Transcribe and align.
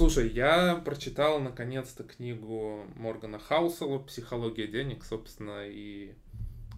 слушай, 0.00 0.30
я 0.30 0.76
прочитал 0.82 1.40
наконец-то 1.40 2.04
книгу 2.04 2.86
Моргана 2.96 3.38
Хаусела 3.38 3.98
«Психология 3.98 4.66
денег», 4.66 5.04
собственно, 5.04 5.66
и 5.66 6.14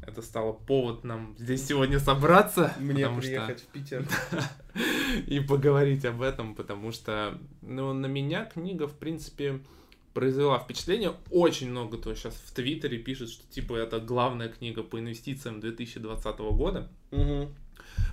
это 0.04 0.22
стало 0.22 0.52
повод 0.52 1.04
нам 1.04 1.36
здесь 1.38 1.64
сегодня 1.64 2.00
собраться. 2.00 2.74
Мне 2.80 3.08
приехать 3.08 3.60
что... 3.60 3.68
в 3.68 3.72
Питер. 3.72 4.08
и 5.28 5.38
поговорить 5.38 6.04
об 6.04 6.20
этом, 6.20 6.56
потому 6.56 6.90
что, 6.90 7.38
ну, 7.60 7.92
на 7.92 8.06
меня 8.06 8.44
книга, 8.44 8.88
в 8.88 8.98
принципе, 8.98 9.60
произвела 10.14 10.58
впечатление. 10.58 11.14
Очень 11.30 11.70
много 11.70 11.98
кто 11.98 12.14
сейчас 12.14 12.34
в 12.34 12.52
Твиттере 12.54 12.98
пишет, 12.98 13.30
что 13.30 13.46
типа 13.50 13.74
это 13.74 14.00
главная 14.00 14.48
книга 14.48 14.82
по 14.82 14.98
инвестициям 14.98 15.60
2020 15.60 16.38
года. 16.38 16.88
Угу. 17.10 17.48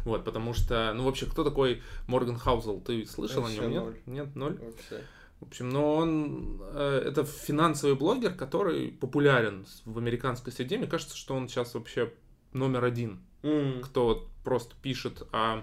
Вот, 0.06 0.26
потому 0.26 0.54
что, 0.54 0.94
ну 0.96 1.04
вообще, 1.04 1.26
кто 1.26 1.44
такой 1.44 1.82
Морган 2.08 2.38
Хаузел? 2.38 2.80
Ты 2.82 3.06
слышал 3.06 3.42
Вообще 3.44 3.62
о 3.62 3.68
нем? 3.68 3.84
ноль. 3.86 3.94
Нет? 3.94 4.26
Нет, 4.26 4.36
ноль? 4.36 4.58
Вообще. 4.60 5.04
В 5.40 5.46
общем, 5.48 5.70
но 5.70 5.96
он 5.96 6.62
э, 6.74 7.04
это 7.08 7.24
финансовый 7.24 7.96
блогер, 7.96 8.34
который 8.34 8.90
популярен 8.90 9.66
в 9.86 9.98
американской 9.98 10.52
среде. 10.52 10.78
Мне 10.78 10.88
кажется, 10.88 11.16
что 11.16 11.34
он 11.34 11.48
сейчас 11.48 11.76
вообще 11.76 12.12
номер 12.52 12.84
один, 12.84 13.22
М, 13.44 13.82
кто 13.82 14.06
вот 14.06 14.28
просто 14.44 14.76
пишет 14.82 15.24
о- 15.32 15.62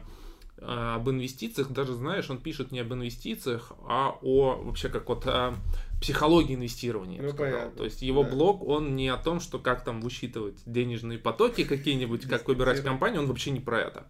об 0.62 1.10
инвестициях. 1.10 1.70
Даже 1.70 1.92
знаешь, 1.92 2.30
он 2.30 2.38
пишет 2.38 2.72
не 2.72 2.80
об 2.80 2.92
инвестициях, 2.94 3.72
а 3.86 4.16
о 4.22 4.56
вообще 4.62 4.88
как 4.88 5.06
вот 5.10 5.26
о 5.26 5.54
психологии 6.00 6.54
инвестирования. 6.54 7.22
Ну, 7.22 7.30
сказал. 7.30 7.52
понятно, 7.52 7.78
То 7.78 7.84
есть 7.84 8.02
его 8.02 8.22
да. 8.22 8.30
блог, 8.30 8.66
он 8.66 8.96
не 8.96 9.08
о 9.08 9.16
том, 9.16 9.40
что 9.40 9.58
как 9.58 9.84
там 9.84 10.00
высчитывать 10.00 10.58
денежные 10.66 11.18
потоки 11.18 11.64
какие-нибудь, 11.64 12.26
как 12.28 12.46
выбирать 12.48 12.82
компанию, 12.82 13.22
он 13.22 13.28
вообще 13.28 13.50
не 13.50 13.60
про 13.60 13.80
это. 13.80 14.06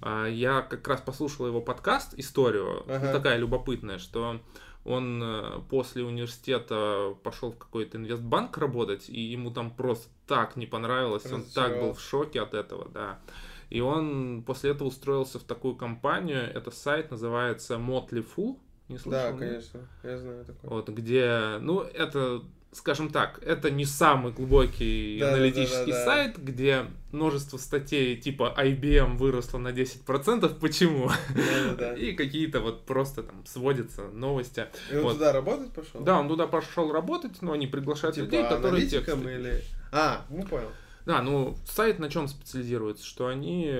А, 0.00 0.26
Я 0.26 0.62
как 0.62 0.86
раз 0.86 1.00
послушал 1.00 1.46
его 1.46 1.60
подкаст, 1.60 2.14
историю, 2.18 2.84
Ага. 2.88 3.12
такая 3.12 3.36
любопытная, 3.38 3.98
что 3.98 4.40
он 4.84 5.22
э, 5.22 5.60
после 5.68 6.02
университета 6.04 7.14
пошел 7.22 7.52
в 7.52 7.58
какой-то 7.58 7.98
инвестбанк 7.98 8.56
работать, 8.58 9.08
и 9.08 9.20
ему 9.20 9.50
там 9.50 9.70
просто 9.70 10.08
так 10.26 10.56
не 10.56 10.66
понравилось, 10.66 11.30
он 11.30 11.42
так 11.42 11.80
был 11.80 11.92
в 11.92 12.00
шоке 12.00 12.40
от 12.40 12.54
этого, 12.54 12.88
да. 12.88 13.18
И 13.70 13.80
он 13.80 14.42
после 14.46 14.70
этого 14.70 14.88
устроился 14.88 15.38
в 15.38 15.42
такую 15.42 15.74
компанию, 15.74 16.42
это 16.42 16.70
сайт 16.70 17.10
называется 17.10 17.74
Motley 17.74 18.26
Fool, 18.36 18.56
не 18.88 18.98
слышал? 18.98 19.10
Да, 19.10 19.30
нет? 19.30 19.38
конечно, 19.38 19.80
я 20.02 20.18
знаю 20.18 20.44
такое. 20.44 20.70
Вот, 20.70 20.88
где, 20.88 21.58
ну, 21.60 21.80
это, 21.80 22.42
скажем 22.72 23.10
так, 23.10 23.40
это 23.44 23.70
не 23.70 23.84
самый 23.84 24.32
глубокий 24.32 25.18
Да-да-да-да-да. 25.18 25.36
аналитический 25.36 25.92
сайт, 25.92 26.38
где 26.42 26.86
множество 27.12 27.56
статей 27.58 28.16
типа 28.16 28.54
IBM 28.58 29.16
выросла 29.16 29.58
на 29.58 29.68
10%, 29.68 30.58
почему? 30.60 31.08
Да-да-да. 31.34 31.94
И 31.94 32.12
какие-то 32.14 32.60
вот 32.60 32.84
просто 32.86 33.22
там 33.22 33.44
сводятся 33.46 34.02
новости. 34.08 34.66
И 34.92 34.96
он 34.96 35.02
Вот. 35.02 35.12
туда 35.14 35.32
работать 35.32 35.72
пошел? 35.72 36.00
Да, 36.00 36.18
он 36.20 36.28
туда 36.28 36.46
пошел 36.46 36.92
работать, 36.92 37.42
но 37.42 37.52
они 37.52 37.66
приглашают 37.66 38.14
Типа 38.16 38.24
людей, 38.24 38.42
которые 38.48 38.86
тексты 38.86 39.12
или... 39.34 39.62
А, 39.92 40.26
ну 40.28 40.42
понял. 40.44 40.68
да, 41.06 41.22
ну 41.22 41.56
сайт 41.66 41.98
на 41.98 42.10
чем 42.10 42.28
специализируется, 42.28 43.04
что 43.06 43.26
они 43.28 43.70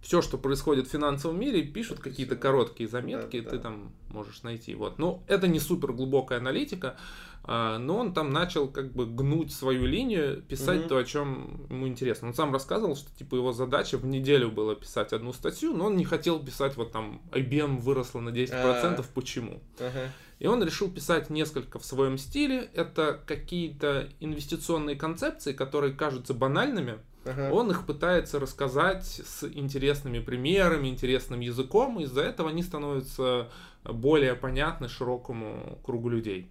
все, 0.00 0.22
что 0.22 0.38
происходит 0.38 0.86
в 0.86 0.90
финансовом 0.90 1.38
мире, 1.38 1.62
пишут 1.62 2.00
какие-то 2.00 2.36
короткие 2.36 2.88
заметки, 2.88 3.40
Да, 3.40 3.50
ты 3.50 3.56
да. 3.56 3.62
там 3.62 3.92
можешь 4.08 4.42
найти. 4.42 4.74
Вот. 4.74 4.98
Ну, 4.98 5.22
это 5.26 5.46
не 5.46 5.60
супер 5.60 5.92
глубокая 5.92 6.38
аналитика, 6.38 6.96
а, 7.42 7.78
но 7.78 7.98
он 7.98 8.12
там 8.14 8.30
начал 8.30 8.68
как 8.68 8.92
бы 8.92 9.06
гнуть 9.06 9.52
свою 9.52 9.86
линию, 9.86 10.42
писать 10.42 10.80
Мгм. 10.80 10.88
то, 10.88 10.96
о 10.98 11.04
чем 11.04 11.66
ему 11.70 11.86
интересно. 11.86 12.28
Он 12.28 12.34
сам 12.34 12.52
рассказывал, 12.52 12.96
что 12.96 13.10
типа 13.16 13.36
его 13.36 13.52
задача 13.52 13.98
в 13.98 14.06
неделю 14.06 14.50
было 14.50 14.74
писать 14.74 15.12
одну 15.12 15.32
статью, 15.32 15.74
но 15.74 15.86
он 15.86 15.96
не 15.96 16.04
хотел 16.04 16.38
писать 16.42 16.76
вот 16.76 16.92
там 16.92 17.22
IBM 17.32 17.78
выросла 17.78 18.20
на 18.20 18.30
10%, 18.30 18.52
А. 18.52 19.02
почему. 19.14 19.62
Ага. 19.78 20.12
И 20.38 20.46
он 20.46 20.62
решил 20.64 20.90
писать 20.90 21.28
несколько 21.28 21.78
в 21.78 21.84
своем 21.84 22.16
стиле. 22.16 22.70
Это 22.72 23.20
какие-то 23.26 24.08
инвестиционные 24.20 24.96
концепции, 24.96 25.52
которые 25.52 25.92
кажутся 25.92 26.32
банальными. 26.32 26.98
Ага. 27.24 27.50
Он 27.52 27.70
их 27.70 27.86
пытается 27.86 28.38
рассказать 28.40 29.04
с 29.04 29.44
интересными 29.44 30.20
примерами, 30.20 30.88
интересным 30.88 31.40
языком. 31.40 32.00
Из-за 32.00 32.22
этого 32.22 32.50
они 32.50 32.62
становятся 32.62 33.48
более 33.84 34.34
понятны 34.34 34.88
широкому 34.88 35.78
кругу 35.84 36.08
людей. 36.08 36.50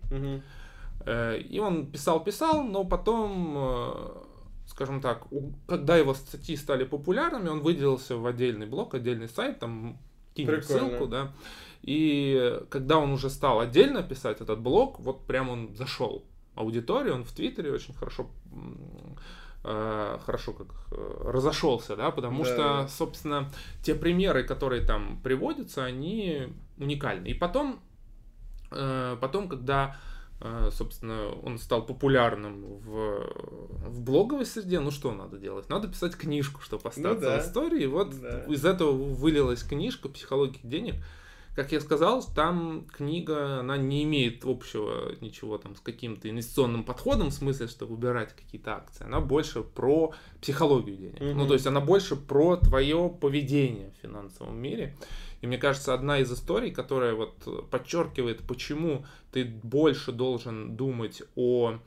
Э, 1.06 1.40
И 1.40 1.59
он 1.59 1.88
писал-писал, 1.91 2.63
но 2.63 2.84
потом, 2.84 3.56
э, 3.57 3.91
скажем 4.68 5.02
так, 5.02 5.28
когда 5.68 5.97
его 5.97 6.13
статьи 6.13 6.56
стали 6.56 6.84
популярными, 6.84 7.50
он 7.50 7.62
выделился 7.62 8.16
в 8.18 8.25
отдельный 8.25 8.68
блог, 8.68 8.94
отдельный 8.94 9.28
сайт, 9.30 9.59
там 9.59 9.97
кинем 10.36 10.62
ссылку, 10.62 11.07
да. 11.07 11.31
И 11.81 12.59
когда 12.69 12.97
он 12.97 13.12
уже 13.12 13.30
стал 13.30 13.59
отдельно 13.59 14.03
писать 14.03 14.41
этот 14.41 14.59
блог, 14.59 15.00
вот 15.00 15.25
прям 15.25 15.50
он 15.50 15.75
зашел 15.75 16.25
в 16.56 16.59
аудиторию, 16.59 17.16
он 17.16 17.24
в 17.24 17.31
Твиттере 17.31 17.72
очень 17.72 17.94
хорошо 17.94 18.30
хорошо 20.25 20.53
как 20.53 20.68
э, 20.91 21.22
разошелся, 21.31 21.96
да, 21.96 22.12
потому 22.12 22.44
Да. 22.44 22.50
что, 22.50 22.88
собственно, 22.88 23.52
те 23.84 23.96
примеры, 23.96 24.44
которые 24.44 24.85
там 24.85 25.19
приводятся, 25.24 25.84
они 25.85 26.53
уникальны. 26.78 27.28
И 27.28 27.34
потом, 27.34 27.80
э, 28.72 29.18
потом, 29.22 29.47
когда 29.47 29.96
э, 30.41 30.69
собственно, 30.72 31.31
он 31.44 31.57
стал 31.57 31.85
популярным 31.85 32.63
в, 32.80 32.90
в 33.90 34.02
блоговой 34.02 34.46
среде, 34.46 34.80
ну 34.80 34.90
что 34.90 35.12
надо 35.12 35.38
делать? 35.38 35.69
Надо 35.69 35.90
писать 35.90 36.16
книжку, 36.16 36.62
чтобы 36.62 36.88
остаться 36.90 37.19
да. 37.30 37.40
в 37.40 37.46
истории. 37.46 37.84
И 37.84 37.88
вот 37.88 38.19
Да. 38.19 38.46
из 38.46 38.63
этого 38.66 38.91
вылилась 38.91 39.63
книжка 39.63 40.07
«Психология 40.09 40.62
денег». 40.63 40.96
Как 41.56 41.72
я 41.72 41.82
сказал, 41.82 42.24
там 42.24 42.86
книга, 42.92 43.60
она 43.60 43.76
не 43.76 44.04
имеет 44.04 44.46
общего 44.46 45.14
ничего 45.20 45.58
там 45.58 45.76
с 45.76 45.82
каким-то 45.82 46.30
инвестиционным 46.30 46.84
подходом, 46.84 47.30
в 47.30 47.34
смысле, 47.34 47.68
что 47.68 47.86
выбирать 47.86 48.34
какие-то 48.34 48.76
акции. 48.76 49.04
Она 49.04 49.20
больше 49.20 49.62
про 49.64 50.14
психологию 50.42 50.96
денег. 50.96 51.20
Ну, 51.20 51.34
Мгм. 51.34 51.48
то 51.48 51.54
есть 51.56 51.68
она 51.68 51.82
больше 51.82 52.16
про 52.16 52.56
твое 52.56 53.10
поведение 53.20 53.92
в 53.98 54.02
финансовом 54.02 54.58
мире. 54.58 54.96
И 55.42 55.48
мне 55.48 55.58
кажется, 55.58 55.94
одна 55.94 56.20
из 56.20 56.32
историй, 56.32 56.72
которая 56.72 57.14
вот 57.14 57.70
подчеркивает, 57.70 58.42
почему 58.48 59.06
ты 59.31 59.44
больше 59.46 60.12
должен 60.12 60.76
думать 60.76 61.24
о 61.36 61.80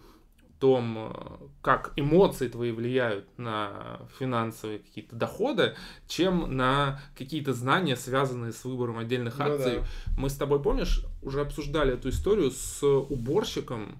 том, 0.63 1.09
э, 1.13 1.47
как 1.61 1.93
эмоции 1.97 2.47
твои 2.47 2.71
влияют 2.71 3.27
на 3.37 3.99
финансовые 4.17 4.79
какие-то 4.79 5.17
доходы, 5.17 5.75
чем 6.07 6.57
на 6.57 7.01
какие-то 7.19 7.53
знания, 7.53 7.97
связанные 7.97 8.53
с 8.53 8.65
выбором 8.65 8.99
отдельных 8.99 9.39
Ну 9.41 9.45
акций. 9.47 9.79
да. 9.79 9.85
Мы 10.17 10.31
с 10.31 10.35
тобой, 10.37 10.63
помнишь, 10.63 11.05
уже 11.21 11.41
обсуждали 11.41 11.95
эту 11.95 12.11
историю 12.11 12.53
с 12.53 12.81
уборщиком, 12.87 13.99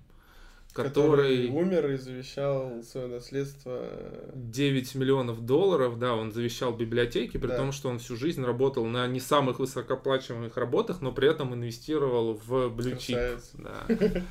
Который 0.73 0.91
который 0.91 1.49
умер 1.49 1.91
и 1.91 1.97
завещал 1.97 2.81
свое 2.85 3.09
наследство. 3.09 3.73
э, 3.83 4.31
9 4.35 4.95
миллионов 4.95 5.45
долларов, 5.45 5.99
да, 5.99 6.15
он 6.15 6.31
завещал 6.31 6.73
библиотеке, 6.73 7.41
при 7.41 7.49
Да. 7.49 7.57
том, 7.57 7.73
что 7.73 7.89
он 7.89 7.99
всю 7.99 8.17
жизнь 8.17 8.43
работал 8.45 8.87
на 8.87 9.07
не 9.09 9.19
самых 9.21 9.59
высокооплачиваемых 9.59 10.57
работах, 10.57 11.01
но 11.03 11.11
при 11.13 11.29
этом 11.29 11.53
инвестировал 11.55 12.41
в 12.47 12.69
блючип. 12.69 13.19
Да. 13.55 13.85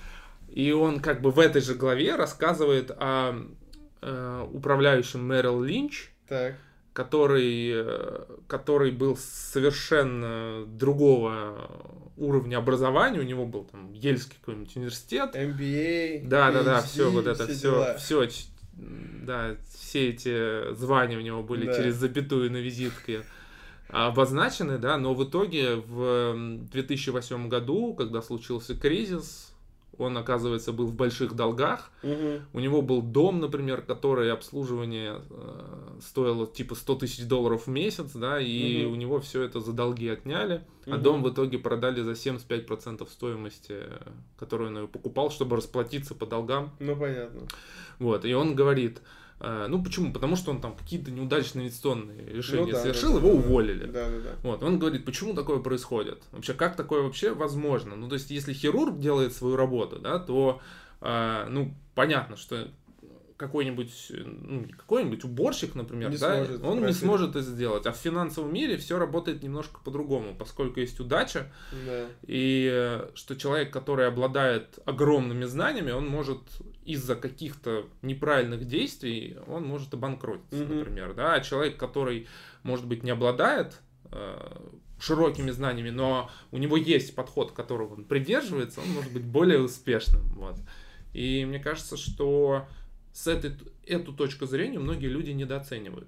И 0.53 0.71
он 0.71 0.99
как 0.99 1.21
бы 1.21 1.31
в 1.31 1.39
этой 1.39 1.61
же 1.61 1.75
главе 1.75 2.15
рассказывает 2.15 2.91
о 2.91 3.35
э, 4.01 4.47
управляющем 4.51 5.25
Мэрил 5.25 5.63
Линч, 5.63 6.11
Так. 6.27 6.55
который, 6.93 7.71
э, 7.73 8.25
который 8.47 8.91
был 8.91 9.15
совершенно 9.17 10.65
другого 10.65 11.69
уровня 12.17 12.57
образования, 12.57 13.19
у 13.19 13.23
него 13.23 13.45
был 13.45 13.63
там 13.63 13.93
Ельский 13.93 14.35
какой-нибудь 14.39 14.75
университет, 14.75 15.35
MBA. 15.35 16.27
да, 16.27 16.51
да, 16.51 16.63
да, 16.63 16.79
PhD, 16.79 16.85
все 16.85 17.09
вот 17.11 17.27
это, 17.27 17.47
все, 17.47 17.61
дела. 17.61 17.95
все, 17.97 18.27
да, 18.73 19.55
все 19.73 20.09
эти 20.09 20.73
звания 20.73 21.17
у 21.17 21.21
него 21.21 21.43
были 21.43 21.65
Да. 21.67 21.73
через 21.75 21.95
запятую 21.95 22.51
на 22.51 22.57
визитке 22.57 23.23
обозначены, 23.89 24.77
да, 24.77 24.97
но 24.97 25.13
в 25.13 25.23
итоге 25.27 25.75
в 25.75 26.01
м, 26.33 26.65
2008 26.67 27.47
году, 27.49 27.93
когда 27.93 28.21
случился 28.21 28.75
кризис, 28.75 29.50
он, 29.97 30.17
оказывается, 30.17 30.71
был 30.71 30.87
в 30.87 30.93
больших 30.95 31.33
долгах, 31.35 31.91
Мгм. 32.03 32.41
у 32.53 32.59
него 32.59 32.81
был 32.81 33.01
дом, 33.01 33.39
например, 33.39 33.81
который 33.81 34.31
обслуживание 34.31 35.21
э, 35.29 35.99
стоило 36.01 36.47
типа 36.47 36.75
100 36.75 36.95
тысяч 36.95 37.27
долларов 37.27 37.67
в 37.67 37.69
месяц, 37.69 38.11
да, 38.13 38.39
и 38.39 38.83
Мгм. 38.85 38.93
у 38.93 38.95
него 38.95 39.19
все 39.19 39.43
это 39.43 39.59
за 39.59 39.73
долги 39.73 40.07
отняли, 40.09 40.63
а 40.87 40.91
Мгм. 40.95 41.01
дом 41.03 41.23
в 41.23 41.29
итоге 41.29 41.59
продали 41.59 42.01
за 42.01 42.15
75% 42.15 43.09
стоимости, 43.09 43.77
которую 44.37 44.69
он 44.71 44.77
его 44.77 44.87
покупал, 44.87 45.29
чтобы 45.29 45.55
расплатиться 45.57 46.15
по 46.15 46.25
долгам. 46.25 46.71
Ну, 46.79 46.95
понятно. 46.95 47.41
Вот, 47.99 48.25
и 48.25 48.33
он 48.33 48.55
говорит, 48.55 48.99
э, 48.99 49.20
ну 49.69 49.83
почему? 49.83 50.13
Потому 50.13 50.35
что 50.35 50.51
он 50.51 50.61
там 50.61 50.75
какие-то 50.75 51.09
неудачные 51.09 51.63
инвестиционные 51.63 52.25
решения 52.27 52.67
Ну 52.67 52.71
да, 52.71 52.81
совершил, 52.81 53.13
да, 53.13 53.17
его 53.19 53.29
да, 53.29 53.33
уволили. 53.33 53.85
Да, 53.85 54.09
да, 54.09 54.19
да. 54.19 54.29
Вот, 54.43 54.61
он 54.63 54.77
говорит, 54.77 55.03
почему 55.05 55.33
такое 55.33 55.59
происходит? 55.59 56.21
Вообще, 56.31 56.53
как 56.53 56.75
такое 56.75 57.01
вообще 57.01 57.33
возможно? 57.33 57.95
Ну, 57.95 58.07
то 58.07 58.15
есть, 58.15 58.29
если 58.29 58.53
хирург 58.53 58.99
делает 58.99 59.33
свою 59.33 59.55
работу, 59.55 59.99
да, 59.99 60.19
то, 60.19 60.61
э, 61.01 61.47
ну, 61.49 61.73
понятно, 61.95 62.37
что 62.37 62.67
какой-нибудь, 63.41 64.11
ну, 64.25 64.65
какой-нибудь 64.77 65.23
уборщик, 65.25 65.75
например, 65.75 66.09
Не 66.11 66.17
да, 66.17 66.35
сможет 66.45 66.63
он 66.63 66.85
не 66.85 66.93
сможет 66.93 67.31
это 67.31 67.41
сделать. 67.41 67.85
А 67.87 67.91
в 67.91 67.97
финансовом 67.97 68.53
мире 68.53 68.77
все 68.77 68.97
работает 68.97 69.43
немножко 69.43 69.79
по-другому, 69.83 70.35
поскольку 70.37 70.79
есть 70.79 70.99
удача, 70.99 71.51
Да. 71.85 72.05
и 72.27 72.69
э, 72.71 73.09
что 73.15 73.35
человек, 73.35 73.73
который 73.73 74.07
обладает 74.07 74.79
огромными 74.85 75.45
знаниями, 75.45 75.91
он 75.91 76.07
может 76.07 76.39
из-за 76.85 77.15
каких-то 77.15 77.85
неправильных 78.01 78.65
действий, 78.65 79.37
он 79.47 79.65
может 79.65 79.93
обанкротиться, 79.93 80.63
Мгм. 80.63 80.77
например, 80.79 81.13
да, 81.13 81.33
а 81.33 81.41
человек, 81.41 81.77
который, 81.77 82.27
может 82.63 82.85
быть, 82.85 83.03
не 83.03 83.11
обладает 83.11 83.79
э, 84.11 84.37
широкими 84.99 85.49
знаниями, 85.51 85.89
но 85.89 86.29
у 86.51 86.57
него 86.57 86.77
есть 86.77 87.15
подход, 87.15 87.53
которого 87.53 87.95
он 87.95 88.03
придерживается, 88.05 88.81
он 88.81 88.89
может 88.89 89.11
быть 89.11 89.23
более 89.23 89.59
успешным, 89.59 90.21
вот. 90.35 90.57
И 91.13 91.43
мне 91.45 91.59
кажется, 91.59 91.97
что 91.97 92.67
с 93.13 93.27
этой 93.27 93.55
эту 93.85 94.13
точку 94.13 94.45
зрения 94.45 94.79
многие 94.79 95.07
люди 95.07 95.31
недооценивают 95.31 96.07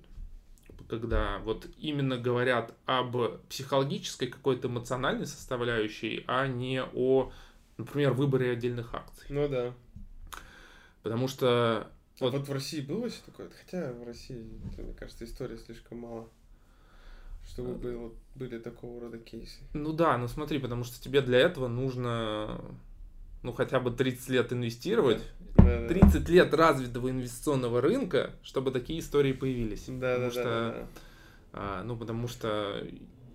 когда 0.90 1.40
вот 1.40 1.66
именно 1.78 2.18
говорят 2.18 2.76
об 2.86 3.16
психологической 3.50 4.28
какой-то 4.28 4.68
эмоциональной 4.68 5.26
составляющей, 5.26 6.24
а 6.28 6.46
не 6.46 6.84
о, 6.84 7.32
например, 7.78 8.14
выборе 8.14 8.52
отдельных 8.52 8.94
акций. 8.94 9.26
Ну 9.30 9.48
да. 9.48 9.74
Потому 11.02 11.28
что 11.28 11.88
А 12.20 12.26
Вот. 12.26 12.34
вот 12.34 12.48
в 12.48 12.52
России 12.54 12.82
было 12.82 13.02
вообще 13.02 13.22
такое? 13.26 13.50
Хотя 13.50 13.92
в 13.92 14.06
России, 14.06 14.46
мне 14.78 14.94
кажется, 14.94 15.26
истории 15.26 15.58
слишком 15.58 16.00
мало. 16.00 16.30
Чтобы 17.48 17.72
Э. 17.72 17.76
было, 17.76 18.12
были 18.36 18.60
такого 18.60 19.02
рода 19.02 19.18
кейсы. 19.18 19.60
Ну 19.74 19.94
да, 19.94 20.18
ну 20.18 20.28
смотри, 20.28 20.60
потому 20.60 20.84
что 20.84 21.02
тебе 21.04 21.22
для 21.22 21.40
этого 21.40 21.68
нужно, 21.68 22.62
ну 23.44 23.54
хотя 23.54 23.80
бы 23.80 23.92
30 23.92 24.30
лет 24.30 24.52
инвестировать, 24.54 25.22
Да, 25.58 25.64
да. 25.82 25.88
30 25.88 26.28
лет 26.30 26.54
развитого 26.54 27.10
инвестиционного 27.10 27.82
рынка, 27.82 28.32
чтобы 28.42 28.72
такие 28.72 29.00
истории 29.00 29.34
появились. 29.34 29.86
Да, 29.88 30.16
Потому 30.16 30.26
да, 30.26 30.32
что, 30.32 30.44
да, 30.44 30.72
да. 30.72 30.88
а, 31.54 31.84
ну 31.84 31.98
потому 31.98 32.28
что, 32.28 32.86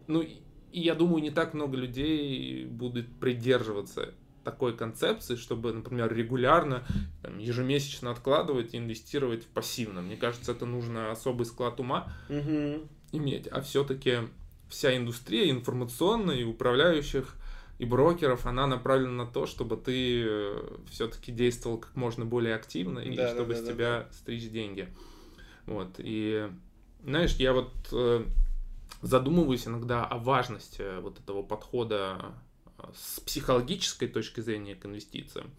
ну 0.07 0.23
и 0.23 0.41
я 0.73 0.95
думаю, 0.95 1.23
не 1.23 1.31
так 1.31 1.55
много 1.55 1.77
людей 1.77 2.65
будет 2.67 3.15
придерживаться 3.21 4.15
такой 4.45 4.77
концепции, 4.77 5.37
чтобы, 5.37 5.73
например, 5.75 6.13
регулярно, 6.15 6.85
там, 7.23 7.39
ежемесячно 7.39 8.11
откладывать 8.11 8.73
и 8.73 8.79
инвестировать 8.79 9.45
в 9.45 9.49
пассивно. 9.49 10.01
Мне 10.01 10.17
кажется, 10.17 10.53
это 10.53 10.65
нужно 10.65 11.11
особый 11.11 11.45
склад 11.45 11.81
ума, 11.81 12.11
Мгм. 12.31 12.89
иметь, 13.13 13.47
а 13.49 13.61
все-таки 13.61 14.21
вся 14.71 14.97
индустрия 14.97 15.51
информационная 15.51 16.37
и 16.37 16.45
управляющих 16.45 17.35
и 17.79 17.85
брокеров, 17.85 18.47
она 18.47 18.67
направлена 18.67 19.25
на 19.25 19.27
то, 19.27 19.47
чтобы 19.47 19.77
ты 19.77 20.27
все-таки 20.91 21.31
действовал 21.33 21.79
как 21.79 21.95
можно 21.95 22.25
более 22.25 22.55
активно 22.55 22.99
и 22.99 23.15
Да, 23.17 23.25
да, 23.25 23.35
чтобы 23.35 23.55
да, 23.55 23.61
с 23.61 23.63
да, 23.63 23.73
тебя 23.73 24.09
стричь 24.13 24.51
деньги. 24.51 24.89
Вот. 25.67 25.95
И 25.99 26.51
знаешь, 27.05 27.35
я 27.37 27.53
вот 27.53 27.73
э, 27.93 28.25
задумываюсь 29.03 29.67
иногда 29.69 30.05
о 30.05 30.19
важности 30.19 31.01
вот 31.01 31.21
этого 31.21 31.43
подхода 31.43 32.35
э, 32.79 32.83
с 32.97 33.21
психологической 33.21 34.09
точки 34.09 34.41
зрения 34.41 34.75
к 34.75 34.85
инвестициям. 34.85 35.51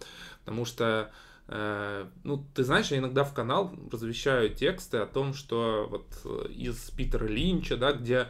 Потому 0.44 0.66
что 0.66 1.12
Э, 1.12 1.29
Ну, 1.52 2.46
ты 2.54 2.64
знаешь, 2.64 2.92
я 2.92 3.00
иногда 3.00 3.24
в 3.24 3.34
канал 3.34 3.74
размещаю 3.92 4.54
тексты 4.54 4.98
о 4.98 5.08
том, 5.08 5.34
что 5.34 5.88
вот 5.90 6.06
э, 6.24 6.52
из 6.52 6.92
Питера 6.92 7.26
Линча, 7.26 7.76
да, 7.76 7.92
где 7.92 8.28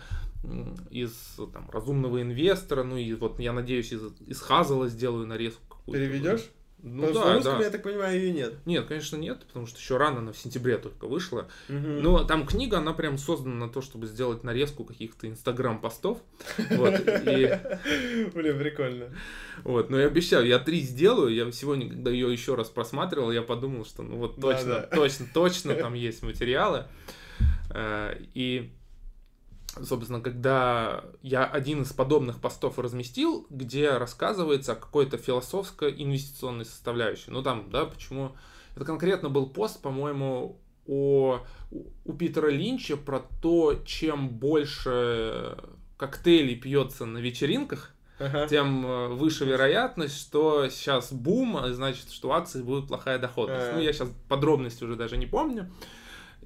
из 0.89 1.37
там, 1.53 1.69
разумного 1.69 2.21
инвестора, 2.21 2.83
ну 2.83 2.95
и 2.95 3.13
вот 3.13 3.39
я 3.39 3.51
надеюсь, 3.51 3.91
из, 3.91 4.03
из 4.25 4.39
Хазела 4.39 4.87
сделаю 4.87 5.27
нарезку. 5.27 5.77
Переведешь? 5.85 6.49
Ну 6.81 7.07
Потому 7.07 7.25
да, 7.25 7.33
русском, 7.35 7.57
да. 7.59 7.65
я 7.65 7.69
так 7.71 7.83
понимаю, 7.83 8.17
ее 8.17 8.31
нет. 8.31 8.53
Нет, 8.65 8.85
конечно, 8.87 9.17
нет, 9.17 9.45
потому 9.45 9.67
что 9.67 9.77
еще 9.79 9.97
рано, 9.97 10.19
она 10.19 10.31
в 10.31 10.37
сентябре 10.37 10.77
только 10.77 11.07
вышла. 11.07 11.49
Мгм. 11.67 12.01
Но 12.01 12.23
там 12.23 12.45
книга, 12.45 12.77
она 12.77 12.93
прям 12.93 13.17
создана 13.17 13.55
на 13.65 13.69
то, 13.69 13.81
чтобы 13.81 14.07
сделать 14.07 14.43
нарезку 14.43 14.85
каких-то 14.85 15.27
инстаграм-постов. 15.27 16.19
Вот, 16.71 16.93
и 16.99 17.59
Блин, 18.33 18.59
прикольно. 18.59 19.05
Вот, 19.63 19.89
но 19.89 19.99
я 19.99 20.07
обещаю, 20.07 20.45
я 20.47 20.57
три 20.59 20.79
сделаю. 20.81 21.33
Я 21.33 21.51
сегодня, 21.51 21.89
когда 21.89 22.11
ее 22.11 22.31
еще 22.31 22.55
раз 22.55 22.69
просматривал, 22.69 23.31
я 23.31 23.41
подумал, 23.41 23.83
что 23.83 24.03
ну 24.03 24.15
вот 24.15 24.39
точно, 24.39 24.75
да. 24.75 24.81
точно, 24.83 25.25
точно 25.33 25.75
там 25.75 25.93
есть 25.95 26.23
материалы. 26.23 26.85
Э, 27.71 28.15
И, 28.33 28.71
собственно, 29.83 30.21
когда 30.21 31.03
я 31.21 31.45
один 31.45 31.81
из 31.83 31.91
подобных 31.93 32.39
постов 32.39 32.79
разместил, 32.79 33.45
где 33.49 33.97
рассказывается 33.97 34.73
о 34.73 34.75
какой-то 34.75 35.17
философско-инвестиционной 35.17 36.65
составляющей. 36.65 37.31
Ну 37.31 37.41
там, 37.43 37.69
да, 37.69 37.85
почему... 37.85 38.35
Это 38.75 38.85
конкретно 38.85 39.29
был 39.29 39.47
пост, 39.49 39.81
по-моему, 39.81 40.59
о, 40.87 41.39
у- 41.71 42.13
Питера 42.13 42.49
Линча 42.49 42.95
про 42.97 43.19
то, 43.41 43.75
чем 43.85 44.29
больше 44.29 45.57
коктейлей 45.97 46.55
пьется 46.55 47.05
на 47.05 47.17
вечеринках, 47.17 47.93
Ага. 48.19 48.47
тем 48.47 48.85
э, 48.85 49.07
выше 49.09 49.45
вероятность, 49.45 50.17
что 50.19 50.67
сейчас 50.69 51.11
бум, 51.13 51.57
а 51.57 51.71
значит, 51.73 52.11
что 52.11 52.29
у 52.29 52.31
акций 52.31 52.63
будет 52.63 52.87
плохая 52.87 53.17
доходность. 53.17 53.67
А. 53.71 53.73
Ну, 53.75 53.81
я 53.81 53.93
сейчас 53.93 54.09
подробности 54.27 54.83
уже 54.83 54.95
даже 54.95 55.17
не 55.17 55.25
помню. 55.25 55.71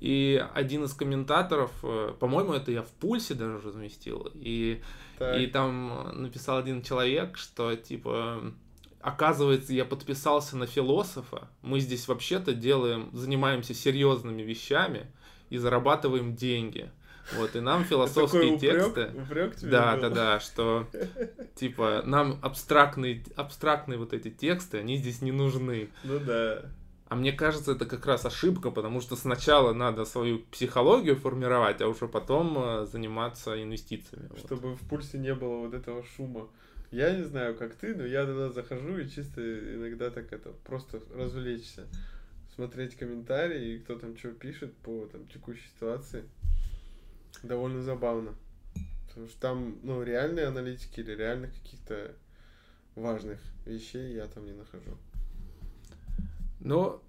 И 0.04 0.46
один 0.54 0.84
из 0.84 0.94
комментаторов, 0.94 1.72
э, 1.82 2.14
по-моему, 2.20 2.52
это 2.52 2.74
я 2.74 2.82
в 2.82 2.90
пульсе 2.90 3.36
даже 3.36 3.60
разместил, 3.66 4.30
и, 4.34 4.82
Так. 5.18 5.40
и 5.40 5.48
там 5.48 6.22
написал 6.22 6.58
один 6.58 6.82
человек, 6.82 7.38
что 7.38 7.74
типа 7.78 8.52
оказывается, 9.00 9.72
я 9.74 9.86
подписался 9.86 10.58
на 10.58 10.68
философа, 10.68 11.48
мы 11.62 11.80
здесь 11.80 12.10
вообще-то 12.10 12.54
делаем, 12.54 13.12
занимаемся 13.14 13.74
серьезными 13.74 14.42
вещами 14.42 15.08
и 15.50 15.58
зарабатываем 15.58 16.36
деньги. 16.36 16.92
Вот, 17.38 17.56
и 17.56 17.62
нам 17.62 17.86
философские 17.86 18.42
Такой 18.42 18.56
упрек, 18.58 18.84
тексты... 18.84 19.22
упрек 19.22 19.56
тебе 19.56 19.72
Да, 19.72 19.94
был? 19.96 20.02
да, 20.02 20.10
да, 20.10 20.40
что 20.42 20.86
типа 21.56 22.02
нам 22.06 22.40
абстрактные, 22.42 23.24
абстрактные 23.38 23.98
вот 23.98 24.12
эти 24.12 24.30
тексты, 24.30 24.80
они 24.80 24.98
здесь 24.98 25.22
не 25.22 25.32
нужны. 25.32 25.88
Ну 26.04 26.20
да. 26.20 26.66
А 27.14 27.16
мне 27.16 27.32
кажется, 27.32 27.74
это 27.74 27.86
как 27.86 28.08
раз 28.08 28.26
ошибка, 28.26 28.72
потому 28.72 29.00
что 29.00 29.16
сначала 29.16 29.72
надо 29.72 30.04
свою 30.04 30.40
психологию 30.46 31.16
формировать, 31.16 31.80
а 31.80 31.88
уже 31.88 32.08
потом 32.08 32.58
э, 32.58 32.88
заниматься 32.88 33.62
инвестициями. 33.62 34.30
Вот. 34.30 34.40
Чтобы 34.40 34.76
в 34.76 34.80
пульсе 34.90 35.20
не 35.20 35.36
было 35.36 35.58
вот 35.58 35.76
этого 35.76 36.04
шума. 36.04 36.50
Я 36.90 37.16
не 37.16 37.22
знаю, 37.22 37.56
как 37.56 37.76
ты, 37.76 37.94
но 37.94 38.04
я 38.04 38.26
туда 38.26 38.50
захожу 38.50 38.98
и 38.98 39.08
чисто 39.08 39.42
иногда 39.76 40.10
так 40.10 40.34
это, 40.34 40.54
просто 40.66 41.02
развлечься. 41.14 41.86
Смотреть 42.56 42.96
комментарии, 42.96 43.76
и 43.76 43.80
кто 43.82 44.00
там 44.00 44.18
что 44.18 44.32
пишет 44.32 44.74
по 44.78 45.06
там, 45.06 45.28
текущей 45.28 45.68
ситуации. 45.76 46.24
Довольно 47.44 47.84
забавно. 47.84 48.34
Потому 49.10 49.28
что 49.28 49.40
там, 49.40 49.78
ну, 49.84 50.02
реальные 50.02 50.48
аналитики 50.48 51.02
или 51.02 51.12
реальных 51.12 51.54
каких-то 51.54 52.16
важных 52.96 53.40
вещей 53.68 54.16
я 54.16 54.26
там 54.26 54.48
не 54.48 54.54
нахожу. 54.54 54.98
Но, 56.64 57.02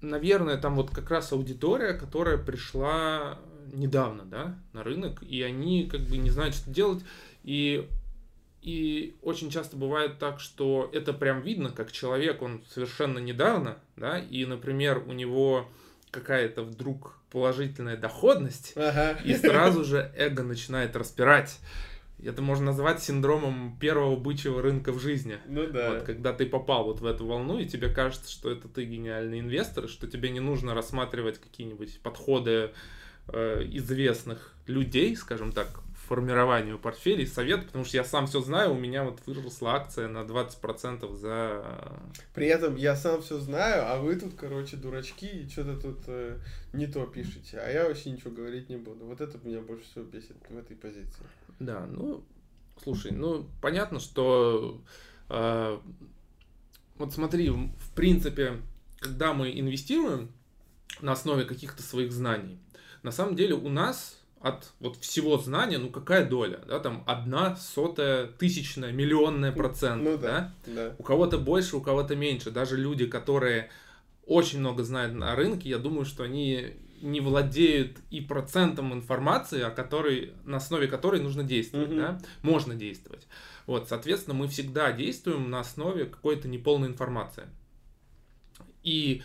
наверное, 0.00 0.56
там 0.56 0.76
вот 0.76 0.90
как 0.90 1.10
раз 1.10 1.32
аудитория, 1.32 1.92
которая 1.92 2.38
пришла 2.38 3.38
недавно, 3.72 4.24
да, 4.24 4.58
на 4.72 4.82
рынок, 4.84 5.22
и 5.22 5.42
они 5.42 5.86
как 5.86 6.00
бы 6.02 6.16
не 6.16 6.30
знают, 6.30 6.54
что 6.54 6.70
делать, 6.70 7.02
и 7.42 7.88
и 8.60 9.16
очень 9.22 9.50
часто 9.50 9.76
бывает 9.76 10.20
так, 10.20 10.38
что 10.38 10.88
это 10.92 11.12
прям 11.12 11.40
видно, 11.40 11.70
как 11.70 11.90
человек, 11.90 12.42
он 12.42 12.62
совершенно 12.72 13.18
недавно, 13.18 13.78
да, 13.96 14.20
и, 14.20 14.46
например, 14.46 15.02
у 15.08 15.12
него 15.12 15.68
какая-то 16.12 16.62
вдруг 16.62 17.18
положительная 17.30 17.96
доходность, 17.96 18.74
Ага. 18.76 19.18
и 19.24 19.34
сразу 19.34 19.84
же 19.84 20.12
эго 20.16 20.44
начинает 20.44 20.94
распирать. 20.94 21.58
Это 22.24 22.42
можно 22.42 22.66
назвать 22.66 23.02
синдромом 23.02 23.76
первого 23.78 24.16
бычьего 24.16 24.62
рынка 24.62 24.92
в 24.92 25.00
жизни. 25.00 25.38
Ну 25.46 25.66
да. 25.66 25.94
Вот, 25.94 26.02
когда 26.02 26.32
ты 26.32 26.46
попал 26.46 26.84
вот 26.84 27.00
в 27.00 27.06
эту 27.06 27.26
волну, 27.26 27.58
и 27.58 27.66
тебе 27.66 27.88
кажется, 27.88 28.30
что 28.30 28.50
это 28.50 28.68
ты 28.68 28.84
гениальный 28.84 29.40
инвестор, 29.40 29.88
что 29.88 30.06
тебе 30.06 30.30
не 30.30 30.40
нужно 30.40 30.74
рассматривать 30.74 31.38
какие-нибудь 31.38 32.00
подходы 32.00 32.70
э, 33.28 33.62
известных 33.70 34.54
людей, 34.66 35.16
скажем 35.16 35.52
так, 35.52 35.68
к 35.68 35.82
формированию 36.12 36.78
портфелей, 36.78 37.26
совет, 37.26 37.66
потому 37.66 37.84
что 37.84 37.96
я 37.96 38.04
сам 38.04 38.26
все 38.26 38.40
знаю, 38.40 38.72
у 38.72 38.78
меня 38.78 39.04
вот 39.04 39.20
выросла 39.24 39.76
акция 39.76 40.08
на 40.08 40.18
20% 40.18 41.14
за... 41.16 41.64
При 42.34 42.48
этом 42.48 42.76
я 42.76 42.96
сам 42.96 43.22
все 43.22 43.38
знаю, 43.38 43.84
а 43.86 43.98
вы 43.98 44.16
тут, 44.16 44.34
короче, 44.34 44.76
дурачки 44.76 45.26
и 45.26 45.48
что-то 45.48 45.80
тут 45.80 45.98
э, 46.08 46.38
не 46.72 46.86
то 46.86 47.06
пишете. 47.06 47.58
А 47.58 47.70
я 47.70 47.86
вообще 47.86 48.10
ничего 48.10 48.30
говорить 48.30 48.68
не 48.68 48.76
буду. 48.76 49.06
Вот 49.06 49.20
это 49.20 49.38
меня 49.42 49.60
больше 49.60 49.84
всего 49.84 50.04
бесит 50.04 50.36
в 50.48 50.58
этой 50.58 50.76
позиции. 50.76 51.24
Да, 51.64 51.86
ну, 51.86 52.24
слушай, 52.82 53.12
ну, 53.12 53.46
понятно, 53.60 54.00
что... 54.00 54.80
э, 55.28 55.78
вот 56.96 57.12
смотри, 57.12 57.50
в 57.50 57.94
принципе, 57.94 58.58
когда 59.00 59.32
мы 59.32 59.58
инвестируем 59.58 60.30
на 61.00 61.12
основе 61.12 61.44
каких-то 61.44 61.82
своих 61.82 62.12
знаний, 62.12 62.58
на 63.02 63.10
самом 63.10 63.34
деле 63.36 63.54
у 63.54 63.68
нас 63.68 64.18
от 64.40 64.72
вот 64.80 64.96
всего 64.96 65.38
знания, 65.38 65.78
ну 65.78 65.88
какая 65.88 66.28
доля, 66.28 66.60
да, 66.66 66.80
там 66.80 67.04
одна 67.06 67.56
сотая, 67.56 68.26
тысячная, 68.26 68.92
миллионная 68.92 69.52
процент, 69.52 70.02
Ну 70.02 70.18
да? 70.18 70.52
да. 70.66 70.74
Да. 70.74 70.96
У 70.98 71.02
кого-то 71.02 71.38
больше, 71.38 71.76
у 71.76 71.80
кого-то 71.80 72.16
меньше. 72.16 72.50
Даже 72.50 72.76
люди, 72.76 73.06
которые 73.06 73.70
очень 74.26 74.58
много 74.58 74.82
знают 74.82 75.14
на 75.14 75.34
рынке, 75.36 75.68
я 75.68 75.78
думаю, 75.78 76.04
что 76.04 76.24
они 76.24 76.74
не 77.02 77.20
владеют 77.20 77.98
и 78.10 78.20
процентом 78.20 78.92
информации, 78.94 79.60
о 79.62 79.70
которой, 79.70 80.32
на 80.44 80.56
основе 80.58 80.86
которой 80.88 81.20
нужно 81.20 81.42
действовать, 81.42 81.90
Мгм. 81.90 81.98
да, 81.98 82.20
можно 82.42 82.74
действовать. 82.74 83.26
Вот, 83.66 83.88
соответственно, 83.88 84.34
мы 84.34 84.48
всегда 84.48 84.92
действуем 84.92 85.50
на 85.50 85.60
основе 85.60 86.06
какой-то 86.06 86.48
неполной 86.48 86.88
информации. 86.88 87.44
И 88.82 89.22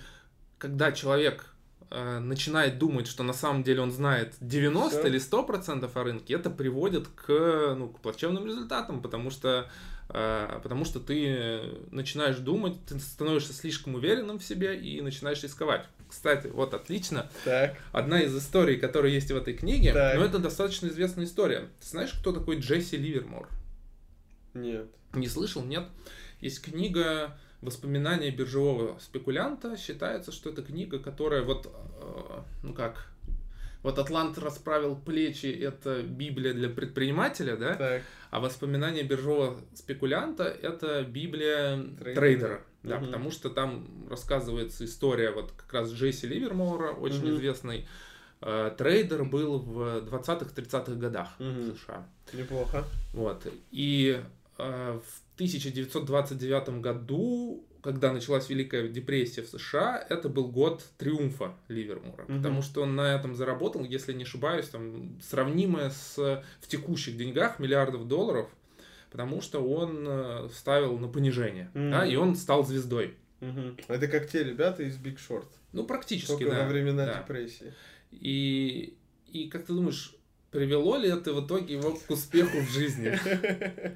когда 0.57 0.91
человек 0.91 1.53
э, 1.89 2.19
начинает 2.19 2.79
думать, 2.79 3.07
что 3.07 3.23
на 3.23 3.31
самом 3.33 3.63
деле 3.63 3.81
он 3.81 3.91
знает 3.91 4.35
90 4.41 4.99
Всё. 4.99 5.07
или 5.07 5.17
100% 5.19 5.89
о 5.95 6.03
рынке, 6.03 6.33
это 6.33 6.49
приводит 6.49 7.07
к, 7.07 7.75
ну, 7.77 7.87
к 7.87 8.01
плачевным 8.01 8.45
результатам, 8.45 9.01
потому 9.01 9.31
что, 9.31 9.69
э, 10.09 10.59
потому 10.61 10.83
что 10.83 10.99
ты 10.99 11.61
начинаешь 11.91 12.37
думать, 12.37 12.73
ты 12.85 12.99
становишься 12.99 13.53
слишком 13.53 13.95
уверенным 13.95 14.37
в 14.39 14.43
себе 14.43 14.77
и 14.77 14.99
начинаешь 15.01 15.41
рисковать. 15.43 15.87
Кстати, 16.09 16.47
вот 16.47 16.73
отлично. 16.73 17.29
Так. 17.43 17.75
Одна 17.91 18.21
из 18.21 18.35
историй, 18.35 18.77
которая 18.77 19.11
есть 19.11 19.31
в 19.31 19.35
этой 19.35 19.53
книге, 19.53 19.93
Так. 19.93 20.15
но 20.15 20.23
это 20.23 20.39
достаточно 20.39 20.87
известная 20.87 21.25
история. 21.25 21.69
Ты 21.79 21.87
знаешь, 21.87 22.13
кто 22.13 22.31
такой 22.31 22.59
Джесси 22.59 22.97
Ливермор? 22.97 23.49
Нет. 24.53 24.87
Не 25.13 25.27
слышал? 25.27 25.63
Нет. 25.63 25.85
Есть 26.39 26.61
книга 26.61 27.37
«Воспоминания 27.61 28.29
биржевого 28.31 28.99
спекулянта». 28.99 29.75
Считается, 29.77 30.31
что 30.31 30.49
это 30.49 30.61
книга, 30.63 30.99
которая 30.99 31.41
вот, 31.43 31.71
э, 31.73 32.41
ну 32.63 32.73
как, 32.73 33.11
вот 33.83 33.99
«Атлант 33.99 34.37
расправил 34.37 34.95
плечи»— 34.95 35.45
это 35.61 36.01
Библия 36.01 36.53
для 36.53 36.69
предпринимателя, 36.69 37.55
да? 37.57 37.75
Так. 37.75 38.01
А 38.31 38.39
«Воспоминания 38.39 39.03
биржевого 39.03 39.59
спекулянта»— 39.73 40.43
это 40.61 41.03
Библия 41.03 41.77
Трейдера. 41.99 42.15
трейдера. 42.15 42.61
Да, 42.83 42.97
Мгм. 42.97 43.05
потому 43.07 43.31
что 43.31 43.49
там 43.49 44.07
рассказывается 44.09 44.85
история 44.85 45.31
вот 45.31 45.51
как 45.51 45.73
раз 45.73 45.91
Джесси 45.91 46.27
Ливермора, 46.27 46.91
очень 46.91 47.25
Мгм. 47.25 47.35
известный 47.35 47.87
э, 48.39 48.71
трейдер 48.77 49.23
был 49.25 49.57
в 49.57 50.01
20-30-х 50.05 50.93
годах 50.93 51.29
в 51.39 51.75
США. 51.75 52.07
Неплохо. 52.33 52.83
Вот. 53.13 53.47
И 53.71 54.21
э, 54.59 54.99
в 55.03 55.35
1929 55.35 56.81
году, 56.81 57.65
когда 57.81 58.11
началась 58.11 58.49
Великая 58.49 58.87
депрессия 58.87 59.41
в 59.41 59.47
США, 59.47 60.05
это 60.09 60.29
был 60.29 60.47
год 60.47 60.83
триумфа 60.97 61.55
Ливермора. 61.67 62.25
Мгм. 62.27 62.37
Потому 62.37 62.61
что 62.61 62.81
он 62.83 62.95
на 62.95 63.15
этом 63.15 63.35
заработал, 63.35 63.83
если 63.83 64.13
не 64.13 64.23
ошибаюсь, 64.23 64.67
там, 64.67 65.19
сравнимое 65.21 65.89
с 65.89 66.43
в 66.61 66.67
текущих 66.67 67.17
деньгах 67.17 67.59
миллиардов 67.59 68.07
долларов, 68.07 68.49
потому 69.11 69.41
что 69.41 69.59
он 69.59 70.05
э, 70.07 70.49
ставил 70.53 70.97
на 70.97 71.07
понижение. 71.07 71.69
Мгм. 71.73 71.91
Да, 71.91 72.05
и 72.05 72.15
он 72.15 72.35
стал 72.35 72.65
звездой. 72.65 73.15
Мгм. 73.39 73.77
Это 73.87 74.07
как 74.07 74.27
те 74.27 74.43
ребята 74.43 74.83
из 74.83 74.97
Big 74.97 75.17
Short. 75.17 75.47
Ну, 75.73 75.85
практически, 75.85 76.43
Только 76.43 76.51
да. 76.51 76.63
во 76.63 76.69
времена 76.69 77.05
да. 77.05 77.19
депрессии. 77.19 77.73
И, 78.11 78.97
и 79.31 79.47
как 79.49 79.65
ты 79.65 79.73
думаешь, 79.73 80.15
привело 80.51 80.97
ли 80.97 81.09
это 81.09 81.33
в 81.33 81.45
итоге 81.45 81.75
его 81.75 81.91
к 81.91 82.09
успеху 82.09 82.57
в 82.59 82.69
жизни? 82.71 83.17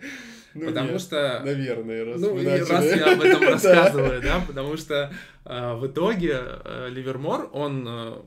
Ну, 0.53 0.65
Потому 0.67 0.91
нет, 0.91 1.01
что... 1.01 1.41
Наверное, 1.45 2.05
раз 2.05 2.19
Ну, 2.21 2.35
начали. 2.35 2.69
раз 2.69 2.85
я 2.85 3.13
об 3.13 3.21
этом 3.21 3.41
рассказываю, 3.53 4.21
да, 4.21 4.43
потому 4.45 4.75
что 4.77 5.13
э, 5.45 5.73
в 5.75 5.87
итоге 5.87 6.39
э, 6.41 6.89
Ливермор, 6.89 7.49
он 7.53 7.85
э, 7.87 8.21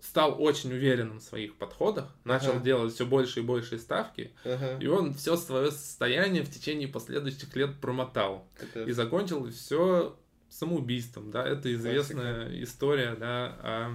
стал 0.00 0.40
очень 0.42 0.72
уверенным 0.72 1.18
в 1.18 1.22
своих 1.22 1.56
подходах, 1.56 2.06
начал 2.24 2.52
Ага. 2.52 2.60
делать 2.60 2.94
все 2.94 3.04
больше 3.04 3.40
и 3.40 3.42
больше 3.42 3.78
ставки, 3.78 4.32
Ага. 4.44 4.78
и 4.80 4.86
он 4.86 5.12
все 5.14 5.36
свое 5.36 5.70
состояние 5.70 6.42
в 6.42 6.50
течение 6.50 6.88
последующих 6.88 7.54
лет 7.56 7.80
промотал. 7.80 8.48
Это- 8.60 8.84
И 8.84 8.92
закончил 8.92 9.50
все 9.50 10.16
самоубийством, 10.48 11.30
да, 11.30 11.46
это 11.46 11.72
известная 11.74 12.62
история, 12.62 13.14
да, 13.18 13.56
о, 13.62 13.90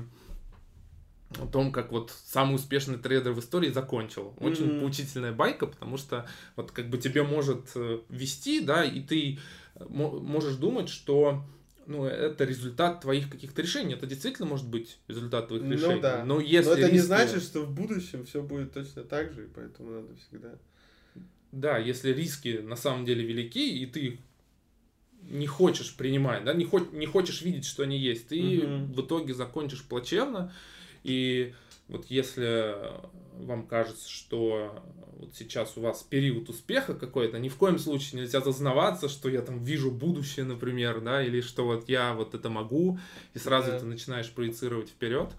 о 1.40 1.48
том, 1.48 1.72
как 1.72 1.92
вот 1.92 2.14
самый 2.26 2.56
успешный 2.56 2.98
трейдер 2.98 3.32
в 3.32 3.40
истории 3.40 3.70
закончил. 3.70 4.34
Очень 4.40 4.66
Мгм. 4.68 4.80
поучительная 4.82 5.32
байка, 5.32 5.66
потому 5.68 5.98
что 5.98 6.28
вот 6.56 6.72
как 6.72 6.90
бы 6.90 6.98
тебе 6.98 7.24
может 7.24 7.72
э, 7.76 8.00
вести, 8.10 8.60
да, 8.62 8.84
и 8.84 9.00
ты 9.02 9.40
э, 9.76 9.86
мо- 9.90 10.20
можешь 10.20 10.56
думать, 10.56 10.90
что 10.90 11.44
ну, 11.88 12.06
это 12.06 12.44
результат 12.46 13.02
твоих 13.02 13.30
каких-то 13.30 13.62
решений. 13.62 13.94
Это 13.96 14.06
действительно 14.06 14.48
может 14.48 14.68
быть 14.68 15.00
результат 15.08 15.48
твоих 15.48 15.64
Ну 15.64 15.72
решений. 15.72 16.00
да. 16.02 16.24
Но 16.26 16.40
если 16.40 16.70
Но 16.70 16.76
это 16.76 16.92
не 16.92 16.98
риски- 17.00 17.06
значит, 17.06 17.44
что 17.44 17.62
в 17.62 17.72
будущем 17.74 18.26
все 18.26 18.42
будет 18.42 18.74
точно 18.74 19.04
так 19.04 19.34
же, 19.34 19.46
и 19.46 19.48
поэтому 19.48 19.90
надо 19.92 20.16
всегда. 20.16 20.50
Да, 21.52 21.78
если 21.78 22.14
риски 22.14 22.60
на 22.64 22.76
самом 22.76 23.04
деле 23.06 23.26
велики, 23.26 23.78
и 23.82 23.86
ты 23.86 24.00
их 24.00 24.20
не 25.24 25.48
хочешь 25.48 25.96
принимать, 25.96 26.44
да, 26.46 26.54
не, 26.54 26.66
хо- 26.66 26.88
не 26.94 27.06
хочешь 27.06 27.42
видеть, 27.42 27.66
что 27.66 27.84
они 27.84 27.98
есть, 27.98 28.28
ты 28.30 28.42
Мгм. 28.62 28.94
в 28.94 29.02
итоге 29.02 29.34
закончишь 29.34 29.84
плачевно. 29.84 30.54
И 31.04 31.54
вот 31.88 32.06
если 32.08 32.76
вам 33.34 33.66
кажется, 33.68 34.10
что 34.10 34.84
вот 35.18 35.36
сейчас 35.36 35.78
у 35.78 35.82
вас 35.82 36.04
период 36.04 36.50
успеха 36.50 36.96
какой-то, 36.96 37.38
ни 37.40 37.50
в 37.50 37.56
коем 37.56 37.78
случае 37.80 38.22
нельзя 38.22 38.42
зазнаваться, 38.42 39.08
что 39.10 39.30
я 39.30 39.42
там 39.42 39.64
вижу 39.64 39.92
будущее, 39.92 40.46
например, 40.46 41.02
да, 41.02 41.24
или 41.24 41.42
что 41.42 41.66
вот 41.66 41.88
я 41.90 42.14
вот 42.14 42.34
это 42.34 42.50
могу, 42.50 43.00
и 43.34 43.40
сразу 43.40 43.72
Да. 43.72 43.80
ты 43.80 43.86
начинаешь 43.86 44.32
проецировать 44.32 44.90
вперед 44.90 45.32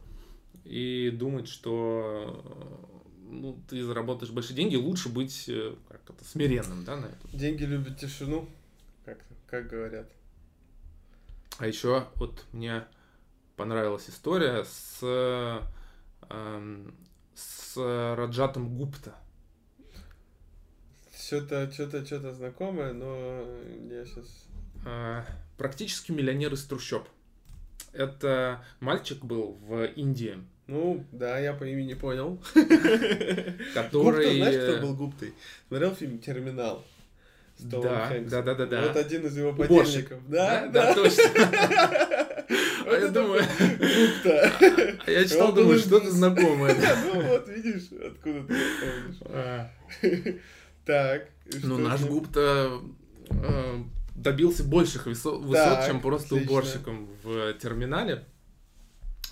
и 0.64 1.11
думать, 1.12 1.49
что 1.49 2.45
ну, 3.28 3.61
ты 3.69 3.83
заработаешь 3.83 4.33
большие 4.33 4.54
деньги, 4.57 4.76
лучше 4.76 5.09
быть 5.09 5.47
э, 5.49 5.75
как 5.88 6.00
это, 6.09 6.25
смиренным, 6.25 6.85
да, 6.85 6.97
на 6.97 7.07
этом. 7.07 7.31
Деньги 7.33 7.64
любят 7.64 7.99
тишину, 7.99 8.49
как, 9.04 9.19
как 9.47 9.69
говорят. 9.69 10.09
А 11.59 11.66
еще 11.66 12.07
вот 12.16 12.45
мне 12.52 12.85
понравилась 13.56 14.09
история 14.09 14.64
с, 14.64 15.00
эм, 16.28 16.94
с 17.35 17.76
Раджатом 18.16 18.76
Гупта. 18.76 19.14
Что-то, 21.16 21.71
что-то, 21.73 22.04
что-то 22.04 22.35
знакомое, 22.35 22.92
но 22.92 23.44
я 23.90 24.04
сейчас... 24.04 24.47
Э, 24.85 25.23
практически 25.56 26.12
миллионер 26.12 26.52
из 26.52 26.64
трущоб. 26.64 27.09
Это 27.92 28.64
мальчик 28.80 29.25
был 29.25 29.59
в 29.66 29.85
Индии, 29.85 30.38
Ну, 30.66 31.04
да, 31.12 31.38
я 31.38 31.52
по 31.52 31.64
имени 31.64 31.94
понял. 31.94 32.42
который... 33.75 34.25
Гупта, 34.25 34.37
знаешь, 34.37 34.62
кто 34.62 34.87
был 34.87 34.94
Гуптой? 34.94 35.35
Смотрел 35.68 35.94
фильм 35.94 36.18
«Терминал»? 36.18 36.85
Да, 37.59 38.12
да, 38.28 38.42
да, 38.42 38.54
да, 38.54 38.66
да. 38.66 38.82
Вот 38.88 38.97
один 38.97 39.26
из 39.26 39.37
его 39.37 39.52
подельников. 39.52 40.21
Да, 40.28 40.66
да, 40.66 40.87
да. 40.87 40.94
точно. 40.94 41.23
А 42.92 42.99
я 43.00 43.08
думаю, 43.08 43.42
а 45.06 45.11
я 45.11 45.25
читал, 45.25 45.52
думаю, 45.52 45.78
что-то 45.78 46.11
знакомое. 46.11 46.75
Ну 47.14 47.20
вот, 47.22 47.49
видишь, 47.49 47.88
откуда 47.92 48.42
ты 48.42 48.54
помнишь. 48.80 49.16
А, 49.26 49.70
Так. 50.84 51.28
Ну, 51.62 51.78
наш? 51.78 52.00
Гупта 52.02 52.70
э, 53.30 53.76
добился 54.14 54.64
больших 54.64 55.06
высо- 55.06 55.38
высот, 55.38 55.87
чем 55.87 56.00
просто 56.00 56.34
уборщиком 56.37 57.08
в 57.22 57.52
терминале. 57.54 58.25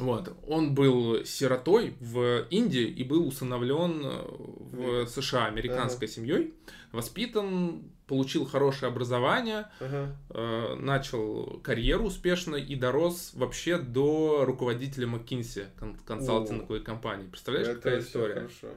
Вот. 0.01 0.35
Он 0.49 0.75
был 0.75 1.25
сиротой 1.25 1.95
в 2.01 2.47
Индии 2.51 2.87
и 2.87 3.05
был 3.05 3.27
усыновлен 3.29 4.03
э, 4.05 5.05
в 5.05 5.07
США 5.07 5.47
американской 5.47 6.09
семьей. 6.09 6.55
Воспитан, 6.93 7.83
получил 8.07 8.45
хорошее 8.45 8.91
образование, 8.91 9.69
Ага. 9.79 10.17
э, 10.31 10.75
начал 10.81 11.61
карьеру 11.63 12.07
успешно 12.07 12.57
и 12.57 12.75
дорос 12.75 13.31
вообще 13.35 13.79
до 13.79 14.45
руководителя 14.45 15.07
McKinsey, 15.07 15.67
кон- 15.79 15.97
консалтинговой 16.05 16.81
компании. 16.83 17.29
Представляешь, 17.29 17.77
какая 17.77 18.01
история? 18.01 18.35
хорошо. 18.35 18.69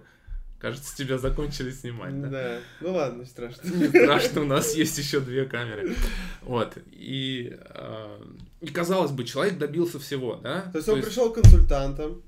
Кажется, 0.64 0.96
тебя 0.96 1.18
закончили 1.18 1.72
снимать, 1.72 2.22
да? 2.22 2.30
Да. 2.30 2.58
Ну 2.80 2.94
ладно, 2.94 3.20
не 3.24 3.26
страшно. 3.28 3.68
Не 3.68 3.90
страшно, 3.90 4.42
у 4.44 4.46
нас 4.46 4.74
есть 4.76 4.98
еще 4.98 5.20
две 5.20 5.44
камеры. 5.44 5.94
Вот. 6.42 6.78
И, 6.90 7.54
э, 7.60 8.18
и 8.62 8.68
казалось 8.68 9.12
бы, 9.12 9.26
человек 9.26 9.58
добился 9.58 10.00
всего, 10.00 10.36
да? 10.42 10.62
То 10.72 10.78
есть 10.78 10.88
он 10.88 11.02
пришел 11.02 11.34
консультантом, 11.34 12.22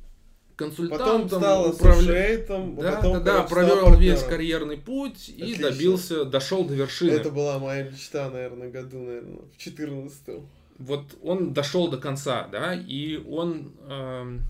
консультантом, 0.58 1.30
потом 1.30 1.40
стал 1.42 1.72
управля- 1.72 1.92
ассошиейтом, 2.02 2.76
Да, 2.76 2.92
потом, 2.98 3.14
да, 3.14 3.20
да, 3.24 3.44
провел 3.44 3.98
весь 3.98 4.20
партнером. 4.20 4.30
карьерный 4.30 4.78
путь 4.80 5.30
и 5.30 5.42
Отлично. 5.42 5.70
добился, 5.72 6.26
дошел 6.26 6.66
до 6.66 6.74
вершины. 6.74 7.12
Это 7.12 7.30
была 7.32 7.58
моя 7.58 7.84
мечта, 7.90 8.30
наверное, 8.30 8.70
году, 8.70 9.00
наверное, 9.00 9.40
в 9.54 9.58
14 9.58 10.44
Вот 10.78 11.04
он 11.24 11.54
дошел 11.54 11.88
до 11.88 11.96
конца, 11.96 12.50
да, 12.52 12.74
и 12.76 13.16
он, 13.16 13.72
эм, 13.88 14.42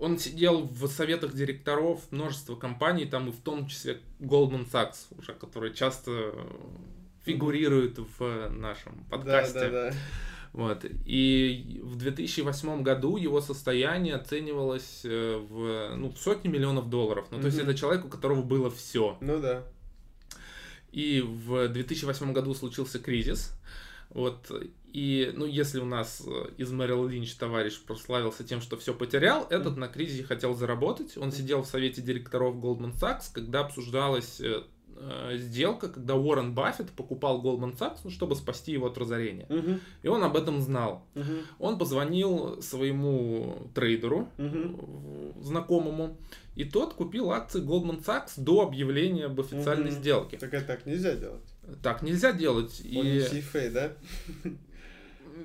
он 0.00 0.18
сидел 0.18 0.62
в 0.62 0.86
советах 0.88 1.34
директоров 1.34 2.00
множества 2.10 2.56
компаний, 2.56 3.04
там 3.04 3.28
и 3.28 3.32
в 3.32 3.40
том 3.40 3.66
числе 3.66 4.00
Goldman 4.18 4.68
Sachs, 4.70 5.06
уже, 5.18 5.34
который 5.34 5.74
часто 5.74 6.10
э, 6.10 6.44
фигурирует 7.24 7.98
в 8.18 8.48
нашем 8.50 9.04
Да, 9.10 9.16
подкасте. 9.16 9.60
да, 9.60 9.90
да. 9.90 9.94
Вот. 10.52 10.84
И 11.04 11.80
в 11.84 11.96
2008 11.96 12.82
году 12.82 13.16
его 13.16 13.40
состояние 13.40 14.14
оценивалось 14.16 15.02
э, 15.04 15.36
в, 15.36 15.96
ну, 15.96 16.10
в 16.10 16.18
сотни 16.18 16.48
миллионов 16.48 16.88
долларов. 16.90 17.26
Ну, 17.30 17.38
то 17.40 17.46
есть 17.46 17.58
это 17.58 17.74
человек, 17.74 18.04
у 18.04 18.08
которого 18.08 18.42
было 18.42 18.70
все. 18.70 19.16
Ну 19.20 19.38
да. 19.38 19.62
И 20.92 21.20
в 21.20 21.68
2008 21.68 22.32
году 22.32 22.54
случился 22.54 22.98
кризис. 22.98 23.52
Вот. 24.08 24.50
И, 24.92 25.32
ну, 25.36 25.46
если 25.46 25.78
у 25.78 25.84
нас 25.84 26.22
э, 26.26 26.48
из 26.56 26.70
Мэрил 26.72 27.06
Линч 27.06 27.34
товарищ 27.34 27.80
прославился 27.80 28.42
тем, 28.44 28.60
что 28.60 28.76
все 28.76 28.92
потерял, 28.92 29.46
этот 29.48 29.76
на 29.76 29.86
кризисе 29.88 30.24
хотел 30.24 30.54
заработать. 30.54 31.16
Он 31.16 31.30
сидел 31.30 31.62
в 31.62 31.66
совете 31.66 32.02
директоров 32.02 32.56
Goldman 32.56 32.92
Sachs, 32.98 33.30
когда 33.32 33.60
обсуждалась 33.60 34.40
э, 34.40 34.62
э, 34.96 35.36
сделка, 35.36 35.88
когда 35.88 36.16
Уоррен 36.16 36.54
Баффет 36.54 36.90
покупал 36.90 37.40
Goldman 37.40 37.78
Sachs, 37.78 37.98
ну, 38.02 38.10
чтобы 38.10 38.34
спасти 38.34 38.72
его 38.72 38.88
от 38.88 38.98
разорения. 38.98 39.46
Мгм. 39.48 39.80
И 40.02 40.08
он 40.08 40.24
об 40.24 40.36
этом 40.36 40.60
знал. 40.60 41.06
Мгм. 41.14 41.38
Он 41.60 41.78
позвонил 41.78 42.60
своему 42.60 43.70
трейдеру, 43.74 44.28
э, 44.38 45.32
знакомому, 45.40 46.16
и 46.56 46.64
тот 46.64 46.94
купил 46.94 47.30
акции 47.30 47.62
Goldman 47.62 48.04
Sachs 48.04 48.32
до 48.36 48.62
объявления 48.62 49.26
об 49.26 49.38
официальной 49.40 49.92
Мгм. 49.92 50.00
сделке. 50.00 50.36
Так 50.36 50.52
это 50.52 50.66
так 50.66 50.84
нельзя 50.84 51.14
делать. 51.14 51.44
Так 51.80 52.02
нельзя 52.02 52.32
делать. 52.32 52.80
Он 52.84 53.04
не 53.04 53.18
И 53.18 53.20
CFA, 53.20 53.70
да? 53.70 53.92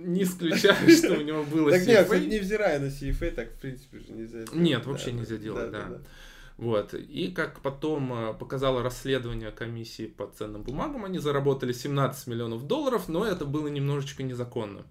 Не 0.06 0.24
исключаю, 0.24 0.90
что 0.90 1.14
у 1.14 1.22
него 1.22 1.44
было 1.44 1.72
Так 1.72 1.86
нет, 1.86 2.10
невзирая 2.10 2.80
на 2.80 2.86
CFA, 2.86 3.32
так 3.32 3.54
в 3.54 3.60
принципе 3.60 4.00
же 4.00 4.12
нельзя 4.12 4.44
делать. 4.44 4.54
Нет, 4.54 4.86
вообще 4.86 5.12
нельзя 5.12 5.38
делать, 5.38 5.72
да. 5.72 6.02
Вот. 6.58 6.94
И 6.94 7.32
как 7.32 7.60
потом 7.60 8.14
э, 8.14 8.34
показало 8.34 8.82
расследование 8.82 9.52
комиссии 9.52 10.08
по 10.08 10.28
ценным 10.28 10.64
бумагам, 10.64 11.04
они 11.04 11.20
заработали 11.20 11.74
17 11.74 12.28
миллионов 12.28 12.66
долларов, 12.66 13.10
но 13.10 13.26
это 13.26 13.44
было 13.44 13.68
немножечко 13.68 14.24
незаконно. 14.24 14.86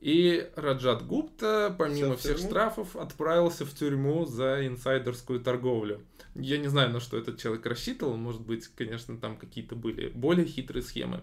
И 0.00 0.50
Раджат 0.56 1.06
Гупта, 1.06 1.74
помимо 1.78 2.16
всех 2.16 2.38
штрафов, 2.38 2.96
отправился 2.96 3.66
в 3.66 3.74
тюрьму 3.74 4.24
за 4.24 4.66
инсайдерскую 4.66 5.40
торговлю. 5.40 6.00
Я 6.34 6.56
не 6.56 6.68
знаю, 6.68 6.90
на 6.90 7.00
что 7.00 7.18
этот 7.18 7.38
человек 7.38 7.66
рассчитывал. 7.66 8.16
Может 8.16 8.40
быть, 8.40 8.66
конечно, 8.68 9.18
там 9.18 9.36
какие-то 9.36 9.76
были 9.76 10.08
более 10.08 10.46
хитрые 10.46 10.82
схемы. 10.82 11.20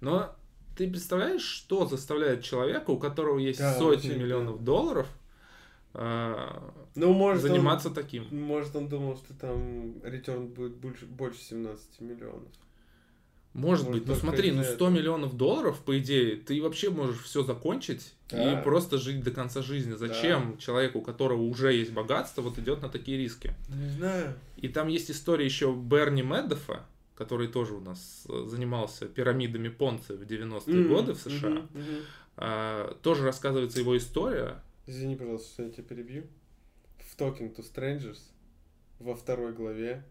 Но 0.00 0.34
ты 0.76 0.88
представляешь, 0.90 1.42
что 1.42 1.86
заставляет 1.86 2.42
человека, 2.42 2.90
у 2.90 2.98
которого 2.98 3.38
есть 3.38 3.58
Да, 3.60 3.78
сотни 3.78 4.14
миллионов 4.14 4.62
долларов, 4.64 5.06
а, 5.92 6.72
Ну, 6.94 7.12
может, 7.12 7.42
заниматься 7.42 7.90
таким? 7.90 8.26
он, 8.30 8.40
может, 8.42 8.74
он 8.76 8.88
думал, 8.88 9.16
что 9.16 9.34
там 9.34 10.02
ретерн 10.02 10.46
будет 10.48 10.74
больше, 10.76 11.06
больше 11.06 11.40
17 11.40 12.00
миллионов. 12.00 12.48
Может 13.52 13.86
Может, 13.86 14.00
быть, 14.02 14.08
ну 14.08 14.16
смотри, 14.16 14.50
ну 14.50 14.62
из-за 14.62 14.72
100 14.72 14.74
этого. 14.86 14.90
миллионов 14.98 15.36
долларов, 15.36 15.78
по 15.78 15.96
идее, 15.96 16.34
ты 16.34 16.60
вообще 16.60 16.90
можешь 16.90 17.22
все 17.22 17.44
закончить 17.44 18.12
Да. 18.28 18.60
и 18.60 18.64
просто 18.64 18.98
жить 18.98 19.22
до 19.22 19.30
конца 19.30 19.62
жизни. 19.62 19.92
Зачем 19.94 20.58
человеку, 20.58 20.98
у 20.98 21.02
которого 21.02 21.40
уже 21.42 21.72
есть 21.72 21.92
богатство, 21.92 22.42
вот 22.42 22.58
идет 22.58 22.82
на 22.82 22.88
такие 22.88 23.16
риски? 23.16 23.54
Не 23.68 23.90
знаю. 23.90 24.34
И 24.56 24.66
там 24.66 24.88
есть 24.88 25.08
история 25.12 25.44
еще 25.44 25.72
Берни 25.72 26.22
Медофа, 26.22 26.84
который 27.14 27.48
тоже 27.48 27.74
у 27.74 27.80
нас 27.80 28.26
э, 28.28 28.44
занимался 28.46 29.06
пирамидами 29.06 29.68
Понци 29.68 30.14
в 30.14 30.22
90-е 30.22 30.74
Мгм, 30.74 30.88
годы 30.88 31.12
в 31.14 31.18
США. 31.18 31.48
мгм, 31.50 31.68
мгм. 31.72 32.02
А, 32.36 32.94
тоже 33.02 33.24
рассказывается 33.24 33.78
его 33.78 33.96
история. 33.96 34.62
Извини, 34.86 35.16
пожалуйста, 35.16 35.52
что 35.52 35.62
я 35.62 35.70
тебя 35.70 35.84
перебью. 35.84 36.24
В 36.98 37.16
Talking 37.18 37.54
to 37.54 37.64
Strangers 37.64 38.18
во 38.98 39.14
второй 39.14 39.52
главе 39.52 40.04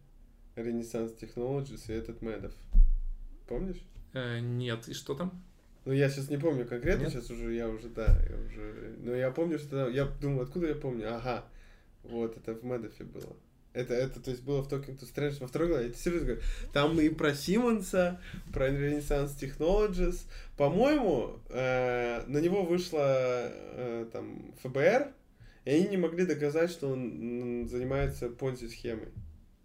Renaissance 0.56 1.18
Technologies 1.20 1.84
и 1.90 1.94
этот 1.94 2.22
Медов. 2.22 2.54
Помнишь? 3.48 3.84
Э, 4.14 4.40
нет, 4.40 4.88
и 4.88 4.94
что 4.94 5.16
там? 5.16 5.44
Ну, 5.86 5.92
я 5.92 6.10
сейчас 6.10 6.30
не 6.30 6.38
помню 6.38 6.66
конкретно, 6.66 7.04
Нет? 7.04 7.12
сейчас 7.12 7.30
уже, 7.30 7.54
я 7.54 7.68
уже, 7.68 7.90
да, 7.90 8.06
я 8.30 8.38
уже... 8.38 8.96
Но 9.00 9.14
я 9.14 9.32
помню, 9.32 9.60
что... 9.60 9.90
Я 9.90 10.06
думаю, 10.06 10.44
откуда 10.44 10.68
я 10.68 10.76
помню? 10.76 11.14
Ага, 11.14 11.44
вот, 12.04 12.38
это 12.38 12.54
в 12.54 12.64
Медофе 12.64 13.04
было. 13.04 13.36
Это, 13.74 13.96
это, 13.96 14.20
то 14.20 14.30
есть, 14.30 14.44
было 14.44 14.62
в 14.62 14.72
Talking 14.72 15.00
to 15.00 15.12
Strangers 15.12 15.40
во 15.40 15.48
второй 15.48 15.68
главе. 15.68 15.88
Я 15.88 15.92
тебе 15.92 16.00
серьезно 16.00 16.28
говорю. 16.28 16.42
Там 16.74 17.00
и 17.00 17.10
про 17.10 17.34
Симмонса, 17.34 18.22
про 18.54 18.70
Renaissance 18.70 19.32
Technologies. 19.40 20.26
По-моему, 20.58 21.40
э, 21.50 22.24
на 22.28 22.38
него 22.38 22.64
вышло 22.64 23.02
э, 23.02 24.06
там 24.14 24.54
ФБР, 24.62 25.12
и 25.66 25.72
они 25.72 25.88
не 25.88 25.98
могли 25.98 26.26
доказать, 26.26 26.70
что 26.70 26.90
он 26.90 27.68
занимается 27.68 28.30
понзи-схемой. 28.30 29.10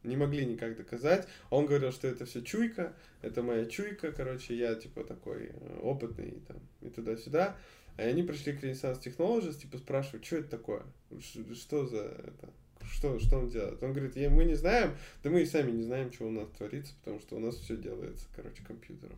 Не 0.05 0.17
могли 0.17 0.47
никак 0.47 0.77
доказать. 0.77 1.29
Он 1.51 1.66
говорил, 1.66 1.92
что 1.92 2.09
это 2.09 2.25
все 2.25 2.40
чуйка, 2.40 2.94
это 3.21 3.42
моя 3.42 3.66
чуйка, 3.66 4.12
короче, 4.12 4.57
я 4.57 4.75
типа 4.75 5.05
такой 5.05 5.51
э, 5.53 5.81
опытный 5.83 6.40
там 6.47 6.57
и 6.81 6.88
туда-сюда. 6.88 7.57
И 7.99 8.03
они 8.03 8.23
пришли 8.23 8.55
к 8.55 8.62
Renaissance 8.62 9.03
Technologies, 9.03 9.61
типа 9.61 9.77
спрашивают, 9.77 10.25
что 10.25 10.37
это 10.37 10.49
такое? 10.49 10.83
Что 11.53 11.85
за 11.85 11.99
это? 11.99 12.49
Что, 12.92 13.18
что 13.18 13.38
он 13.38 13.48
делает? 13.48 13.83
Он 13.83 13.92
говорит, 13.92 14.16
«Я- 14.16 14.31
мы 14.31 14.44
не 14.44 14.55
знаем, 14.55 14.92
да 15.22 15.31
мы 15.31 15.42
и 15.42 15.46
сами 15.46 15.70
не 15.70 15.83
знаем, 15.83 16.12
что 16.12 16.27
у 16.27 16.31
нас 16.31 16.48
творится, 16.57 16.94
потому 17.01 17.20
что 17.20 17.37
у 17.37 17.38
нас 17.38 17.57
все 17.57 17.77
делается, 17.77 18.27
короче, 18.35 18.62
компьютером. 18.66 19.16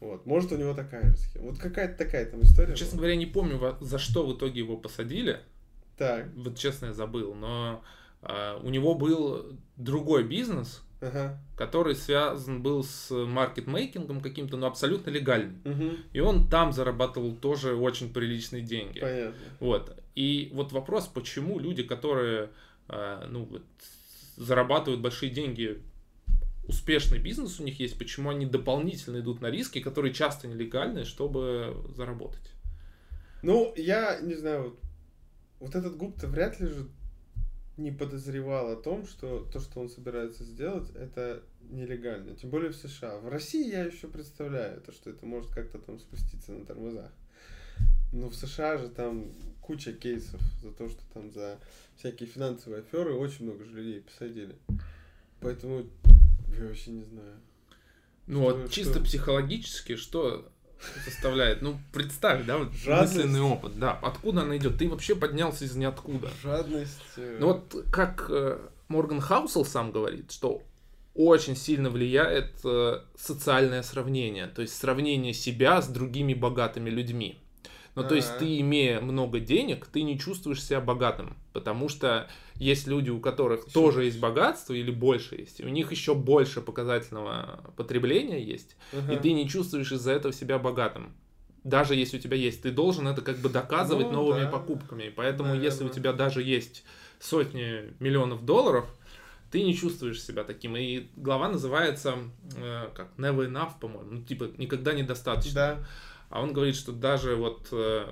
Вот. 0.00 0.26
Может, 0.26 0.52
у 0.52 0.56
него 0.56 0.74
такая 0.74 1.10
же 1.10 1.16
схема. 1.16 1.46
Вот 1.50 1.58
какая-то 1.58 1.98
такая 2.04 2.26
там 2.26 2.42
история. 2.42 2.74
Честно 2.76 2.96
была. 2.96 3.06
говоря, 3.06 3.16
не 3.16 3.26
помню, 3.26 3.76
за 3.80 3.98
что 3.98 4.26
в 4.26 4.36
итоге 4.36 4.60
его 4.60 4.76
посадили. 4.76 5.40
Так, 5.96 6.28
Вот 6.36 6.56
честно, 6.56 6.86
я 6.86 6.92
забыл. 6.92 7.34
Но 7.34 7.82
а, 8.22 8.60
у 8.62 8.70
него 8.70 8.94
был 8.94 9.58
другой 9.76 10.22
бизнес, 10.22 10.82
ага. 11.00 11.40
который 11.56 11.96
связан 11.96 12.62
был 12.62 12.84
с 12.84 13.10
маркетмейкингом 13.10 14.20
каким-то, 14.20 14.56
но 14.56 14.68
абсолютно 14.68 15.10
легальным. 15.10 15.60
Угу. 15.64 15.90
И 16.12 16.20
он 16.20 16.48
там 16.48 16.72
зарабатывал 16.72 17.34
тоже 17.34 17.74
очень 17.74 18.12
приличные 18.12 18.62
деньги. 18.62 19.00
Понятно. 19.00 19.34
Вот. 19.58 20.00
И 20.14 20.50
вот 20.52 20.72
вопрос, 20.72 21.06
почему 21.08 21.58
люди, 21.58 21.82
которые 21.82 22.50
ну, 22.88 23.44
вот, 23.44 23.62
зарабатывают 24.36 25.00
большие 25.00 25.30
деньги, 25.30 25.82
успешный 26.66 27.18
бизнес 27.18 27.60
у 27.60 27.64
них 27.64 27.80
есть, 27.80 27.98
почему 27.98 28.30
они 28.30 28.46
дополнительно 28.46 29.20
идут 29.20 29.40
на 29.40 29.50
риски, 29.50 29.80
которые 29.80 30.12
часто 30.12 30.48
нелегальные, 30.48 31.04
чтобы 31.04 31.84
заработать. 31.94 32.52
Ну, 33.42 33.72
я 33.76 34.20
не 34.20 34.34
знаю, 34.34 34.62
вот, 34.64 34.78
вот 35.60 35.74
этот 35.74 35.96
Гупта 35.96 36.26
вряд 36.26 36.60
ли 36.60 36.66
же 36.66 36.88
не 37.76 37.92
подозревал 37.92 38.72
о 38.72 38.76
том, 38.76 39.06
что 39.06 39.46
то, 39.52 39.60
что 39.60 39.80
он 39.80 39.88
собирается 39.88 40.44
сделать, 40.44 40.90
это 40.96 41.42
нелегально. 41.70 42.34
Тем 42.34 42.50
более 42.50 42.70
в 42.70 42.76
США. 42.76 43.18
В 43.18 43.28
России 43.28 43.70
я 43.70 43.84
еще 43.84 44.08
представляю, 44.08 44.80
то, 44.80 44.92
что 44.92 45.10
это 45.10 45.24
может 45.24 45.50
как-то 45.52 45.78
там 45.78 45.98
спуститься 46.00 46.52
на 46.52 46.66
тормозах. 46.66 47.12
Но 48.12 48.28
в 48.28 48.34
США 48.34 48.78
же 48.78 48.88
там 48.88 49.32
куча 49.68 49.92
кейсов 49.92 50.40
за 50.62 50.70
то, 50.72 50.88
что 50.88 51.00
там 51.14 51.30
за 51.30 51.58
всякие 51.98 52.26
финансовые 52.28 52.80
аферы 52.80 53.12
очень 53.14 53.44
много 53.44 53.64
же 53.64 53.72
людей 53.74 54.00
посадили. 54.00 54.56
Поэтому 55.40 55.84
я 56.58 56.64
вообще 56.66 56.90
не 56.90 57.04
знаю. 57.04 57.36
Ну 58.26 58.48
Что- 58.48 58.56
вот 58.62 58.70
чисто 58.70 58.94
что? 58.94 59.04
психологически, 59.04 59.96
что 59.96 60.48
заставляет? 61.04 61.60
Ну, 61.60 61.78
представь, 61.92 62.46
да, 62.46 62.58
вот 62.58 62.72
Жадность. 62.72 63.14
мысленный 63.16 63.40
опыт, 63.42 63.78
да, 63.78 63.92
откуда 64.02 64.42
она 64.42 64.56
идет? 64.56 64.78
Ты 64.78 64.88
вообще 64.88 65.14
поднялся 65.14 65.64
из 65.66 65.76
ниоткуда. 65.76 66.30
Жадность. 66.42 66.98
э, 67.16 67.36
Ну 67.40 67.48
вот 67.48 67.84
как 67.92 68.26
э, 68.30 68.58
Морган 68.88 69.20
Хаусел 69.20 69.64
сам 69.66 69.92
говорит, 69.92 70.32
что 70.32 70.62
очень 71.14 71.56
сильно 71.56 71.90
влияет 71.90 72.60
э, 72.64 73.00
социальное 73.16 73.82
сравнение, 73.82 74.46
то 74.46 74.62
есть 74.62 74.74
сравнение 74.76 75.34
себя 75.34 75.82
с 75.82 75.88
другими 75.88 76.32
богатыми 76.32 76.88
людьми. 76.90 77.38
Ну, 78.02 78.08
то 78.08 78.14
есть 78.14 78.38
ты, 78.38 78.60
имея 78.60 79.00
много 79.00 79.40
денег, 79.40 79.86
ты 79.86 80.02
не 80.02 80.18
чувствуешь 80.18 80.62
себя 80.62 80.80
богатым, 80.80 81.36
потому 81.52 81.88
что 81.88 82.28
есть 82.56 82.86
люди, 82.86 83.10
у 83.10 83.20
которых 83.20 83.60
Ещё 83.66 83.72
тоже 83.72 84.04
есть 84.04 84.18
богатство 84.18 84.74
или 84.74 84.90
больше 84.90 85.36
есть, 85.36 85.60
и 85.60 85.64
у 85.64 85.68
них 85.68 85.90
еще 85.90 86.14
больше 86.14 86.60
показательного 86.60 87.60
потребления 87.76 88.42
есть, 88.42 88.76
ага. 88.92 89.12
и 89.12 89.16
ты 89.18 89.32
не 89.32 89.48
чувствуешь 89.48 89.92
из-за 89.92 90.12
этого 90.12 90.32
себя 90.32 90.58
богатым. 90.58 91.14
Даже 91.64 91.94
если 91.94 92.18
у 92.18 92.20
тебя 92.20 92.36
есть, 92.36 92.62
ты 92.62 92.70
должен 92.70 93.06
это 93.08 93.20
как 93.20 93.38
бы 93.38 93.48
доказывать 93.48 94.06
Ну, 94.06 94.12
новыми 94.12 94.44
да. 94.44 94.48
покупками. 94.50 95.12
Поэтому, 95.14 95.54
если 95.54 95.84
у 95.84 95.88
тебя 95.88 96.12
даже 96.12 96.42
есть 96.42 96.84
сотни 97.20 97.92
миллионов 98.00 98.44
долларов, 98.44 98.86
ты 99.50 99.62
не 99.62 99.74
чувствуешь 99.74 100.22
себя 100.22 100.44
таким. 100.44 100.76
И 100.76 101.08
глава 101.16 101.48
называется 101.48 102.14
э, 102.56 102.88
как 102.94 103.08
Never 103.18 103.50
Enough, 103.50 103.72
по-моему. 103.80 104.10
Ну, 104.10 104.22
типа, 104.22 104.50
никогда 104.56 104.92
недостаточно. 104.92 105.52
Да. 105.54 105.78
А 106.30 106.42
он 106.42 106.52
говорит, 106.52 106.76
что 106.76 106.92
даже 106.92 107.34
вот 107.36 107.68
э, 107.72 108.06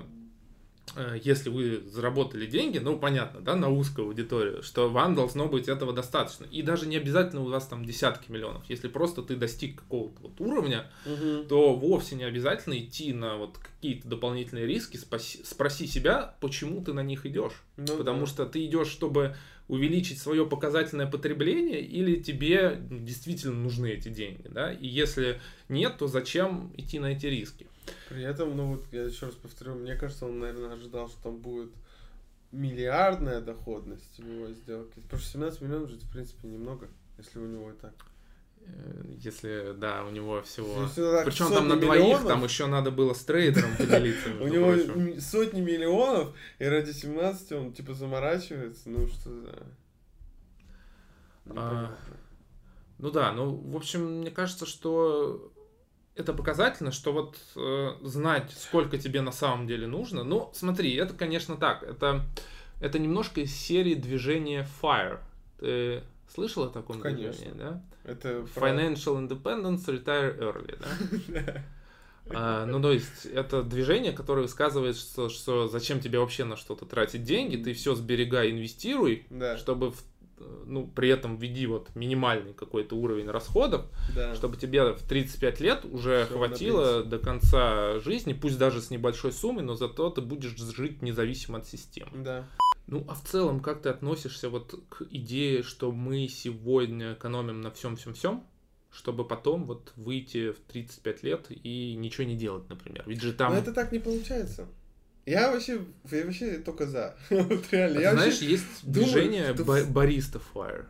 э, 0.95 1.19
если 1.23 1.49
вы 1.49 1.83
заработали 1.87 2.45
деньги, 2.47 2.79
ну, 2.79 2.97
понятно, 2.97 3.41
да, 3.41 3.55
на 3.55 3.69
узкую 3.69 4.07
аудиторию, 4.07 4.63
что 4.63 4.89
вам 4.89 5.13
должно 5.15 5.47
быть 5.47 5.67
этого 5.67 5.93
достаточно. 5.93 6.45
И 6.45 6.61
даже 6.63 6.87
не 6.87 6.97
обязательно 6.97 7.41
у 7.43 7.49
вас 7.49 7.67
там 7.67 7.85
десятки 7.85 8.31
миллионов. 8.31 8.63
Если 8.69 8.87
просто 8.87 9.21
ты 9.21 9.35
достиг 9.35 9.81
какого-то 9.81 10.21
вот 10.21 10.41
уровня, 10.41 10.89
Мгм. 11.05 11.47
то 11.47 11.75
вовсе 11.75 12.15
не 12.15 12.23
обязательно 12.23 12.77
идти 12.79 13.13
на 13.13 13.37
вот 13.37 13.57
какие-то 13.59 14.07
дополнительные 14.07 14.65
риски. 14.65 14.97
Спаси- 14.97 15.43
спроси 15.45 15.85
себя, 15.85 16.35
почему 16.41 16.83
ты 16.83 16.93
на 16.93 17.03
них 17.03 17.25
идешь. 17.25 17.61
Ну 17.77 17.97
Потому 17.97 18.21
да. 18.21 18.25
что 18.25 18.45
ты 18.45 18.65
идешь, 18.65 18.87
чтобы 18.87 19.35
увеличить 19.67 20.19
свое 20.19 20.45
показательное 20.45 21.07
потребление, 21.07 21.81
или 21.81 22.15
тебе 22.23 22.81
действительно 22.89 23.53
нужны 23.55 23.87
эти 23.91 24.07
деньги, 24.07 24.47
да? 24.47 24.71
И 24.71 24.87
если 24.87 25.41
нет, 25.67 25.97
то 25.99 26.07
зачем 26.07 26.71
идти 26.77 26.99
на 26.99 27.07
эти 27.07 27.25
риски? 27.25 27.67
При 28.09 28.23
этом, 28.23 28.55
ну 28.55 28.73
вот 28.73 28.85
я 28.91 29.03
еще 29.03 29.27
раз 29.27 29.35
повторю, 29.35 29.75
мне 29.75 29.95
кажется, 29.95 30.25
он, 30.25 30.39
наверное, 30.39 30.73
ожидал, 30.73 31.09
что 31.09 31.21
там 31.23 31.37
будет 31.37 31.71
миллиардная 32.51 33.41
доходность 33.41 34.19
у 34.19 34.23
него 34.23 34.51
сделки. 34.51 34.99
Потому 34.99 35.21
что 35.21 35.31
17 35.31 35.61
миллионов 35.61 35.89
же, 35.89 35.97
в 35.97 36.09
принципе, 36.11 36.47
немного, 36.47 36.87
если 37.17 37.39
у 37.39 37.45
него 37.45 37.71
и 37.71 37.73
так. 37.73 37.93
Э, 38.61 39.03
Если, 39.19 39.73
да, 39.77 40.03
у 40.05 40.11
него 40.11 40.41
всего... 40.41 40.87
Причем 41.23 41.51
там 41.51 41.67
на 41.67 41.79
двоих, 41.79 42.03
миллионов, 42.03 42.27
там 42.27 42.43
еще 42.43 42.67
надо 42.67 42.91
было 42.91 43.13
с 43.13 43.23
трейдером 43.23 43.75
поделиться. 43.77 44.29
У 44.41 44.47
него 44.47 45.19
сотни 45.19 45.61
миллионов, 45.61 46.33
и 46.59 46.65
ради 46.65 46.91
17 46.91 47.51
он 47.53 47.73
типа 47.73 47.93
заморачивается. 47.93 48.89
Ну 48.89 49.07
что 49.07 49.29
за... 49.29 49.63
А, 51.49 51.95
Ну 52.97 53.11
да, 53.11 53.31
ну, 53.31 53.55
в 53.55 53.75
общем, 53.75 54.19
мне 54.19 54.31
кажется, 54.31 54.65
что 54.65 55.51
это 56.17 56.33
показательно, 56.33 56.91
что 56.91 57.13
вот 57.13 57.37
э, 57.55 57.91
знать, 58.01 58.51
сколько 58.57 58.97
тебе 58.97 59.21
на 59.21 59.31
самом 59.31 59.67
деле 59.67 59.87
нужно. 59.87 60.23
Ну, 60.23 60.49
смотри, 60.53 60.93
это, 60.95 61.13
конечно, 61.13 61.55
так. 61.57 61.83
Это, 61.83 62.25
это 62.81 62.99
немножко 62.99 63.41
из 63.41 63.55
серии 63.55 63.93
движения 63.93 64.67
FIRE. 64.81 65.19
Ты 65.59 66.03
слышал 66.33 66.63
о 66.63 66.69
таком 66.69 66.99
Конечно. 66.99 67.31
движении, 67.31 67.57
да? 67.57 67.81
Это 68.03 68.45
про- 68.55 68.69
Financial 68.69 69.27
Independence, 69.27 69.85
Retire 69.85 70.37
Early, 70.39 70.77
да? 71.45 71.63
А, 72.29 72.65
ну, 72.65 72.81
то 72.81 72.91
есть, 72.91 73.25
это 73.25 73.63
движение, 73.63 74.11
которое 74.11 74.41
высказывает, 74.41 74.97
что, 74.97 75.29
что 75.29 75.67
зачем 75.69 76.01
тебе 76.01 76.19
вообще 76.19 76.43
на 76.43 76.57
что-то 76.57 76.85
тратить 76.85 77.23
деньги, 77.23 77.55
ты 77.55 77.73
все 77.73 77.95
сберегай, 77.95 78.51
инвестируй, 78.51 79.25
Да, 79.29 79.57
чтобы 79.57 79.91
в- 79.91 80.03
ну, 80.65 80.87
при 80.87 81.09
этом 81.09 81.37
введи 81.37 81.65
вот 81.65 81.95
минимальный 81.95 82.53
какой-то 82.53 82.95
уровень 82.95 83.29
расходов, 83.29 83.85
да. 84.15 84.35
чтобы 84.35 84.57
тебе 84.57 84.93
в 84.93 85.01
35 85.01 85.59
лет 85.61 85.85
уже 85.85 86.25
Всё, 86.25 86.37
хватило 86.37 87.03
до 87.03 87.19
конца 87.19 87.99
жизни, 87.99 88.33
пусть 88.33 88.57
даже 88.57 88.81
с 88.81 88.89
небольшой 88.89 89.31
суммой, 89.31 89.63
но 89.63 89.75
зато 89.75 90.09
ты 90.09 90.21
будешь 90.21 90.55
жить 90.55 91.01
независимо 91.01 91.59
от 91.59 91.67
системы. 91.67 92.11
Да. 92.23 92.47
Ну, 92.87 93.03
а 93.07 93.15
в 93.15 93.23
целом, 93.23 93.59
как 93.59 93.81
ты 93.81 93.89
относишься 93.89 94.49
вот 94.49 94.79
к 94.89 95.03
идее, 95.09 95.63
что 95.63 95.91
мы 95.91 96.27
сегодня 96.27 97.13
экономим 97.13 97.61
на 97.61 97.71
всем-всем-всем, 97.71 98.43
чтобы 98.91 99.25
потом 99.25 99.65
вот 99.65 99.91
выйти 99.97 100.51
в 100.51 100.59
35 100.59 101.23
лет 101.23 101.47
и 101.49 101.95
ничего 101.95 102.25
не 102.25 102.35
делать, 102.35 102.69
например? 102.69 103.03
Ведь 103.05 103.21
же 103.21 103.33
там... 103.33 103.53
Но 103.53 103.59
это 103.59 103.73
так 103.73 103.91
не 103.91 103.99
получается. 103.99 104.67
Я 105.27 105.51
вообще, 105.51 105.81
я 106.09 106.25
вообще 106.25 106.57
только 106.59 106.87
за. 106.87 107.15
Вот 107.29 107.65
реально. 107.71 107.99
А 107.99 108.01
я 108.01 108.09
ты 108.11 108.15
знаешь, 108.17 108.39
есть 108.39 108.63
думаю, 108.83 109.11
движение 109.11 109.53
что 109.53 109.85
бариста 109.91 110.41
fire. 110.53 110.85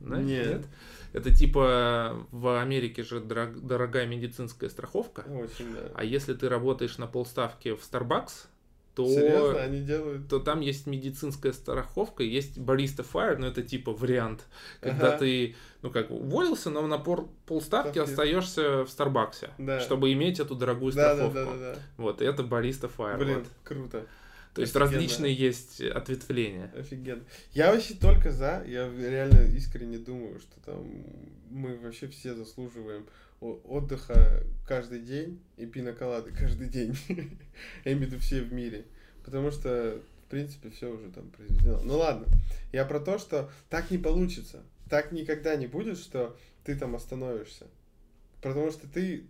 Знаешь, 0.00 0.26
Нет. 0.26 0.66
Это 1.12 1.34
типа 1.34 2.24
в 2.30 2.62
Америке 2.62 3.02
же 3.02 3.18
дорог- 3.20 3.58
дорогая 3.60 4.06
медицинская 4.06 4.70
страховка. 4.70 5.22
Очень, 5.22 5.74
да. 5.74 5.90
А 5.96 6.04
если 6.04 6.34
ты 6.34 6.48
работаешь 6.48 6.98
на 6.98 7.08
полставки 7.08 7.74
в 7.74 7.80
Starbucks, 7.80 8.46
то, 9.04 9.10
Серьезно, 9.14 9.62
они 9.62 9.80
делают... 9.82 10.28
то 10.28 10.38
там 10.38 10.60
есть 10.60 10.86
медицинская 10.86 11.52
страховка, 11.52 12.22
есть 12.22 12.58
бариста 12.58 13.02
fire, 13.02 13.36
но 13.36 13.46
это 13.48 13.62
типа 13.62 13.92
вариант, 13.92 14.46
когда 14.80 15.08
Ага. 15.08 15.18
ты, 15.18 15.54
ну 15.82 15.90
как, 15.90 16.10
уволился, 16.10 16.70
но 16.70 16.86
на 16.86 16.98
пор- 16.98 17.28
полставки 17.46 17.92
Ставки. 17.92 18.10
остаешься 18.10 18.84
в 18.84 18.88
Старбаксе, 18.88 19.50
Да. 19.58 19.80
чтобы 19.80 20.12
иметь 20.12 20.40
эту 20.40 20.54
дорогую 20.54 20.92
Да, 20.92 21.14
да, 21.14 21.30
страховку. 21.30 21.34
да, 21.34 21.44
да, 21.58 21.74
да. 21.74 21.80
Вот, 21.96 22.22
это 22.22 22.42
бариста 22.42 22.86
fire. 22.88 23.18
Блин, 23.18 23.38
вот. 23.38 23.46
круто. 23.64 24.06
То 24.54 24.62
есть 24.62 24.74
офигенно. 24.74 24.92
различные 24.96 25.32
есть 25.34 25.80
ответвления. 25.80 26.72
Офигенно. 26.76 27.22
Я 27.52 27.72
вообще 27.72 27.94
только 27.94 28.32
за. 28.32 28.64
Я 28.66 28.90
реально 28.98 29.46
искренне 29.56 29.98
думаю, 29.98 30.40
что 30.40 30.58
там 30.64 30.84
мы 31.50 31.76
вообще 31.76 32.08
все 32.08 32.34
заслуживаем 32.34 33.06
отдыха 33.40 34.44
каждый 34.66 35.00
день 35.00 35.40
и 35.56 35.66
пиноколады 35.66 36.32
каждый 36.32 36.68
день. 36.68 36.96
Я 37.84 37.92
имею 37.92 38.08
в 38.08 38.12
виду 38.12 38.18
все 38.18 38.42
в 38.42 38.52
мире. 38.52 38.84
Потому 39.24 39.50
что, 39.50 40.00
в 40.26 40.30
принципе, 40.30 40.70
все 40.70 40.92
уже 40.92 41.10
там 41.10 41.30
произведено. 41.30 41.80
Ну 41.82 41.96
ладно. 41.96 42.26
Я 42.72 42.84
про 42.84 43.00
то, 43.00 43.18
что 43.18 43.50
так 43.68 43.90
не 43.90 43.98
получится. 43.98 44.62
Так 44.88 45.12
никогда 45.12 45.56
не 45.56 45.66
будет, 45.66 45.98
что 45.98 46.36
ты 46.64 46.76
там 46.76 46.94
остановишься. 46.94 47.66
Потому 48.42 48.70
что 48.70 48.88
ты 48.88 49.26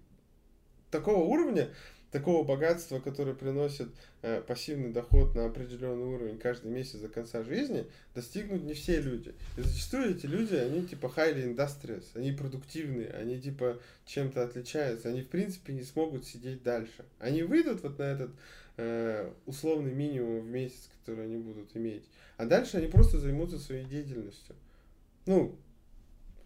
такого 0.90 1.22
уровня, 1.24 1.70
такого 2.10 2.44
богатства, 2.44 2.98
которое 2.98 3.34
приносит 3.34 3.88
э, 4.22 4.42
пассивный 4.46 4.90
доход 4.92 5.34
на 5.34 5.46
определенный 5.46 6.06
уровень 6.06 6.38
каждый 6.38 6.70
месяц 6.70 6.98
до 6.98 7.08
конца 7.08 7.42
жизни, 7.44 7.86
достигнут 8.14 8.64
не 8.64 8.74
все 8.74 9.00
люди. 9.00 9.32
И 9.56 9.60
зачастую 9.62 10.16
эти 10.16 10.26
люди, 10.26 10.54
они 10.56 10.84
типа 10.86 11.12
highly 11.16 11.54
industrious, 11.54 12.04
они 12.14 12.32
продуктивные, 12.32 13.10
они 13.10 13.40
типа 13.40 13.78
чем-то 14.06 14.42
отличаются, 14.42 15.08
они 15.08 15.22
в 15.22 15.28
принципе 15.28 15.72
не 15.72 15.84
смогут 15.84 16.26
сидеть 16.26 16.62
дальше. 16.62 17.04
Они 17.20 17.42
выйдут 17.44 17.82
вот 17.82 17.98
на 17.98 18.04
этот 18.04 18.30
э, 18.76 19.30
условный 19.46 19.92
минимум 19.92 20.40
в 20.40 20.46
месяц, 20.50 20.88
который 21.00 21.26
они 21.26 21.36
будут 21.36 21.76
иметь, 21.76 22.04
а 22.36 22.44
дальше 22.46 22.78
они 22.78 22.88
просто 22.88 23.18
займутся 23.18 23.58
своей 23.58 23.84
деятельностью. 23.84 24.56
Ну, 25.26 25.54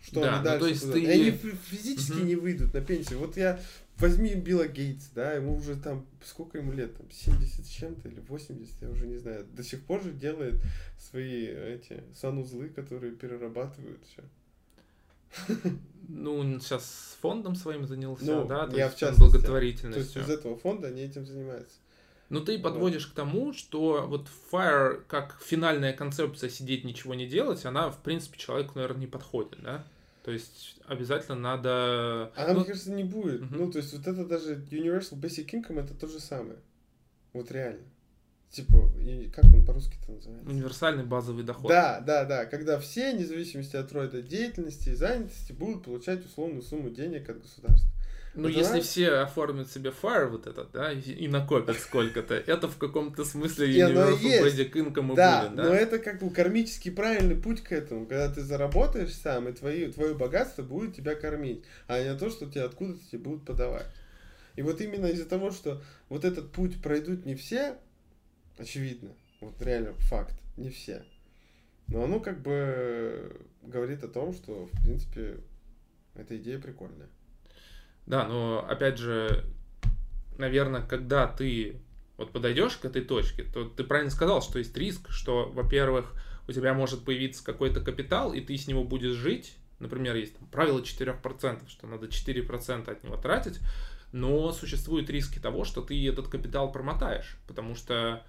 что 0.03 0.20
Да, 0.20 0.29
они 0.31 0.38
ну, 0.38 0.44
дальше 0.44 0.61
то 0.61 0.66
есть 0.68 0.81
будут. 0.83 0.94
ты- 0.96 1.03
И 1.05 1.07
они 1.11 1.31
фи- 1.31 1.57
физически 1.70 2.12
Мгм. 2.18 2.27
не 2.27 2.37
выйдут 2.37 2.74
на 2.74 2.81
пенсию. 2.83 3.20
Вот 3.20 3.38
я 3.38 3.59
возьми 3.99 4.35
Билла 4.35 4.67
Гейтс, 4.67 5.09
да, 5.15 5.33
ему 5.35 5.57
уже 5.57 5.77
там, 5.77 6.07
сколько 6.25 6.59
ему 6.59 6.73
лет, 6.73 6.97
там, 6.97 7.11
70 7.11 7.65
с 7.65 7.69
чем-то 7.69 8.09
или 8.09 8.21
80, 8.21 8.83
я 8.83 8.91
уже 8.91 9.07
не 9.07 9.19
знаю, 9.19 9.47
до 9.53 9.63
сих 9.63 9.83
пор 9.85 10.03
же 10.03 10.13
делает 10.13 10.61
свои 10.99 11.47
эти 11.47 12.03
санузлы, 12.15 12.69
которые 12.69 13.13
перерабатывают 13.13 14.01
все. 14.07 14.23
Ну, 16.09 16.37
он 16.37 16.61
сейчас 16.61 16.85
с 16.85 17.19
фондом 17.21 17.57
своим 17.57 17.87
занялся, 17.87 18.25
Ну, 18.25 18.45
да, 18.47 18.67
то 18.67 18.77
я 18.77 18.85
есть 18.85 18.97
в 18.97 18.99
частности. 19.01 19.21
То 19.21 19.25
есть 19.25 19.35
благотворительностью. 19.37 20.23
из 20.23 20.31
этого 20.31 20.57
фонда 20.57 20.89
они 20.89 21.03
этим 21.03 21.27
занимаются. 21.27 21.77
Ну, 22.29 22.41
ты 22.41 22.55
Вот. 22.55 22.63
подводишь 22.63 23.07
к 23.07 23.15
тому, 23.15 23.53
что 23.53 24.07
вот 24.07 24.29
Fire 24.53 25.03
как 25.09 25.41
финальная 25.43 25.93
концепция 25.93 26.51
сидеть 26.51 26.85
ничего 26.85 27.15
не 27.15 27.27
делать, 27.27 27.65
она, 27.65 27.91
в 27.91 27.99
принципе, 28.03 28.39
человеку, 28.39 28.73
наверное, 28.77 29.01
не 29.01 29.07
подходит, 29.07 29.61
да? 29.63 29.85
То 30.25 30.31
есть 30.31 30.79
обязательно 30.87 31.37
надо... 31.37 32.33
Она, 32.35 32.55
ну, 32.55 32.61
мне 32.61 32.65
кажется, 32.65 32.91
не 32.91 33.05
будет. 33.05 33.43
Мгм. 33.43 33.59
Ну, 33.59 33.71
то 33.71 33.77
есть 33.77 33.93
вот 33.93 34.07
это 34.07 34.25
даже 34.25 34.55
Universal 34.71 35.21
Basic 35.21 35.47
Income 35.51 35.85
это 35.85 35.93
то 35.93 36.09
же 36.09 36.19
самое. 36.19 36.57
Вот 37.35 37.53
реально. 37.53 37.83
Типа, 38.49 38.91
и 38.99 39.29
как 39.29 39.45
он 39.45 39.67
по-русски-то 39.67 40.13
называется? 40.13 40.49
универсальный 40.49 41.05
базовый 41.05 41.45
доход. 41.45 41.69
Да, 41.69 42.01
да, 42.01 42.25
да. 42.25 42.47
Когда 42.47 42.79
все, 42.79 43.13
вне 43.13 43.27
зависимости 43.27 43.77
от 43.77 43.93
рода 43.93 44.23
деятельности 44.23 44.91
и 44.91 44.95
занятости, 44.95 45.53
будут 45.53 45.85
получать 45.85 46.25
условную 46.25 46.63
сумму 46.63 46.89
денег 46.89 47.29
от 47.29 47.43
государства. 47.43 47.91
Ну, 48.35 48.49
Вот 48.49 48.53
если 48.53 48.81
все 48.81 49.11
оформят 49.11 49.70
себе 49.70 49.90
Fire 49.90 50.27
вот 50.27 50.49
этот, 50.49 50.73
да, 50.73 50.92
и, 50.92 51.01
и 51.01 51.29
накопят 51.29 51.79
сколько-то, 51.79 52.35
это 52.35 52.66
в 52.68 52.77
каком-то 52.79 53.25
смысле 53.25 53.68
Universal. 53.68 54.42
Basic 54.42 54.73
Income 54.73 55.14
да, 55.14 55.42
будет, 55.44 55.57
но 55.57 55.62
да? 55.62 55.77
это 55.77 56.01
как 56.01 56.20
бы 56.20 56.31
кармически 56.31 56.90
правильный 56.90 57.37
путь 57.37 57.62
к 57.62 57.70
этому, 57.70 58.07
когда 58.07 58.29
ты 58.33 58.40
заработаешь 58.40 59.14
сам, 59.14 59.49
и 59.49 59.53
твои, 59.53 59.90
твое 59.92 60.14
богатство 60.14 60.62
будет 60.62 60.97
тебя 60.97 61.14
кормить, 61.14 61.64
а 61.87 62.03
не 62.03 62.16
то, 62.16 62.29
что 62.29 62.51
тебе 62.51 62.62
откуда-то 62.62 62.99
тебе 63.09 63.20
будут 63.20 63.44
подавать. 63.44 63.87
И 64.57 64.62
вот 64.62 64.81
именно 64.81 65.07
из-за 65.07 65.27
того, 65.27 65.53
что 65.53 65.81
вот 66.09 66.25
этот 66.25 66.51
путь 66.51 66.83
пройдут 66.83 67.25
не 67.25 67.37
все, 67.37 67.77
очевидно, 68.59 69.11
вот 69.40 69.55
реально 69.62 69.92
факт, 69.94 70.35
не 70.57 70.70
все, 70.70 71.05
но 71.87 72.03
оно 72.03 72.18
как 72.18 72.42
бы 72.42 73.40
говорит 73.62 74.03
о 74.03 74.09
том, 74.09 74.33
что, 74.33 74.66
в 74.66 74.83
принципе, 74.83 75.37
эта 76.14 76.37
идея 76.37 76.59
прикольная. 76.59 77.09
Да, 78.07 78.27
но 78.27 78.64
опять 78.69 78.99
же, 78.99 79.45
наверное, 80.37 80.83
когда 80.83 81.27
ты 81.27 81.81
вот 82.17 82.33
подойдешь 82.33 82.77
к 82.77 82.85
этой 82.85 83.03
точке, 83.03 83.45
то 83.45 83.64
ты 83.64 83.85
правильно 83.85 84.11
сказал, 84.11 84.43
что 84.43 84.59
есть 84.59 84.77
риск, 84.77 85.11
что, 85.11 85.51
во-первых, 85.51 86.12
у 86.47 86.53
тебя 86.53 86.75
может 86.75 87.05
появиться 87.05 87.45
какой-то 87.45 87.81
капитал, 87.81 88.33
и 88.33 88.40
ты 88.40 88.57
с 88.57 88.67
него 88.67 88.85
будешь 88.85 89.14
жить. 89.14 89.57
Например, 89.79 90.14
есть 90.14 90.37
там 90.38 90.47
правило 90.49 90.81
4%, 90.81 91.69
что 91.69 91.87
надо 91.87 92.07
4% 92.07 92.90
от 92.90 93.03
него 93.03 93.17
тратить, 93.17 93.59
но 94.12 94.53
существуют 94.53 95.11
риски 95.11 95.38
того, 95.38 95.64
что 95.64 95.83
ты 95.83 96.09
этот 96.09 96.29
капитал 96.29 96.71
промотаешь, 96.71 97.37
потому 97.49 97.75
что 97.75 98.25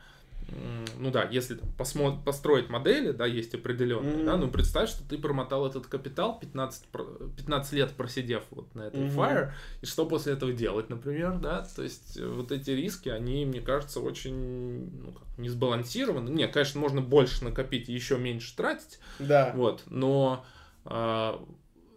ну 0.99 1.11
да, 1.11 1.23
если 1.23 1.57
посмо- 1.77 2.23
построить 2.23 2.69
модели, 2.69 3.11
да, 3.11 3.25
есть 3.25 3.53
определенные, 3.53 4.15
Мгм. 4.17 4.25
да, 4.25 4.37
ну 4.37 4.49
представь, 4.49 4.89
что 4.89 5.07
ты 5.07 5.17
промотал 5.17 5.65
этот 5.67 5.87
капитал 5.87 6.39
15, 6.39 6.85
про- 6.87 7.05
15 7.35 7.73
лет 7.73 7.91
просидев 7.91 8.43
вот 8.51 8.73
на 8.75 8.83
этой 8.83 9.05
Мгм. 9.05 9.19
Fire, 9.19 9.51
и 9.81 9.85
что 9.85 10.05
после 10.05 10.33
этого 10.33 10.53
делать, 10.53 10.89
например, 10.89 11.39
да, 11.39 11.67
то 11.75 11.83
есть 11.83 12.17
э, 12.17 12.27
вот 12.27 12.51
эти 12.51 12.71
риски, 12.71 13.09
они, 13.09 13.45
мне 13.45 13.61
кажется, 13.61 13.99
очень 13.99 14.91
ну, 15.01 15.11
как, 15.13 15.37
не 15.37 15.49
сбалансированы. 15.49 16.29
Нет, 16.29 16.53
конечно, 16.53 16.79
можно 16.79 17.01
больше 17.01 17.43
накопить 17.43 17.89
и 17.89 17.93
еще 17.93 18.17
меньше 18.17 18.55
тратить, 18.55 18.99
Да. 19.19 19.51
вот, 19.55 19.83
но, 19.87 20.45
а, 20.85 21.43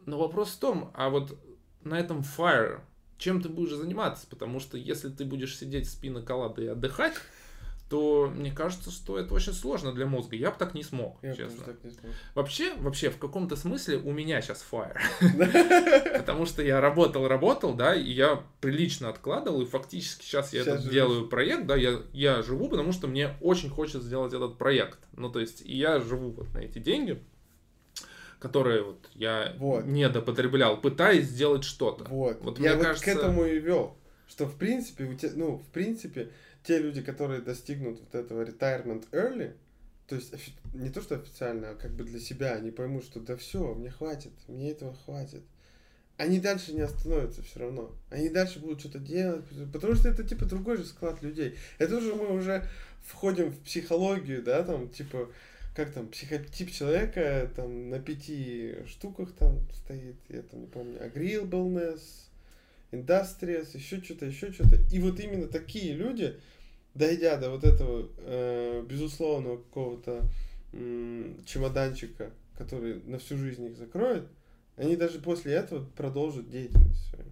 но 0.06 0.18
вопрос 0.18 0.50
в 0.50 0.58
том, 0.58 0.90
а 0.94 1.10
вот 1.10 1.38
на 1.84 1.98
этом 1.98 2.20
Fire 2.20 2.80
чем 3.18 3.42
ты 3.42 3.48
будешь 3.48 3.74
заниматься? 3.74 4.26
Потому 4.30 4.60
что 4.60 4.78
если 4.78 5.08
ты 5.08 5.24
будешь 5.24 5.58
сидеть 5.58 5.90
с 5.90 5.94
пиноколадой 5.96 6.66
и 6.66 6.68
отдыхать, 6.68 7.14
то 7.88 8.30
мне 8.34 8.52
кажется, 8.52 8.90
что 8.90 9.18
это 9.18 9.32
очень 9.32 9.54
сложно 9.54 9.92
для 9.92 10.04
мозга. 10.04 10.36
Я 10.36 10.50
бы 10.50 10.56
так 10.58 10.74
не 10.74 10.82
смог, 10.82 11.18
Я 11.22 11.34
честно. 11.34 11.64
так 11.64 11.82
не 11.84 11.90
смог. 11.90 12.12
Вообще, 12.34 12.74
вообще, 12.76 13.08
в 13.08 13.16
каком-то 13.18 13.56
смысле 13.56 13.96
у 13.98 14.12
меня 14.12 14.42
сейчас 14.42 14.64
Fire. 14.70 14.98
Потому 16.18 16.44
что 16.44 16.62
я 16.62 16.80
работал, 16.82 17.26
работал, 17.26 17.72
да, 17.74 17.94
и 17.94 18.10
я 18.10 18.42
прилично 18.60 19.08
откладывал, 19.08 19.62
и 19.62 19.66
фактически 19.66 20.22
сейчас 20.24 20.52
я 20.52 20.64
делаю 20.76 21.28
проект, 21.28 21.66
да, 21.66 21.76
я, 21.76 22.02
живу, 22.42 22.68
потому 22.68 22.92
что 22.92 23.06
мне 23.06 23.30
очень 23.40 23.70
хочется 23.70 24.02
сделать 24.02 24.34
этот 24.34 24.58
проект. 24.58 24.98
Ну, 25.12 25.30
то 25.30 25.40
есть, 25.40 25.62
и 25.62 25.74
я 25.76 25.98
живу 26.00 26.30
вот 26.32 26.52
на 26.54 26.58
эти 26.58 26.78
деньги. 26.78 27.22
которые 28.38 28.84
вот 28.84 29.08
я 29.14 29.52
Вот. 29.58 29.84
недопотреблял, 29.84 30.80
пытаясь 30.80 31.24
сделать 31.24 31.64
что-то. 31.64 32.04
Вот. 32.04 32.38
Вот 32.40 32.60
я 32.60 32.70
мне 32.70 32.74
вот 32.76 32.84
кажется- 32.86 33.04
к 33.04 33.08
этому 33.08 33.44
и 33.44 33.58
вел. 33.58 33.96
Что 34.28 34.46
в 34.46 34.54
принципе, 34.56 35.04
у 35.06 35.16
ну, 35.36 35.56
в 35.56 35.66
принципе, 35.72 36.30
те 36.64 36.78
люди, 36.78 37.02
которые 37.02 37.40
достигнут 37.40 38.00
вот 38.00 38.14
этого 38.14 38.44
retirement 38.44 39.08
early, 39.12 39.54
то 40.06 40.16
есть 40.16 40.34
не 40.74 40.90
то, 40.90 41.02
что 41.02 41.16
официально, 41.16 41.70
а 41.70 41.74
как 41.74 41.92
бы 41.92 42.04
для 42.04 42.18
себя, 42.18 42.54
они 42.54 42.70
поймут, 42.70 43.04
что 43.04 43.20
да 43.20 43.36
все, 43.36 43.74
мне 43.74 43.90
хватит, 43.90 44.32
мне 44.48 44.70
этого 44.70 44.94
хватит. 45.04 45.42
Они 46.16 46.40
дальше 46.40 46.72
не 46.72 46.80
остановятся 46.80 47.42
все 47.42 47.60
равно. 47.60 47.94
Они 48.10 48.28
дальше 48.28 48.58
будут 48.58 48.80
что-то 48.80 48.98
делать, 48.98 49.44
потому 49.72 49.94
что 49.94 50.08
это 50.08 50.24
типа 50.24 50.46
другой 50.46 50.78
же 50.78 50.84
склад 50.84 51.22
людей. 51.22 51.56
Это 51.78 51.96
уже 51.96 52.14
мы 52.14 52.32
уже 52.32 52.66
входим 53.04 53.50
в 53.50 53.58
психологию, 53.60 54.42
да, 54.42 54.64
там, 54.64 54.88
типа, 54.88 55.30
как 55.76 55.92
там, 55.92 56.08
психотип 56.08 56.72
человека 56.72 57.48
там 57.54 57.90
на 57.90 58.00
пяти 58.00 58.78
штуках 58.86 59.32
там 59.38 59.60
стоит, 59.72 60.16
я 60.28 60.42
там 60.42 60.62
не 60.62 60.66
помню, 60.66 60.98
agreeableness, 61.00 62.00
industrious, 62.92 63.76
еще 63.76 64.02
что-то, 64.02 64.26
еще 64.26 64.52
что-то. 64.52 64.76
И 64.92 64.98
вот 64.98 65.20
именно 65.20 65.46
такие 65.46 65.94
люди, 65.94 66.38
дойдя 66.94 67.36
до 67.36 67.50
вот 67.50 67.64
этого 67.64 68.08
э, 68.18 68.84
безусловного 68.88 69.58
какого-то 69.58 70.24
м, 70.72 71.42
чемоданчика, 71.44 72.30
который 72.56 73.02
на 73.04 73.18
всю 73.18 73.36
жизнь 73.36 73.66
их 73.66 73.76
закроет, 73.76 74.24
они 74.76 74.96
даже 74.96 75.18
после 75.18 75.54
этого 75.54 75.84
продолжат 75.96 76.50
деятельность 76.50 77.08
свою. 77.10 77.30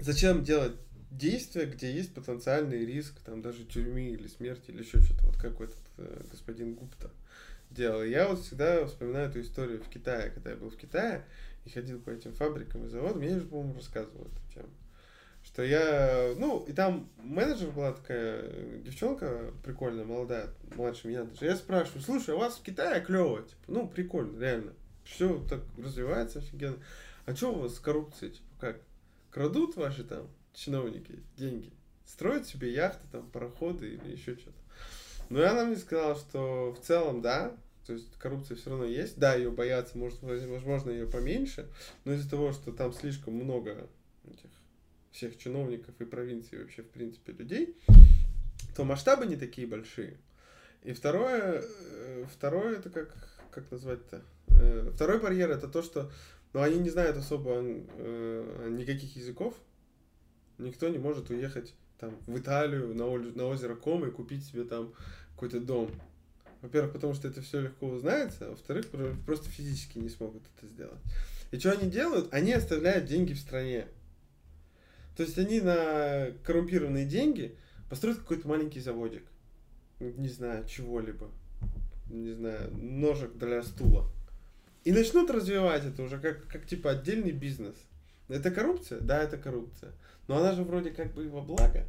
Зачем 0.00 0.44
делать 0.44 0.74
действия, 1.10 1.66
где 1.66 1.92
есть 1.92 2.14
потенциальный 2.14 2.84
риск, 2.84 3.14
там 3.24 3.42
даже 3.42 3.64
тюрьмы 3.64 4.10
или 4.10 4.28
смерти 4.28 4.70
или 4.70 4.82
еще 4.82 5.00
что-то, 5.00 5.26
вот 5.26 5.36
как 5.36 5.60
этот 5.60 5.76
э, 5.96 6.24
господин 6.30 6.74
Гупта 6.74 7.10
делал. 7.70 8.04
Я 8.04 8.28
вот 8.28 8.40
всегда 8.40 8.86
вспоминаю 8.86 9.28
эту 9.28 9.40
историю 9.40 9.82
в 9.82 9.88
Китае, 9.88 10.30
когда 10.30 10.50
я 10.50 10.56
был 10.56 10.70
в 10.70 10.76
Китае 10.76 11.24
и 11.68 11.72
ходил 11.72 12.00
по 12.00 12.10
этим 12.10 12.32
фабрикам 12.32 12.86
и 12.86 12.88
заводам, 12.88 13.22
я 13.22 13.36
уже, 13.36 13.46
по-моему, 13.46 13.74
рассказывал 13.74 14.22
эту 14.22 14.54
тему. 14.54 14.70
Что 15.44 15.62
я, 15.62 16.34
ну, 16.36 16.64
и 16.64 16.72
там 16.72 17.08
менеджер 17.22 17.70
была 17.70 17.92
такая 17.92 18.78
девчонка 18.80 19.52
прикольная, 19.62 20.04
молодая, 20.04 20.48
младше 20.74 21.08
меня 21.08 21.24
даже. 21.24 21.44
Я 21.44 21.56
спрашиваю, 21.56 22.02
слушай, 22.02 22.34
а 22.34 22.36
у 22.36 22.40
вас 22.40 22.56
в 22.56 22.62
Китае 22.62 23.00
клево, 23.00 23.42
типа, 23.42 23.62
ну, 23.68 23.88
прикольно, 23.88 24.40
реально. 24.40 24.72
Все 25.04 25.42
так 25.48 25.60
развивается 25.78 26.40
офигенно. 26.40 26.78
А 27.24 27.36
что 27.36 27.52
у 27.52 27.60
вас 27.60 27.76
с 27.76 27.80
коррупцией, 27.80 28.32
типа, 28.32 28.48
как? 28.58 28.80
Крадут 29.30 29.76
ваши 29.76 30.04
там 30.04 30.28
чиновники 30.54 31.20
деньги? 31.36 31.72
Строят 32.04 32.46
себе 32.46 32.72
яхты, 32.72 33.06
там, 33.12 33.30
пароходы 33.30 33.88
или 33.90 34.12
еще 34.12 34.36
что-то? 34.36 34.58
И 35.30 35.40
она 35.40 35.64
мне 35.64 35.76
сказала, 35.76 36.16
что 36.16 36.72
в 36.72 36.80
целом, 36.84 37.22
да, 37.22 37.54
то 37.88 37.94
есть 37.94 38.18
коррупция 38.18 38.54
все 38.54 38.68
равно 38.68 38.84
есть. 38.84 39.18
Да, 39.18 39.34
ее 39.34 39.50
боятся, 39.50 39.96
может, 39.96 40.20
возможно, 40.20 40.90
ее 40.90 41.06
поменьше, 41.06 41.66
но 42.04 42.12
из-за 42.12 42.28
того, 42.28 42.52
что 42.52 42.70
там 42.70 42.92
слишком 42.92 43.32
много 43.32 43.88
этих 44.30 44.50
всех 45.10 45.38
чиновников 45.38 45.94
и 45.98 46.04
провинций 46.04 46.58
вообще, 46.58 46.82
в 46.82 46.90
принципе, 46.90 47.32
людей, 47.32 47.78
то 48.76 48.84
масштабы 48.84 49.24
не 49.24 49.36
такие 49.36 49.66
большие. 49.66 50.18
И 50.82 50.92
второе, 50.92 51.64
э, 51.64 52.26
второе 52.30 52.76
это 52.76 52.90
как, 52.90 53.16
как 53.50 53.70
назвать-то? 53.70 54.22
Э, 54.48 54.90
Второй 54.94 55.18
барьер 55.18 55.50
это 55.50 55.66
то, 55.66 55.80
что 55.80 56.12
ну, 56.52 56.60
они 56.60 56.78
не 56.80 56.90
знают 56.90 57.16
особо 57.16 57.54
э, 57.54 58.68
никаких 58.70 59.16
языков. 59.16 59.54
Никто 60.58 60.90
не 60.90 60.98
может 60.98 61.30
уехать 61.30 61.74
там 61.98 62.14
в 62.26 62.38
Италию 62.38 62.94
на, 62.94 63.06
на 63.16 63.46
озеро 63.46 63.76
Ком 63.76 64.06
и 64.06 64.10
купить 64.10 64.44
себе 64.44 64.64
там 64.64 64.92
какой-то 65.32 65.58
дом. 65.58 65.90
Во-первых, 66.60 66.92
потому 66.92 67.14
что 67.14 67.28
это 67.28 67.40
все 67.40 67.60
легко 67.60 67.86
узнается, 67.86 68.46
а 68.46 68.50
во-вторых, 68.50 68.88
про- 68.88 69.14
просто 69.26 69.48
физически 69.48 69.98
не 69.98 70.08
смогут 70.08 70.42
это 70.56 70.66
сделать. 70.66 70.98
И 71.50 71.58
что 71.58 71.72
они 71.72 71.90
делают? 71.90 72.32
Они 72.32 72.52
оставляют 72.52 73.06
деньги 73.06 73.32
в 73.32 73.38
стране. 73.38 73.86
То 75.16 75.22
есть 75.22 75.38
они 75.38 75.60
на 75.60 76.28
коррумпированные 76.44 77.06
деньги 77.06 77.56
построят 77.88 78.18
какой-то 78.18 78.48
маленький 78.48 78.80
заводик. 78.80 79.24
Не 80.00 80.28
знаю, 80.28 80.66
чего-либо. 80.66 81.30
Не 82.10 82.32
знаю, 82.32 82.70
ножек 82.76 83.36
для 83.36 83.62
стула. 83.62 84.10
И 84.84 84.92
начнут 84.92 85.30
развивать 85.30 85.84
это 85.84 86.02
уже 86.02 86.18
как, 86.18 86.46
как 86.46 86.66
типа 86.66 86.90
отдельный 86.90 87.32
бизнес. 87.32 87.74
Это 88.28 88.50
коррупция? 88.50 89.00
Да, 89.00 89.22
это 89.22 89.38
коррупция. 89.38 89.92
Но 90.28 90.38
она 90.38 90.52
же 90.52 90.62
вроде 90.62 90.90
как 90.90 91.14
бы 91.14 91.28
во 91.28 91.40
благо. 91.40 91.86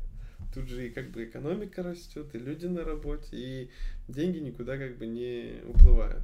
Тут 0.53 0.67
же 0.67 0.87
и 0.87 0.89
как 0.89 1.11
бы 1.11 1.25
экономика 1.25 1.83
растет, 1.83 2.33
и 2.33 2.39
люди 2.39 2.65
на 2.65 2.83
работе, 2.83 3.29
и 3.31 3.69
деньги 4.07 4.39
никуда 4.39 4.77
как 4.77 4.97
бы 4.97 5.05
не 5.05 5.61
уплывают. 5.67 6.23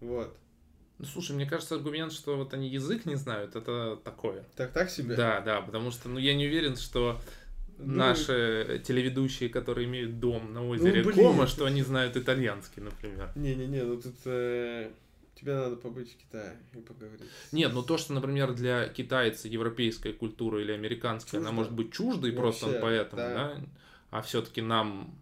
Вот. 0.00 0.36
Ну, 0.98 1.04
слушай, 1.06 1.32
мне 1.34 1.44
кажется, 1.44 1.74
аргумент, 1.74 2.12
что 2.12 2.36
вот 2.36 2.54
они 2.54 2.68
язык 2.68 3.04
не 3.04 3.16
знают, 3.16 3.56
это 3.56 3.98
такое. 4.04 4.44
Так, 4.56 4.72
так 4.72 4.90
себе? 4.90 5.16
Да, 5.16 5.40
да, 5.40 5.60
потому 5.60 5.90
что, 5.90 6.08
ну, 6.08 6.18
я 6.20 6.34
не 6.34 6.46
уверен, 6.46 6.76
что 6.76 7.20
Ну, 7.78 7.96
наши 7.96 8.80
телеведущие, 8.86 9.48
которые 9.48 9.88
имеют 9.88 10.20
дом 10.20 10.52
на 10.52 10.64
озере 10.64 11.02
блин. 11.02 11.14
Кома, 11.16 11.46
что 11.48 11.64
они 11.64 11.82
знают 11.82 12.16
итальянский, 12.16 12.80
например. 12.80 13.32
Не-не-не, 13.34 13.82
ну 13.82 14.00
тут 14.00 14.14
э, 14.26 14.90
тебе 15.44 15.54
надо 15.54 15.76
побыть 15.76 16.12
в 16.12 16.16
Китае 16.16 16.56
и 16.72 16.78
поговорить. 16.78 17.28
Нет, 17.52 17.72
ну 17.72 17.82
то, 17.82 17.98
что, 17.98 18.12
например, 18.14 18.54
для 18.54 18.88
китайца 18.88 19.46
европейская 19.48 20.12
культура 20.12 20.60
или 20.60 20.72
американская, 20.72 21.40
она 21.40 21.50
Чуждо. 21.50 21.56
может 21.56 21.72
быть 21.72 21.92
чуждой, 21.92 22.32
просто 22.32 22.66
он 22.66 22.72
Вообще, 22.72 22.82
поэтому, 22.82 23.22
да. 23.22 23.34
да, 23.34 23.60
а 24.10 24.22
все-таки 24.22 24.62
нам 24.62 25.18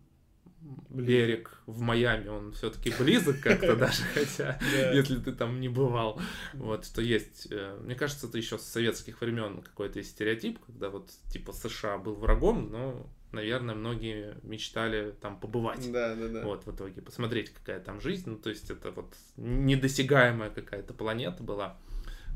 Блин. 0.91 1.07
берег 1.07 1.61
в 1.67 1.81
Майами, 1.81 2.29
он 2.29 2.53
все-таки 2.53 2.93
близок 2.97 3.41
как-то 3.41 3.75
даже, 3.77 4.03
хотя, 4.15 4.61
если 4.93 5.19
ты 5.19 5.33
там 5.33 5.61
не 5.61 5.69
бывал, 5.69 6.21
вот, 6.55 6.87
что 6.87 7.03
есть, 7.03 7.49
э, 7.51 7.79
мне 7.83 7.97
кажется, 7.97 8.29
это 8.29 8.39
еще 8.39 8.59
с 8.59 8.63
советских 8.63 9.21
времен 9.21 9.63
какой-то 9.63 10.01
стереотип, 10.05 10.61
когда 10.65 10.91
вот, 10.91 11.11
типа, 11.33 11.53
США 11.53 11.99
был 11.99 12.15
врагом, 12.15 12.71
но, 12.71 13.07
наверное, 13.33 13.75
многие 13.75 14.37
мечтали 14.43 15.15
там 15.21 15.39
побывать. 15.41 15.91
Да, 15.93 16.15
да, 16.15 16.29
да. 16.29 16.43
Вот, 16.45 16.67
в 16.67 16.75
итоге, 16.75 17.03
посмотреть, 17.03 17.51
какая 17.51 17.81
там 17.81 18.01
жизнь. 18.01 18.31
Ну, 18.31 18.37
то 18.37 18.51
есть, 18.51 18.71
это 18.71 18.91
вот 18.91 19.15
недосягаемая 19.37 20.51
какая-то 20.51 20.95
планета 20.95 21.43
была, 21.43 21.77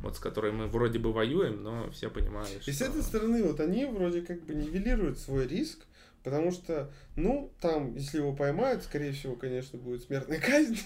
вот 0.02 0.16
с 0.16 0.18
которой 0.18 0.52
мы 0.52 0.66
вроде 0.66 0.98
бы 0.98 1.12
воюем, 1.12 1.62
но 1.62 1.90
все 1.90 2.10
понимают, 2.10 2.50
И 2.66 2.72
с 2.72 2.76
что- 2.76 2.86
этой 2.86 3.02
стороны, 3.02 3.42
вот 3.44 3.60
они 3.60 3.84
вроде 3.86 4.22
как 4.22 4.42
бы 4.44 4.54
нивелируют 4.54 5.18
свой 5.18 5.46
риск, 5.46 5.80
потому 6.24 6.50
что, 6.50 6.90
ну, 7.16 7.52
там, 7.60 7.94
если 7.94 8.18
его 8.18 8.34
поймают, 8.34 8.82
скорее 8.82 9.12
всего, 9.12 9.36
конечно, 9.36 9.78
будет 9.78 10.02
смертная 10.02 10.40
казнь, 10.44 10.78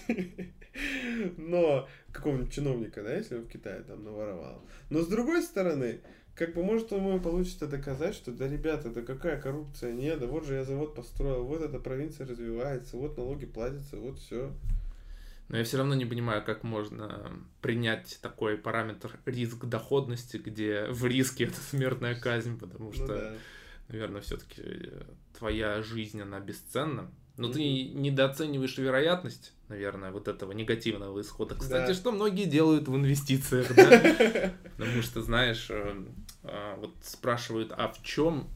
но 1.37 1.87
какого-нибудь 2.11 2.53
чиновника, 2.53 3.03
да, 3.03 3.15
если 3.15 3.35
он 3.35 3.43
в 3.43 3.47
Китае 3.49 3.81
там 3.83 4.03
наворовал. 4.03 4.63
Но 4.89 5.01
с 5.01 5.07
другой 5.07 5.41
стороны, 5.43 6.01
как 6.35 6.53
бы 6.53 6.63
может 6.63 6.91
ему 6.91 7.19
получится 7.19 7.67
доказать, 7.67 8.15
что 8.15 8.31
да, 8.31 8.47
ребята, 8.47 8.89
да 8.89 9.01
какая 9.01 9.39
коррупция, 9.39 9.93
нет, 9.93 10.19
да 10.19 10.27
вот 10.27 10.45
же 10.45 10.55
я 10.55 10.63
завод 10.63 10.95
построил, 10.95 11.43
вот 11.43 11.61
эта 11.61 11.79
провинция 11.79 12.27
развивается, 12.27 12.97
вот 12.97 13.17
налоги 13.17 13.45
платятся, 13.45 13.97
вот 13.97 14.19
все. 14.19 14.51
Но 15.49 15.57
я 15.57 15.65
все 15.65 15.77
равно 15.77 15.95
не 15.95 16.05
понимаю, 16.05 16.43
как 16.45 16.63
можно 16.63 17.29
принять 17.61 18.19
такой 18.21 18.57
параметр 18.57 19.19
риск 19.25 19.65
доходности, 19.65 20.37
где 20.37 20.85
в 20.89 21.05
риске 21.05 21.43
это 21.45 21.59
смертная 21.59 22.17
казнь, 22.17 22.57
потому 22.57 22.85
Ну 22.85 22.93
что, 22.93 23.07
да. 23.07 23.33
наверное, 23.89 24.21
все-таки 24.21 24.63
твоя 25.37 25.81
жизнь, 25.83 26.21
она 26.21 26.39
бесценна. 26.39 27.11
Но 27.41 27.53
ты 27.53 27.83
недооцениваешь 27.89 28.77
вероятность, 28.77 29.53
наверное, 29.67 30.11
вот 30.11 30.27
этого 30.27 30.51
негативного 30.51 31.21
исхода. 31.21 31.55
Кстати, 31.55 31.89
Да. 31.89 31.93
что 31.93 32.11
многие 32.11 32.45
делают 32.45 32.87
в 32.87 32.95
инвестициях, 32.95 33.73
да? 33.75 33.83
Потому 34.77 35.01
что, 35.01 35.21
знаешь, 35.21 35.67
э, 35.69 36.05
а, 36.43 36.75
вот 36.77 36.91
спрашивают, 37.03 37.71
а 37.75 37.87
в 37.89 38.01
чем 38.03 38.47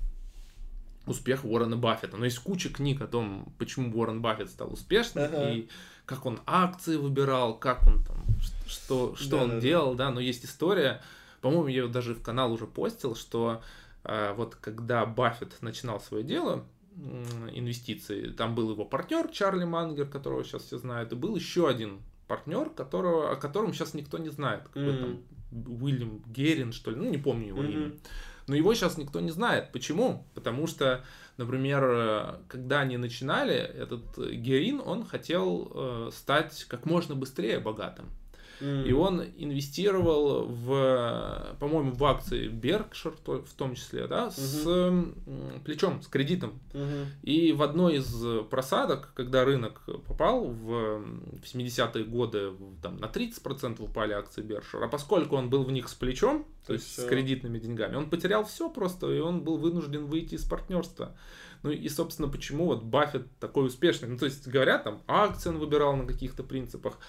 успех 1.05 1.45
Уоррена 1.45 1.77
Баффета? 1.77 2.17
Ну, 2.17 2.25
есть 2.25 2.39
куча 2.39 2.69
книг 2.69 3.01
о 3.01 3.07
том, 3.07 3.53
почему 3.59 3.91
Уоррен 3.97 4.21
Баффет 4.21 4.49
стал 4.49 4.73
успешным, 4.73 5.25
Ага. 5.25 5.51
и 5.51 5.67
как 6.05 6.25
он 6.25 6.39
акции 6.45 6.97
выбирал, 6.97 7.57
как 7.57 7.85
он 7.87 8.03
там, 8.03 8.23
что, 8.67 9.15
что 9.15 9.37
он 9.37 9.59
делал, 9.59 9.95
да, 9.95 10.11
но 10.11 10.19
есть 10.19 10.45
история, 10.45 11.01
по-моему, 11.41 11.67
я 11.67 11.83
ее 11.83 11.87
даже 11.87 12.13
в 12.15 12.21
канал 12.21 12.51
уже 12.51 12.65
постил, 12.65 13.15
что 13.15 13.61
а, 14.03 14.33
вот 14.33 14.55
когда 14.55 15.05
Баффет 15.05 15.61
начинал 15.61 15.99
свое 15.99 16.23
дело, 16.23 16.65
инвестиции, 17.53 18.29
там 18.29 18.55
был 18.55 18.71
его 18.71 18.85
партнер 18.85 19.27
Чарли 19.29 19.65
Мангер, 19.65 20.07
которого 20.07 20.43
сейчас 20.43 20.63
все 20.63 20.77
знают, 20.77 21.11
и 21.11 21.15
был 21.15 21.35
еще 21.35 21.67
один 21.67 21.99
партнер, 22.27 22.69
которого, 22.69 23.31
о 23.31 23.35
котором 23.35 23.73
сейчас 23.73 23.93
никто 23.93 24.17
не 24.17 24.29
знает, 24.29 24.63
какой 24.67 24.93
Мгм. 24.93 24.99
там 24.99 25.19
Уильям 25.81 26.23
Герин, 26.27 26.71
что 26.73 26.91
ли, 26.91 26.97
ну 26.97 27.09
не 27.09 27.17
помню 27.17 27.47
его 27.49 27.61
Мгм. 27.61 27.71
имя. 27.71 27.91
Но 28.47 28.55
его 28.55 28.73
сейчас 28.75 28.97
никто 28.97 29.19
не 29.21 29.31
знает. 29.31 29.71
Почему? 29.71 30.25
Потому 30.35 30.67
что, 30.67 31.03
например, 31.37 31.83
э, 31.83 32.35
когда 32.47 32.81
они 32.81 32.97
начинали, 32.97 33.55
этот 33.55 34.03
э, 34.19 34.33
Герин, 34.33 34.81
он 34.85 35.03
хотел 35.05 35.71
э, 35.73 36.09
стать 36.13 36.65
как 36.65 36.85
можно 36.85 37.15
быстрее 37.15 37.59
богатым. 37.59 38.05
И 38.61 38.91
он 38.93 39.21
инвестировал 39.37 40.45
в, 40.45 41.55
по-моему, 41.59 41.91
в 41.91 42.03
акции 42.05 42.49
Berkshire 42.49 43.43
в 43.43 43.53
том 43.53 43.75
числе, 43.75 44.07
да, 44.07 44.31
с 44.31 44.65
mm-hmm. 44.65 45.63
плечом, 45.63 46.01
с 46.01 46.07
кредитом. 46.07 46.59
Мгм. 46.73 47.05
И 47.23 47.51
в 47.51 47.61
одной 47.61 47.97
из 47.97 48.25
просадок, 48.49 49.11
когда 49.13 49.43
рынок 49.43 49.81
попал 50.07 50.45
в 50.45 51.03
70-е 51.43 52.05
годы, 52.05 52.49
в- 52.49 52.81
там 52.81 52.97
на 52.97 53.07
30% 53.07 53.81
упали 53.81 54.13
акции 54.13 54.41
Бершер, 54.41 54.83
а 54.83 54.87
поскольку 54.87 55.35
он 55.35 55.49
был 55.49 55.63
в 55.63 55.71
них 55.71 55.89
с 55.89 55.93
плечом, 55.93 56.45
то 56.61 56.67
То 56.67 56.73
есть 56.73 56.85
есть 56.85 57.01
с 57.01 57.09
кредитными 57.09 57.59
деньгами, 57.59 57.95
он 57.95 58.09
потерял 58.09 58.43
все 58.45 58.69
просто, 58.69 59.11
и 59.11 59.19
он 59.19 59.41
был 59.41 59.57
вынужден 59.57 60.05
выйти 60.05 60.35
из 60.35 60.45
партнерства. 60.45 61.15
Ну 61.65 61.71
и, 61.71 61.89
собственно, 61.89 62.27
почему 62.27 62.65
вот 62.65 62.83
Баффет 62.83 63.23
такой 63.39 63.65
успешный. 63.65 64.07
Ну, 64.07 64.17
то 64.19 64.25
есть, 64.25 64.47
говорят, 64.47 64.83
там, 64.83 65.01
акции 65.07 65.49
он 65.49 65.57
выбирал 65.57 65.95
на 65.95 66.05
каких-то 66.05 66.43
принципах, 66.43 66.99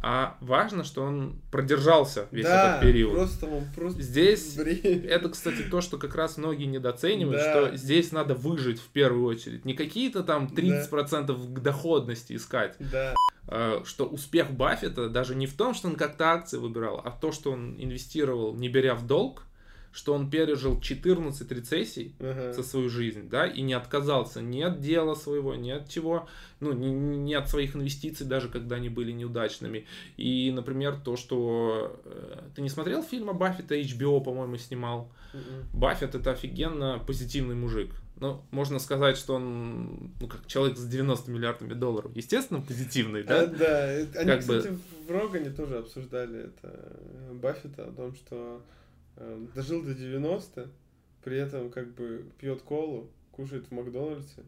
а 0.00 0.36
важно, 0.40 0.84
что 0.84 1.02
он 1.02 1.40
продержался 1.50 2.28
весь 2.30 2.44
да, 2.44 2.76
этот 2.76 2.82
период. 2.88 3.12
просто 3.14 3.46
он 3.46 3.64
просто 3.74 4.00
Здесь 4.02 4.54
время. 4.56 5.08
это, 5.08 5.30
кстати, 5.30 5.62
то, 5.62 5.80
что 5.80 5.98
как 5.98 6.14
раз 6.14 6.36
многие 6.36 6.66
недооценивают, 6.66 7.40
Да. 7.42 7.66
что 7.68 7.76
здесь 7.76 8.12
надо 8.12 8.34
выжить 8.36 8.78
в 8.78 8.86
первую 8.90 9.24
очередь. 9.26 9.64
Не 9.64 9.74
какие-то 9.74 10.22
там 10.22 10.46
30% 10.46 11.54
к 11.54 11.58
доходности 11.60 12.34
искать. 12.36 12.76
Да, 12.78 13.14
А, 13.48 13.82
Что 13.84 14.06
успех 14.06 14.52
Баффета 14.52 15.08
даже 15.08 15.34
не 15.34 15.46
в 15.46 15.54
том, 15.54 15.74
что 15.74 15.88
он 15.88 15.96
как-то 15.96 16.30
акции 16.32 16.56
выбирал, 16.58 17.00
а 17.04 17.10
то, 17.10 17.32
что 17.32 17.50
он 17.50 17.74
инвестировал, 17.78 18.54
не 18.54 18.68
беря 18.68 18.94
в 18.94 19.06
долг, 19.06 19.42
что 19.94 20.12
он 20.12 20.28
пережил 20.28 20.80
14 20.80 21.50
рецессий 21.52 22.14
ага. 22.18 22.52
за 22.52 22.62
свою 22.64 22.88
жизнь, 22.90 23.28
да, 23.28 23.46
и 23.46 23.62
не 23.62 23.74
отказался 23.74 24.42
ни 24.42 24.60
от 24.60 24.80
дела 24.80 25.14
своего, 25.14 25.54
ни 25.54 25.70
от 25.70 25.88
чего, 25.88 26.28
ну, 26.58 26.72
ни, 26.72 26.86
ни 26.88 27.32
от 27.32 27.48
своих 27.48 27.76
инвестиций, 27.76 28.26
даже 28.26 28.48
когда 28.48 28.74
они 28.76 28.88
были 28.88 29.12
неудачными. 29.12 29.86
И, 30.16 30.50
например, 30.52 30.96
то, 30.96 31.16
что... 31.16 32.00
э, 32.04 32.40
Ты 32.56 32.62
не 32.62 32.68
смотрел 32.70 33.04
фильм 33.04 33.30
о 33.30 33.34
Баффета, 33.34 33.76
HBO, 33.76 34.20
по-моему, 34.20 34.56
снимал? 34.58 35.12
Мгм. 35.32 35.68
Баффет 35.72 36.16
это 36.16 36.32
офигенно 36.32 37.00
позитивный 37.06 37.54
мужик. 37.54 37.90
Ну, 38.20 38.42
можно 38.50 38.80
сказать, 38.80 39.16
что 39.16 39.34
он, 39.34 40.10
ну, 40.20 40.26
как 40.28 40.46
человек 40.48 40.76
с 40.76 40.84
90 40.86 41.30
миллиардами 41.30 41.74
долларов. 41.74 42.10
Естественно, 42.16 42.60
позитивный, 42.60 43.22
А, 43.22 43.26
да? 43.26 43.46
да, 43.46 43.86
это- 43.92 44.18
они, 44.20 44.28
Как 44.30 44.44
бы- 44.46 44.58
кстати, 44.58 44.78
в 45.06 45.10
Рогане 45.10 45.50
тоже 45.50 45.78
обсуждали 45.78 46.46
это 46.46 46.68
э, 46.72 47.32
Баффета 47.34 47.84
о 47.86 47.92
том, 47.92 48.14
что 48.14 48.60
дожил 49.54 49.82
до 49.82 49.94
90, 49.94 50.70
при 51.22 51.38
этом 51.38 51.70
как 51.70 51.94
бы 51.94 52.24
пьет 52.38 52.62
колу, 52.62 53.10
кушает 53.32 53.66
в 53.66 53.72
Макдональдсе 53.72 54.42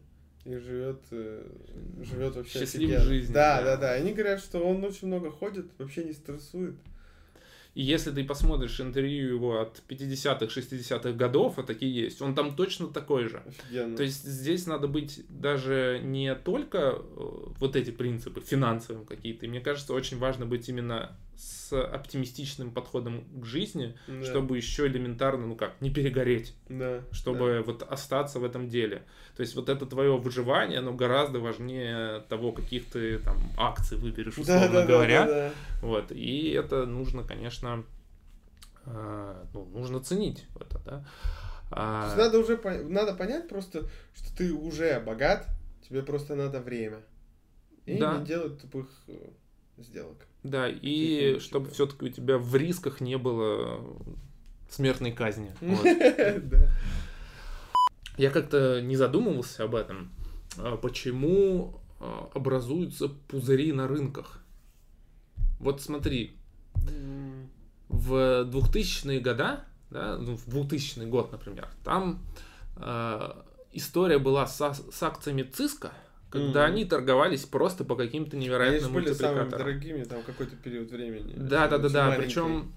и 0.45 0.57
живет, 0.57 1.01
э, 1.11 1.45
живет 2.03 2.35
вообще 2.35 2.59
Счастливой 2.59 2.99
жизнью, 2.99 3.33
Да, 3.33 3.59
да. 3.61 3.75
да, 3.75 3.77
да. 3.77 3.91
Они 3.93 4.13
говорят, 4.13 4.39
что 4.39 4.59
он 4.59 4.83
очень 4.83 5.07
много 5.07 5.29
ходит, 5.29 5.65
вообще 5.77 6.05
не 6.05 6.13
стрессует. 6.13 6.75
И 7.77 7.83
если 7.83 8.09
ты 8.09 8.23
посмотришь 8.23 8.81
интервью 8.81 9.35
его 9.35 9.59
от 9.59 9.83
50-х, 9.87 10.45
60-х 10.45 11.11
годов, 11.11 11.59
а 11.59 11.63
такие 11.63 11.93
есть, 11.93 12.21
он 12.23 12.33
там 12.33 12.55
точно 12.55 12.87
такой 12.87 13.27
же. 13.27 13.43
Офигенно. 13.45 13.95
То 13.95 14.01
есть 14.01 14.23
здесь 14.23 14.65
надо 14.65 14.87
быть 14.87 15.23
даже 15.29 16.01
не 16.03 16.33
только 16.33 16.77
э, 16.77 17.01
вот 17.15 17.75
эти 17.75 17.91
принципы 17.91 18.41
финансовым 18.41 19.05
какие-то. 19.05 19.45
И 19.45 19.49
мне 19.49 19.59
кажется, 19.59 19.93
очень 19.93 20.17
важно 20.17 20.47
быть 20.47 20.67
именно 20.69 21.15
с 21.37 21.71
оптимистичным 21.71 22.71
подходом 22.71 23.23
к 23.39 23.45
жизни, 23.45 23.95
Да, 24.07 24.23
чтобы 24.23 24.57
еще 24.57 24.87
элементарно, 24.87 25.45
ну 25.45 25.55
как, 25.55 25.79
не 25.81 25.91
перегореть. 25.91 26.55
да, 26.67 27.03
чтобы 27.11 27.61
вот 27.65 27.83
остаться 27.83 28.39
в 28.39 28.43
этом 28.43 28.67
деле. 28.69 29.03
То 29.35 29.41
есть 29.41 29.55
вот 29.55 29.69
это 29.69 29.85
твое 29.85 30.17
выживание, 30.17 30.79
оно 30.79 30.93
гораздо 30.93 31.39
важнее 31.39 32.21
того, 32.21 32.51
каких 32.53 32.87
ты 32.87 33.19
там 33.19 33.37
акций 33.57 33.97
выберешь, 33.97 34.35
да. 34.35 34.41
условно 34.41 34.67
Да, 34.67 34.73
да, 34.73 34.81
да, 34.81 34.87
говоря. 34.87 35.25
да, 35.25 35.31
да. 35.33 35.53
Вот. 35.81 36.11
И 36.11 36.49
это 36.49 36.85
нужно, 36.87 37.23
конечно, 37.23 37.83
э, 38.85 39.45
ну, 39.53 39.65
нужно 39.65 39.99
ценить 39.99 40.45
это, 40.59 40.79
да. 40.79 41.05
То 41.69 41.75
А, 41.75 42.05
есть 42.05 42.17
надо 42.17 42.39
уже 42.39 42.57
по- 42.57 42.71
надо 42.71 43.13
понять 43.13 43.49
просто, 43.49 43.87
что 44.15 44.35
ты 44.37 44.53
уже 44.53 44.99
богат, 45.01 45.45
тебе 45.87 46.01
просто 46.01 46.35
надо 46.35 46.61
время. 46.61 47.01
И 47.85 47.97
Да. 47.99 48.17
не 48.17 48.25
делать 48.25 48.59
тупых 48.61 48.87
э, 49.07 49.13
сделок. 49.77 50.25
Да, 50.43 50.67
и 50.69 51.39
чтобы 51.39 51.69
все-таки 51.71 52.05
у 52.05 52.09
тебя 52.09 52.37
в 52.37 52.55
рисках 52.55 53.01
не 53.01 53.17
было 53.17 53.79
смертной 54.69 55.11
казни. 55.11 55.51
Я 58.17 58.31
как-то 58.31 58.81
не 58.81 58.95
задумывался 58.95 59.63
об 59.63 59.75
этом. 59.75 60.11
А 60.57 60.75
Почему 60.77 61.79
а, 61.99 62.29
образуются 62.33 63.09
пузыри 63.09 63.71
на 63.73 63.87
рынках? 63.87 64.41
Вот 65.59 65.81
смотри, 65.81 66.35
в 67.89 68.13
2000-е 68.49 69.19
года, 69.19 69.65
да, 69.89 70.17
ну, 70.17 70.35
в 70.35 70.47
2000 70.47 71.05
год, 71.05 71.31
например, 71.31 71.67
там 71.83 72.23
э, 72.75 73.31
история 73.71 74.19
была 74.19 74.45
с, 74.45 74.61
ас- 74.61 74.83
с 74.91 75.03
акциями 75.03 75.43
Циска, 75.43 75.91
когда 76.29 76.65
Мгм. 76.65 76.73
они 76.73 76.85
торговались 76.85 77.45
просто 77.45 77.83
по 77.85 77.95
каким-то 77.95 78.35
Они 78.35 78.45
же 78.45 78.51
невероятным 78.51 78.93
были 78.93 79.13
самыми 79.13 79.49
дорогими 79.49 80.03
там 80.03 80.23
какой-то 80.23 80.55
период 80.55 80.91
времени. 80.91 81.33
Да, 81.37 81.67
да, 81.67 81.77
да, 81.77 81.89
да. 81.89 82.11
Причем 82.17 82.73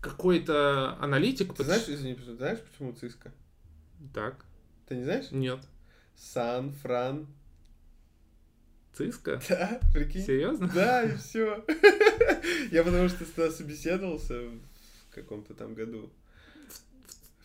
какой-то 0.00 0.96
аналитик. 1.00 1.54
Ты 1.54 1.64
знаешь, 1.64 1.88
извини, 1.88 2.14
ты 2.14 2.34
знаешь, 2.34 2.58
почему 2.60 2.92
Cisco? 2.92 3.32
Так, 4.14 4.44
Ты 4.86 4.96
не 4.96 5.04
знаешь? 5.04 5.30
нет. 5.30 5.60
Сан, 6.16 6.72
Фран. 6.82 7.26
Циска? 8.94 9.40
Да, 9.48 9.80
прикинь. 9.92 10.22
Серьезно? 10.22 10.70
Да, 10.74 11.04
и 11.04 11.16
все. 11.16 11.64
Я 12.72 12.82
потому 12.82 13.08
что 13.08 13.24
с 13.24 13.56
собеседовался 13.56 14.40
в 14.40 15.14
каком-то 15.14 15.54
там 15.54 15.74
году. 15.74 16.10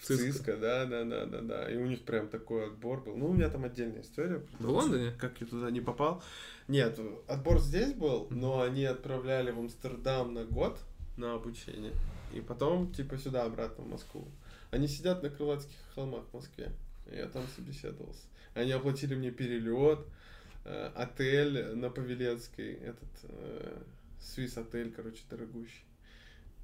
Cisco. 0.04 0.28
Cisco, 0.28 0.58
да, 0.58 0.86
да, 0.86 1.04
да, 1.04 1.26
да, 1.26 1.42
да. 1.42 1.72
И 1.72 1.78
у 1.78 1.86
них 1.86 2.04
прям 2.04 2.28
такой 2.28 2.68
отбор 2.68 3.02
был. 3.02 3.16
Ну, 3.16 3.30
у 3.30 3.34
меня 3.34 3.50
там 3.50 3.64
отдельная 3.64 4.02
история. 4.02 4.46
В 4.60 4.70
Лондоне? 4.70 5.12
Как 5.18 5.40
я 5.40 5.48
туда 5.48 5.72
не 5.72 5.82
попал. 5.82 6.22
Нет, 6.68 7.00
отбор 7.28 7.60
здесь 7.60 7.94
был, 7.94 8.28
но 8.30 8.62
они 8.62 8.86
отправляли 8.86 9.52
в 9.52 9.60
Амстердам 9.60 10.34
на 10.34 10.46
год 10.46 10.80
на 11.18 11.34
обучение. 11.36 11.94
И 12.34 12.42
потом, 12.42 12.92
типа, 12.92 13.18
сюда, 13.18 13.44
обратно 13.44 13.84
в 13.84 13.90
Москву. 13.90 14.28
Они 14.72 14.88
сидят 14.88 15.22
на 15.24 15.30
Крылатских 15.30 15.76
холмах 15.94 16.26
в 16.32 16.34
Москве. 16.34 16.72
Я 17.12 17.28
там 17.28 17.44
собеседовался. 17.56 18.24
Они 18.54 18.72
оплатили 18.72 19.16
мне 19.16 19.32
перелет, 19.32 20.00
э, 20.66 20.92
отель 20.96 21.76
на 21.76 21.90
Павелецкой, 21.90 22.74
этот 22.74 23.10
э, 23.24 23.82
Свис 24.20 24.58
отель, 24.58 24.92
короче, 24.92 25.22
дорогущий. 25.30 25.84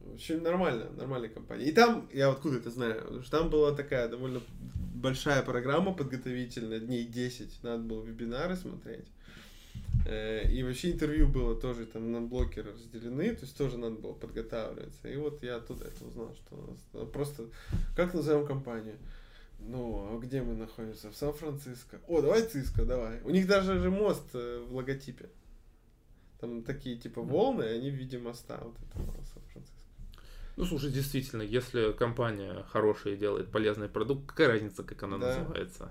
В 0.02 0.14
общем, 0.14 0.42
нормально, 0.44 0.90
нормальная 0.98 1.30
компания. 1.30 1.66
И 1.66 1.72
там, 1.72 2.10
я 2.14 2.30
откуда 2.30 2.58
это 2.58 2.72
знаю, 2.72 3.02
потому 3.02 3.22
что 3.22 3.38
там 3.38 3.50
была 3.50 3.74
такая 3.74 4.08
довольно 4.08 4.42
большая 4.96 5.44
программа 5.44 5.94
подготовительная, 5.94 6.80
дней 6.80 7.06
10, 7.06 7.64
надо 7.64 7.84
было 7.84 8.04
вебинары 8.04 8.56
смотреть. 8.56 9.06
Э, 10.06 10.50
И 10.50 10.64
вообще 10.64 10.92
интервью 10.92 11.28
было 11.28 11.60
тоже 11.60 11.86
там 11.86 12.12
на 12.12 12.22
блокеры 12.22 12.72
разделены, 12.74 13.34
то 13.36 13.42
есть 13.46 13.58
тоже 13.58 13.78
надо 13.78 13.96
было 13.96 14.14
подготавливаться. 14.14 15.10
И 15.10 15.16
вот 15.18 15.44
я 15.44 15.58
оттуда 15.58 15.86
это 15.86 16.06
узнал, 16.06 16.36
что 16.36 16.78
э, 16.94 17.06
просто, 17.06 17.46
как 17.96 18.14
назовем 18.14 18.46
компанию? 18.46 18.96
Ну, 19.60 20.16
а 20.16 20.20
где 20.20 20.42
мы 20.42 20.54
находимся? 20.54 21.12
В 21.12 21.16
Сан-Франциско. 21.16 22.00
О, 22.08 22.22
давай 22.22 22.44
Циско, 22.44 22.86
давай. 22.86 23.22
У 23.24 23.30
них 23.30 23.46
даже 23.48 23.80
же 23.80 23.92
мост 23.92 24.24
э, 24.34 24.66
в 24.68 24.76
логотипе. 24.76 25.30
Там 26.40 26.64
такие 26.64 26.96
типа 26.98 27.22
волны, 27.22 27.64
они 27.64 27.90
в 27.92 27.96
виде 27.96 28.18
моста 28.18 28.60
вот 28.64 28.76
Сан-Франциско. 28.94 29.39
Ну, 30.60 30.66
слушай, 30.66 30.92
действительно, 30.92 31.42
если 31.42 31.94
компания 31.94 32.66
хорошая 32.70 33.14
и 33.14 33.16
делает 33.18 33.48
полезный 33.50 33.88
продукт, 33.88 34.26
какая 34.28 34.50
разница, 34.50 34.84
как 34.84 35.02
она 35.04 35.18
Да. 35.18 35.38
называется? 35.40 35.90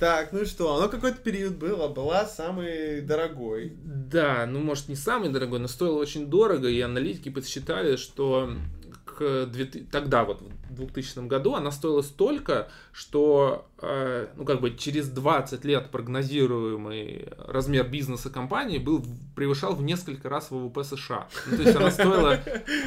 Так, 0.00 0.32
ну 0.32 0.46
что? 0.46 0.74
Оно 0.74 0.88
какой-то 0.88 1.18
период 1.18 1.56
было, 1.56 1.88
была 1.88 2.24
самый 2.24 3.02
дорогой. 3.02 3.74
Да, 3.84 4.46
ну 4.46 4.60
может 4.60 4.88
не 4.88 4.96
самый 4.96 5.28
дорогой, 5.28 5.58
но 5.58 5.68
стоило 5.68 5.98
очень 5.98 6.28
дорого, 6.28 6.66
и 6.66 6.80
аналитики 6.80 7.28
подсчитали, 7.28 7.96
что 7.96 8.54
к 9.16 9.46
2000 9.46 9.86
тогда 9.90 10.24
вот 10.24 10.40
в 10.42 10.74
2000 10.74 11.26
году 11.26 11.54
она 11.54 11.70
стоила 11.70 12.02
столько, 12.02 12.68
что 12.92 13.66
э, 13.80 14.28
ну 14.36 14.44
как 14.44 14.60
бы 14.60 14.74
через 14.76 15.08
20 15.08 15.64
лет 15.64 15.90
прогнозируемый 15.90 17.28
размер 17.38 17.88
бизнеса 17.88 18.30
компании 18.30 18.78
был 18.78 19.04
превышал 19.36 19.74
в 19.74 19.82
несколько 19.82 20.28
раз 20.28 20.50
ВВП 20.50 20.84
США. 20.84 21.28
Ну, 21.50 21.56
то 21.56 21.62
есть 21.62 21.76
она 21.76 21.90
стоила 21.90 22.38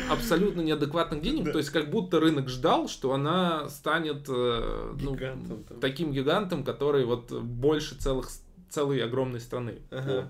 абсолютно 0.10 0.62
неадекватных 0.62 1.22
денег, 1.22 1.46
Да. 1.46 1.52
то 1.54 1.58
есть 1.60 1.70
как 1.70 1.90
будто 1.90 2.20
рынок 2.20 2.50
ждал, 2.50 2.88
что 2.88 3.13
она 3.13 3.70
станет 3.70 4.26
э, 4.30 4.96
ну, 5.02 5.16
Гигантом 5.16 5.63
таким 5.82 6.12
гигантом, 6.12 6.64
который 6.64 7.06
вот 7.06 7.32
больше 7.32 7.95
целых 7.95 8.30
целой 8.70 9.04
огромной 9.04 9.39
страны 9.39 9.80
Ага. 9.91 10.30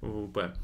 по 0.00 0.06
ВВП. 0.06 0.54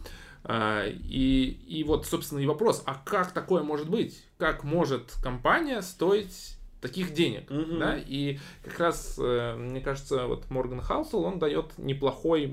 А, 0.45 0.86
И, 0.88 1.51
и 1.66 1.84
вот, 1.84 2.07
собственно, 2.07 2.40
и 2.40 2.47
вопрос, 2.47 2.82
а 2.86 2.95
как 2.95 3.32
такое 3.32 3.62
может 3.62 3.88
быть? 3.88 4.24
Как 4.38 4.64
может 4.64 5.12
компания 5.22 5.82
стоить 5.82 6.57
таких 6.80 7.14
денег? 7.14 7.49
Мгм. 7.51 7.78
Да? 7.78 7.97
И 7.97 8.38
как 8.64 8.78
раз, 8.78 9.16
э, 9.18 9.55
мне 9.57 9.80
кажется, 9.80 10.26
вот 10.26 10.51
Морган 10.51 10.80
Хаусел, 10.80 11.22
он 11.22 11.38
дает 11.38 11.78
неплохой 11.78 12.53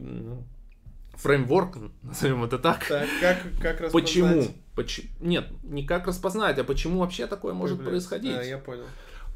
фреймворк, 1.16 1.78
назовем 2.04 2.44
это 2.44 2.60
так. 2.60 2.86
Так, 2.88 3.08
как, 3.20 3.38
как 3.62 3.82
распознать? 3.82 3.92
Почему? 3.92 4.48
Поч... 4.76 5.02
Нет, 5.20 5.48
не 5.64 5.86
как 5.86 6.08
распознать, 6.08 6.58
а 6.60 6.64
почему 6.64 7.00
вообще 7.00 7.28
такое 7.28 7.54
может 7.54 7.78
Блин. 7.78 7.90
происходить. 7.90 8.38
А, 8.38 8.44
я 8.44 8.58
понял. 8.58 8.86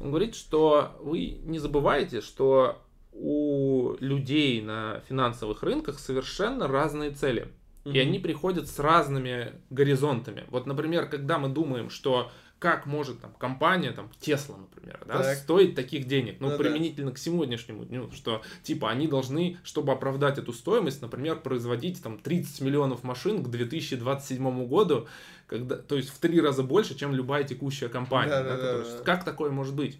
Он 0.00 0.08
говорит, 0.08 0.34
что 0.34 0.96
вы 1.00 1.38
не 1.44 1.58
забывайте, 1.58 2.20
что 2.20 2.82
у 3.12 3.94
людей 4.00 4.60
на 4.62 5.02
финансовых 5.08 5.62
рынках 5.62 5.98
совершенно 5.98 6.66
разные 6.66 7.10
цели. 7.10 7.48
И 7.84 7.98
они 7.98 8.18
приходят 8.18 8.68
с 8.68 8.78
разными 8.78 9.52
горизонтами. 9.70 10.44
Вот, 10.48 10.66
например, 10.66 11.06
когда 11.06 11.38
мы 11.38 11.48
думаем, 11.48 11.90
что 11.90 12.30
как 12.58 12.86
может 12.86 13.20
там 13.20 13.34
компания, 13.34 13.92
там 13.92 14.10
Tesla, 14.20 14.58
например, 14.58 15.02
да, 15.06 15.22
Так. 15.22 15.36
стоить 15.36 15.74
таких 15.74 16.06
денег, 16.06 16.36
ну, 16.40 16.48
Ну 16.48 16.52
да. 16.56 16.64
применительно 16.64 17.12
к 17.12 17.18
сегодняшнему 17.18 17.84
дню, 17.84 18.10
что 18.12 18.40
типа 18.62 18.88
они 18.90 19.06
должны, 19.06 19.58
чтобы 19.64 19.92
оправдать 19.92 20.38
эту 20.38 20.54
стоимость, 20.54 21.02
например, 21.02 21.40
производить 21.40 22.02
там 22.02 22.16
30 22.18 22.62
миллионов 22.62 23.02
машин 23.02 23.44
к 23.44 23.48
2027 23.50 24.66
году, 24.66 25.06
когда, 25.46 25.76
то 25.76 25.94
есть 25.96 26.08
в 26.08 26.18
три 26.18 26.40
раза 26.40 26.62
больше, 26.62 26.96
чем 26.96 27.12
любая 27.12 27.44
текущая 27.44 27.90
компания. 27.90 28.30
Да, 28.30 28.42
да, 28.42 28.56
да, 28.56 28.78
да, 28.78 28.84
да. 28.98 29.04
Как 29.04 29.24
такое 29.24 29.50
может 29.50 29.74
быть? 29.74 29.98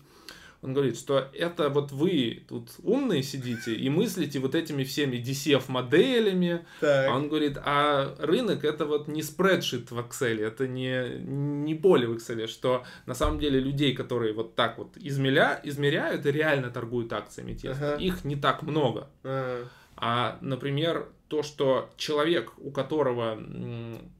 Он 0.65 0.73
говорит, 0.73 0.99
что 0.99 1.29
это 1.35 1.69
вот 1.69 1.93
вы 1.93 2.43
тут 2.49 2.71
умные 2.83 3.23
сидите 3.23 3.75
и 3.75 3.91
мыслите 3.91 4.39
вот 4.39 4.55
этими 4.55 4.83
всеми 4.83 5.17
DCF-моделями, 5.19 6.65
а 7.11 7.17
он 7.17 7.29
говорит, 7.29 7.59
а 7.63 8.15
рынок 8.19 8.65
это 8.65 8.87
вот 8.87 9.07
не 9.07 9.23
спредшит 9.23 9.91
в 9.91 9.99
Excel, 9.99 10.41
это 10.43 10.67
не, 10.67 11.19
не 11.21 11.75
поле 11.75 12.07
в 12.07 12.15
Excel, 12.17 12.47
что 12.47 12.85
на 13.05 13.15
самом 13.15 13.39
деле 13.39 13.61
людей, 13.61 13.95
которые 13.95 14.33
вот 14.33 14.55
так 14.55 14.79
вот 14.79 14.97
измеря, 14.97 15.61
измеряют 15.63 16.25
и 16.25 16.33
реально 16.33 16.71
торгуют 16.71 17.13
акциями 17.13 17.53
Tesla, 17.53 17.73
Ага. 17.73 17.97
их 18.03 18.25
не 18.25 18.37
так 18.37 18.63
много. 18.63 19.09
А, 19.23 19.65
А, 19.97 20.39
например, 20.41 21.09
то, 21.29 21.43
что 21.43 21.91
человек, 21.97 22.53
у 22.59 22.71
которого 22.71 23.39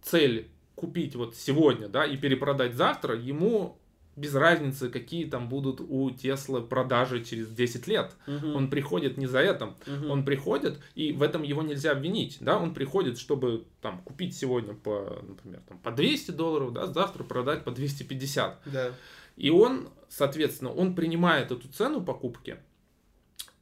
цель 0.03 0.49
купить 0.75 1.17
вот 1.17 1.37
сегодня, 1.37 1.89
да, 1.89 2.05
и 2.05 2.17
перепродать 2.17 2.75
завтра, 2.75 3.17
ему 3.17 3.79
без 4.17 4.35
разницы, 4.35 4.89
какие 4.91 5.25
там 5.27 5.49
будут 5.49 5.81
у 5.81 6.11
Теслы 6.11 6.63
продажи 6.63 7.25
через 7.25 7.49
10 7.49 7.87
лет. 7.87 8.13
мгм, 8.27 8.55
Он 8.57 8.71
приходит 8.71 9.17
не 9.19 9.27
за 9.27 9.41
этим, 9.41 9.75
мгм. 9.87 10.11
он 10.11 10.25
приходит, 10.25 10.81
и 10.95 11.13
в 11.13 11.23
этом 11.23 11.43
его 11.43 11.63
нельзя 11.63 11.93
обвинить, 11.93 12.39
да, 12.41 12.59
он 12.59 12.75
приходит, 12.75 13.19
чтобы 13.19 13.65
там 13.81 14.01
купить 14.03 14.37
сегодня 14.37 14.75
по, 14.75 15.23
например, 15.27 15.61
там, 15.69 15.79
по 15.79 15.91
200 15.91 16.31
долларов, 16.33 16.73
да, 16.73 16.87
завтра 16.87 17.25
продать 17.25 17.65
по 17.65 17.71
250. 17.71 18.61
Да. 18.67 18.91
И 19.37 19.51
он, 19.51 19.89
соответственно, 20.09 20.73
он 20.73 20.95
принимает 20.95 21.51
эту 21.51 21.69
цену 21.69 22.01
покупки, 22.03 22.57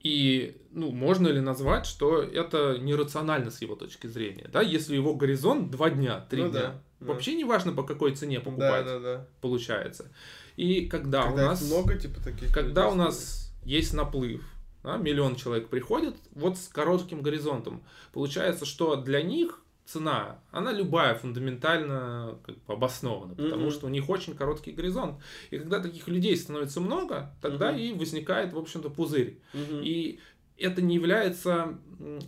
и, 0.02 0.56
ну, 0.72 0.90
можно 0.90 1.28
ли 1.28 1.40
назвать, 1.40 1.86
что 1.86 2.22
это 2.22 2.78
нерационально 2.78 3.50
с 3.50 3.62
его 3.62 3.76
точки 3.76 4.06
зрения, 4.06 4.48
да, 4.52 4.60
если 4.60 4.94
его 4.94 5.14
горизонт 5.14 5.70
2 5.70 5.90
дня, 5.90 6.26
3 6.28 6.42
Ну 6.42 6.50
дня, 6.50 6.60
да, 6.60 6.82
да. 7.00 7.06
вообще 7.06 7.34
не 7.34 7.44
важно, 7.44 7.72
по 7.72 7.82
какой 7.82 8.14
цене 8.14 8.38
Да, 8.38 8.44
покупать, 8.44 8.84
да, 8.84 8.98
да. 8.98 9.26
получается. 9.40 10.10
И 10.56 10.86
когда, 10.86 11.22
Когда 11.24 11.44
у 11.44 11.46
нас... 11.46 11.62
много, 11.62 11.96
типа, 11.98 12.20
таких. 12.20 12.52
Когда 12.52 12.88
у 12.88 12.94
нас 12.94 13.52
есть 13.64 13.94
наплыв, 13.94 14.44
да, 14.82 14.96
миллион 14.96 15.36
человек 15.36 15.68
приходит, 15.68 16.16
вот 16.32 16.58
с 16.58 16.68
коротким 16.68 17.22
горизонтом, 17.22 17.82
получается, 18.12 18.66
что 18.66 18.96
для 18.96 19.22
них 19.22 19.61
цена, 19.84 20.38
она 20.50 20.72
любая 20.72 21.14
фундаментально 21.14 22.38
как 22.46 22.56
бы 22.64 22.74
обоснована, 22.74 23.34
потому 23.34 23.62
Мгм. 23.64 23.70
что 23.70 23.86
у 23.86 23.88
них 23.90 24.08
очень 24.08 24.34
короткий 24.34 24.72
горизонт. 24.72 25.20
И 25.50 25.58
когда 25.58 25.80
таких 25.80 26.08
людей 26.08 26.36
становится 26.36 26.80
много, 26.80 27.34
тогда 27.42 27.72
Мгм. 27.72 27.80
и 27.80 27.92
возникает, 27.92 28.52
в 28.52 28.58
общем-то, 28.58 28.90
пузырь. 28.90 29.40
Мгм. 29.52 29.80
И 29.82 30.20
это 30.56 30.80
не 30.82 30.94
является 30.94 31.78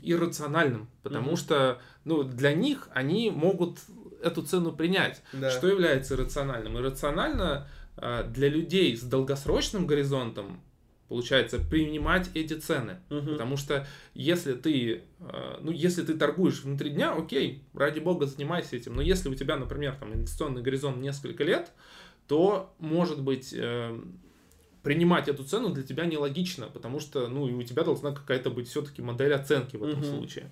иррациональным, 0.02 0.88
потому 1.02 1.28
Мгм. 1.28 1.36
что 1.36 1.80
ну, 2.04 2.22
для 2.22 2.52
них 2.54 2.88
они 2.92 3.30
могут 3.30 3.78
эту 4.22 4.42
цену 4.42 4.72
принять. 4.72 5.22
Да. 5.32 5.50
Что 5.50 5.68
является 5.68 6.14
иррациональным? 6.14 6.76
Иррационально 6.78 7.68
а, 7.96 8.24
для 8.24 8.48
людей 8.48 8.96
с 8.96 9.02
долгосрочным 9.02 9.86
горизонтом 9.86 10.60
получается 11.08 11.58
принимать 11.58 12.30
эти 12.34 12.54
цены. 12.54 12.98
Мгм. 13.10 13.32
Потому 13.32 13.56
что 13.56 13.86
если 14.14 14.54
ты, 14.54 15.02
а, 15.20 15.60
ну, 15.62 15.70
если 15.70 16.02
ты 16.02 16.14
торгуешь 16.14 16.62
внутри 16.62 16.90
дня, 16.90 17.12
окей, 17.12 17.64
ради 17.74 18.00
бога, 18.00 18.26
занимайся 18.26 18.76
этим. 18.76 18.94
Но 18.94 19.02
если 19.02 19.28
у 19.28 19.34
тебя, 19.34 19.56
например, 19.56 19.96
там 19.96 20.14
инвестиционный 20.14 20.62
горизонт 20.62 20.98
несколько 20.98 21.44
лет, 21.44 21.72
то, 22.26 22.74
может 22.78 23.20
быть, 23.22 23.54
э, 23.56 24.00
принимать 24.82 25.28
эту 25.28 25.44
цену 25.44 25.70
для 25.70 25.82
тебя 25.82 26.04
нелогично, 26.06 26.66
потому 26.66 27.00
что, 27.00 27.28
ну, 27.28 27.48
и 27.48 27.52
у 27.52 27.62
тебя 27.62 27.84
должна 27.84 28.12
какая-то 28.12 28.50
быть 28.50 28.68
все-таки 28.68 29.02
модель 29.02 29.34
оценки 29.34 29.76
в 29.76 29.84
этом 29.84 30.00
Мгм. 30.00 30.08
случае. 30.08 30.50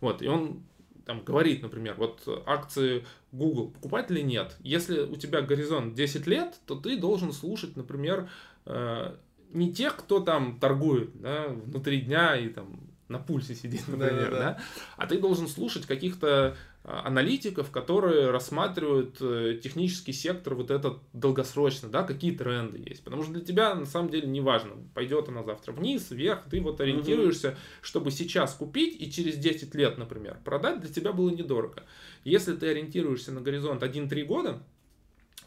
Вот, 0.00 0.22
и 0.22 0.28
он 0.28 0.62
там 1.04 1.22
говорит, 1.22 1.62
например, 1.62 1.94
вот 1.96 2.26
акции 2.46 3.04
Google 3.32 3.68
покупать 3.68 4.10
или 4.10 4.22
нет. 4.22 4.56
Если 4.60 5.00
у 5.00 5.14
тебя 5.16 5.40
горизонт 5.40 5.94
10 5.94 6.26
лет, 6.26 6.58
то 6.66 6.74
ты 6.74 6.98
должен 6.98 7.32
слушать, 7.32 7.76
например, 7.76 8.28
э, 8.64 9.14
не 9.56 9.72
тех, 9.72 9.96
кто 9.96 10.20
там 10.20 10.58
торгует 10.60 11.10
да, 11.20 11.48
внутри 11.48 12.02
дня 12.02 12.36
и 12.36 12.48
там 12.48 12.80
на 13.08 13.18
пульсе 13.18 13.54
сидит, 13.54 13.82
например, 13.88 14.30
Да-да-да. 14.30 14.38
да, 14.38 14.62
а 14.96 15.06
ты 15.06 15.18
должен 15.18 15.48
слушать 15.48 15.86
каких-то 15.86 16.56
а, 16.82 17.06
аналитиков, 17.06 17.70
которые 17.70 18.30
рассматривают 18.30 19.16
э, 19.20 19.58
технический 19.62 20.12
сектор 20.12 20.54
вот 20.54 20.70
этот 20.70 20.98
долгосрочно, 21.12 21.88
да, 21.88 22.02
какие 22.02 22.32
тренды 22.32 22.78
есть. 22.78 23.04
Потому 23.04 23.22
что 23.22 23.32
для 23.32 23.42
тебя 23.42 23.74
на 23.74 23.86
самом 23.86 24.10
деле 24.10 24.28
не 24.28 24.40
важно, 24.40 24.72
пойдет 24.94 25.28
она 25.28 25.42
завтра 25.42 25.72
вниз, 25.72 26.10
вверх, 26.10 26.44
ты 26.50 26.60
вот 26.60 26.80
ориентируешься, 26.80 27.56
чтобы 27.80 28.10
сейчас 28.10 28.54
купить 28.54 29.00
и 29.00 29.10
через 29.10 29.36
10 29.36 29.74
лет, 29.74 29.98
например, 29.98 30.38
продать, 30.44 30.80
для 30.80 30.92
тебя 30.92 31.12
было 31.12 31.30
недорого. 31.30 31.84
Если 32.24 32.54
ты 32.54 32.68
ориентируешься 32.68 33.32
на 33.32 33.40
горизонт 33.40 33.82
1-3 33.82 34.24
года, 34.24 34.62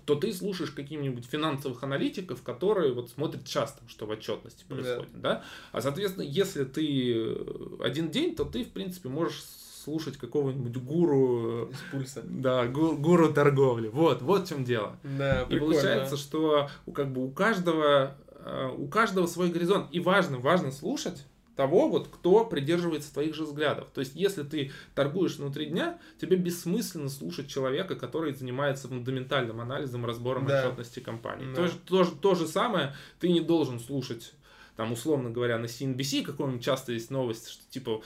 то 0.06 0.16
ты 0.16 0.34
слушаешь 0.34 0.72
каких-нибудь 0.72 1.26
финансовых 1.26 1.84
аналитиков, 1.84 2.41
которые 2.43 2.93
вот 2.93 3.10
смотрят 3.10 3.45
часто, 3.45 3.82
что 3.88 4.06
в 4.06 4.10
отчетности 4.12 4.66
Да. 4.68 4.76
происходит, 4.76 5.22
да? 5.22 5.43
А, 5.72 5.82
соответственно, 5.82 6.24
если 6.24 6.64
ты 6.64 7.14
э, 7.16 7.78
один 7.82 8.10
день, 8.10 8.36
то 8.36 8.43
ты, 8.45 8.64
в 8.64 8.70
принципе, 8.70 9.10
можешь 9.10 9.43
слушать 9.84 10.18
какого-нибудь 10.18 10.76
гуру, 10.78 11.70
э, 11.70 11.72
Из 11.72 11.78
пульса. 11.91 12.22
да, 12.26 12.68
гу- 12.68 12.97
гуру 12.97 13.32
торговли. 13.34 13.88
Вот, 13.88 14.22
вот 14.22 14.45
в 14.45 14.50
чем 14.50 14.64
дело. 14.64 14.97
Да, 15.04 15.43
И 15.50 15.58
получается, 15.60 16.18
что 16.18 16.70
как 16.93 17.12
бы 17.14 17.26
у 17.26 17.32
каждого, 17.32 18.16
э, 18.43 18.72
у 18.78 18.88
каждого 18.88 19.26
свой 19.28 19.50
горизонт. 19.50 19.88
И 19.91 20.00
важно, 20.00 20.38
важно 20.38 20.72
слушать 20.72 21.26
того, 21.60 21.89
вот, 21.89 22.07
кто 22.07 22.45
придерживается 22.45 23.12
твоих 23.12 23.36
же 23.36 23.43
взглядов. 23.43 23.89
То 23.93 23.99
есть, 23.99 24.16
если 24.16 24.43
ты 24.43 24.72
торгуешь 24.95 25.36
внутри 25.36 25.66
дня, 25.66 25.99
тебе 26.18 26.38
бессмысленно 26.38 27.10
слушать 27.10 27.49
человека, 27.49 27.95
который 27.95 28.34
занимается 28.34 28.88
фундаментальным 28.88 29.60
анализом, 29.60 30.05
разбором 30.05 30.45
Да. 30.45 30.64
отчетности 30.64 31.01
компании. 31.01 31.47
Да. 31.53 31.55
То, 31.64 31.68
же- 31.68 31.74
то, 31.86 32.05
то 32.05 32.36
же 32.36 32.47
самое 32.47 32.95
ты 33.20 33.28
не 33.28 33.41
должен 33.41 33.82
слушать, 33.82 34.32
там, 34.78 34.93
условно 34.93 35.32
говоря, 35.32 35.57
на 35.57 35.66
CNBC, 35.66 36.24
какой-нибудь 36.24 36.64
часто 36.64 36.93
есть 36.93 37.12
новость, 37.12 37.49
что 37.49 37.64
типа 37.70 38.01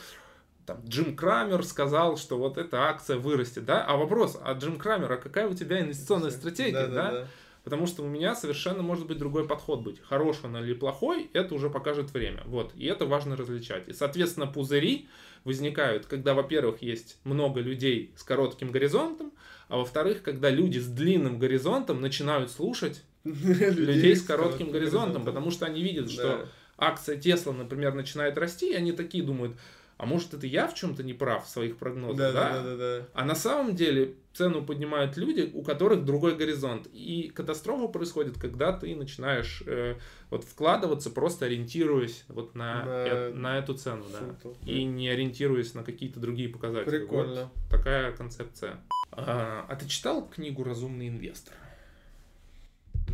там, 0.65 0.79
Джим 0.87 1.15
Крамер 1.15 1.63
сказал, 1.63 2.17
что 2.17 2.39
вот 2.39 2.57
эта 2.57 2.85
акция 2.85 3.17
вырастет, 3.17 3.65
да? 3.65 3.85
А 3.85 3.97
вопрос, 3.97 4.35
а 4.41 4.53
Джим 4.53 4.77
Крамер, 4.77 5.11
а 5.11 5.17
какая 5.17 5.47
у 5.47 5.53
тебя 5.53 5.79
инвестиционная 5.79 6.31
стратегия, 6.31 6.87
да? 6.87 7.11
да? 7.11 7.27
Потому 7.63 7.87
что 7.87 8.03
у 8.03 8.07
меня 8.07 8.35
совершенно 8.35 8.83
может 8.83 9.07
быть 9.07 9.17
другой 9.17 9.47
подход 9.47 9.81
быть. 9.81 10.01
Хороший 10.01 10.45
он 10.45 10.57
или 10.57 10.73
плохой, 10.73 11.29
это 11.33 11.55
уже 11.55 11.69
покажет 11.69 12.13
время. 12.13 12.43
Вот. 12.45 12.73
И 12.75 12.85
это 12.85 13.05
важно 13.05 13.37
различать. 13.37 13.87
И, 13.87 13.93
соответственно, 13.93 14.47
пузыри 14.47 15.07
возникают, 15.45 16.05
когда, 16.05 16.33
во-первых, 16.33 16.81
есть 16.81 17.17
много 17.23 17.61
людей 17.61 18.13
с 18.17 18.23
коротким 18.23 18.71
горизонтом, 18.71 19.31
а 19.69 19.77
во-вторых, 19.77 20.23
когда 20.23 20.49
люди 20.49 20.79
с 20.79 20.87
длинным 20.87 21.39
горизонтом 21.39 22.01
начинают 22.01 22.51
слушать 22.51 23.03
людей 23.23 24.15
с 24.15 24.23
коротким 24.23 24.71
горизонтом, 24.71 25.23
потому 25.23 25.49
что 25.49 25.65
они 25.65 25.81
видят, 25.81 26.11
что 26.11 26.47
акция 26.77 27.17
Тесла, 27.17 27.53
например, 27.53 27.93
начинает 27.93 28.37
расти, 28.37 28.71
и 28.71 28.75
они 28.75 28.91
такие 28.91 29.23
думают, 29.23 29.55
а 29.97 30.05
может 30.05 30.33
это 30.33 30.47
я 30.47 30.67
в 30.67 30.73
чем-то 30.73 31.03
не 31.03 31.13
прав 31.13 31.45
в 31.45 31.49
своих 31.49 31.77
прогнозах, 31.77 32.17
Да, 32.17 32.31
да? 32.31 32.49
да, 32.49 32.63
да, 32.63 32.75
да. 32.75 33.07
А 33.13 33.25
на 33.25 33.35
самом 33.35 33.75
деле 33.75 34.15
цену 34.33 34.65
поднимают 34.65 35.15
люди, 35.15 35.49
у 35.53 35.61
которых 35.61 36.05
другой 36.05 36.35
горизонт. 36.35 36.87
И 36.91 37.31
катастрофа 37.33 37.87
происходит, 37.87 38.37
когда 38.39 38.73
ты 38.73 38.95
начинаешь 38.95 39.63
э, 39.65 39.95
вот 40.29 40.43
вкладываться, 40.43 41.09
просто 41.11 41.45
ориентируясь 41.45 42.23
вот 42.27 42.55
на, 42.55 42.83
На- 42.83 42.89
э- 43.07 43.33
на 43.33 43.57
эту 43.59 43.75
цену, 43.75 44.03
да. 44.11 44.49
И 44.65 44.83
не 44.83 45.09
ориентируясь 45.09 45.73
на 45.75 45.83
какие-то 45.83 46.19
другие 46.19 46.49
показатели. 46.49 46.99
Прикольно. 46.99 47.51
Вот 47.53 47.69
такая 47.69 48.11
концепция. 48.11 48.79
А, 49.11 49.65
а 49.69 49.75
ты 49.75 49.87
читал 49.87 50.27
книгу 50.27 50.63
«Разумный 50.63 51.07
инвестор»? 51.07 51.53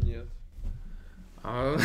Нет. 0.01 0.26
А, 1.41 1.77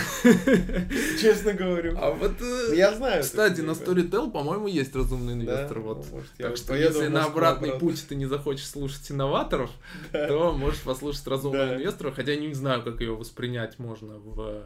Честно 1.21 1.53
говорю. 1.55 1.97
а 1.99 2.11
вот, 2.11 2.33
э, 2.41 2.67
Ну, 2.69 2.75
Я 2.75 2.95
знаю. 2.95 3.23
кстати, 3.23 3.61
на 3.61 3.75
книгу. 3.75 3.93
Storytel, 3.93 4.31
по-моему, 4.31 4.67
есть 4.67 4.95
«Разумный 4.97 5.35
инвестор». 5.35 5.79
Ну, 5.79 5.83
Вот. 5.95 6.07
я 6.39 6.49
Так 6.49 6.57
что 6.57 6.75
если 6.75 7.07
на 7.07 7.25
обратный 7.25 7.79
путь 7.79 8.05
ты 8.09 8.15
не 8.17 8.27
захочешь 8.27 8.67
слушать 8.69 9.11
инноваторов, 9.11 9.71
то 10.13 10.53
можешь 10.53 10.81
послушать 10.83 11.27
разумного 11.27 11.75
инвестора, 11.75 12.11
хотя 12.13 12.35
не 12.37 12.53
знаю, 12.55 12.83
как 12.83 13.01
ее 13.01 13.15
воспринять 13.15 13.79
можно 13.79 14.15
в... 14.19 14.63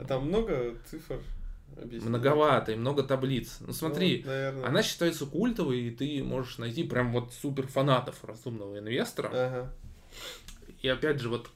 А 0.00 0.04
там 0.06 0.26
много 0.28 0.74
цифр? 0.90 1.18
объяснить. 1.80 2.08
Многовато 2.10 2.72
и 2.72 2.76
много 2.76 3.02
таблиц. 3.02 3.56
Ну 3.60 3.72
смотри, 3.72 4.22
Ну, 4.26 4.30
наверное. 4.30 4.66
она 4.66 4.82
считается 4.82 5.24
культовой, 5.24 5.80
и 5.80 5.90
ты 5.90 6.22
можешь 6.22 6.58
найти 6.58 6.84
прям 6.84 7.12
вот 7.12 7.32
супер 7.40 7.66
фанатов 7.66 8.16
разумного 8.24 8.78
инвестора. 8.78 9.30
Ага. 9.32 9.72
И 10.82 10.88
опять 10.88 11.18
же, 11.20 11.30
вот 11.30 11.48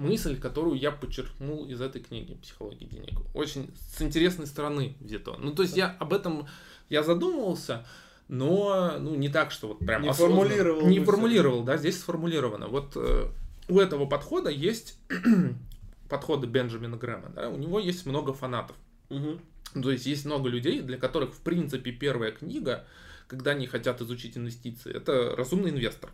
мысль, 0.00 0.38
которую 0.38 0.78
я 0.78 0.90
подчеркнул 0.90 1.66
из 1.66 1.80
этой 1.80 2.00
книги 2.02 2.34
«Психология 2.34 2.86
денег». 2.86 3.20
Очень 3.34 3.70
с 3.94 4.00
интересной 4.02 4.46
стороны 4.46 4.96
взято. 5.00 5.36
Ну, 5.38 5.52
то 5.52 5.62
есть 5.62 5.76
я 5.76 5.94
об 5.98 6.12
этом, 6.12 6.46
я 6.88 7.02
задумывался, 7.02 7.86
но 8.28 8.96
ну, 8.98 9.14
не 9.14 9.28
так, 9.28 9.50
что 9.50 9.68
вот 9.68 9.78
прям 9.80 10.02
Не 10.02 10.08
осознанно. 10.08 10.40
формулировал 10.40 10.86
Не 10.86 11.00
формулировал, 11.00 11.62
да, 11.62 11.76
здесь 11.76 12.00
сформулировано. 12.00 12.68
Вот 12.68 12.92
э, 12.96 13.26
у 13.68 13.78
этого 13.78 14.06
подхода 14.06 14.50
есть 14.50 14.98
подходы 16.08 16.46
Бенджамина 16.46 16.96
Грэма, 16.96 17.28
да, 17.30 17.48
у 17.50 17.56
него 17.56 17.78
есть 17.78 18.06
много 18.06 18.32
фанатов. 18.32 18.76
Ну, 19.10 19.38
То 19.82 19.90
есть 19.90 20.06
есть 20.06 20.24
много 20.24 20.48
людей, 20.48 20.80
для 20.80 20.96
которых, 20.96 21.34
в 21.34 21.40
принципе, 21.40 21.92
первая 21.92 22.32
книга, 22.32 22.86
когда 23.26 23.52
они 23.52 23.66
хотят 23.66 24.00
изучить 24.00 24.36
инвестиции, 24.36 24.92
это 24.92 25.34
«Разумный 25.36 25.70
инвестор». 25.70 26.10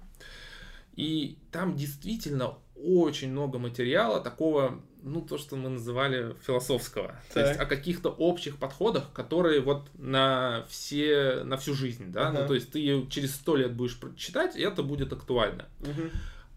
И 0.96 1.38
там 1.52 1.76
действительно 1.76 2.56
очень 2.82 3.30
много 3.30 3.58
материала 3.58 4.20
такого, 4.20 4.80
ну, 5.02 5.20
то, 5.22 5.38
что 5.38 5.56
мы 5.56 5.68
называли 5.70 6.34
философского. 6.46 7.08
То 7.28 7.34
Так. 7.34 7.48
есть 7.48 7.60
о 7.60 7.66
каких-то 7.66 8.10
общих 8.10 8.56
подходах, 8.58 9.12
которые 9.12 9.60
вот 9.60 9.88
на 9.94 10.64
все, 10.68 11.42
на 11.44 11.56
всю 11.56 11.74
жизнь, 11.74 12.12
да. 12.12 12.28
Ага. 12.28 12.40
Ну, 12.42 12.48
то 12.48 12.54
есть 12.54 12.70
ты 12.72 13.06
через 13.08 13.34
сто 13.34 13.56
лет 13.56 13.74
будешь 13.74 13.98
читать, 14.16 14.56
и 14.56 14.62
это 14.62 14.82
будет 14.82 15.12
актуально. 15.12 15.66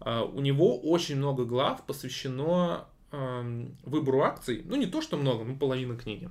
А, 0.00 0.24
У 0.24 0.40
него 0.40 0.78
очень 0.78 1.16
много 1.16 1.44
глав 1.44 1.84
посвящено 1.86 2.86
эм, 3.12 3.76
выбору 3.84 4.22
акций. 4.22 4.62
Ну, 4.64 4.76
не 4.76 4.86
то, 4.86 5.02
что 5.02 5.16
много, 5.16 5.44
ну, 5.44 5.56
половина 5.56 5.96
книги. 5.96 6.30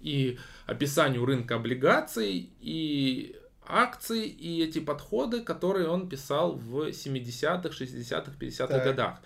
И 0.00 0.38
описанию 0.66 1.24
рынка 1.24 1.54
облигаций, 1.56 2.50
и 2.60 3.36
акций, 3.66 4.26
и 4.26 4.62
эти 4.62 4.78
подходы, 4.80 5.42
которые 5.42 5.88
он 5.88 6.08
писал 6.08 6.56
в 6.56 6.88
70-х, 6.90 7.68
60-х, 7.70 8.32
50-х 8.38 8.66
Так. 8.74 8.84
годах. 8.84 9.18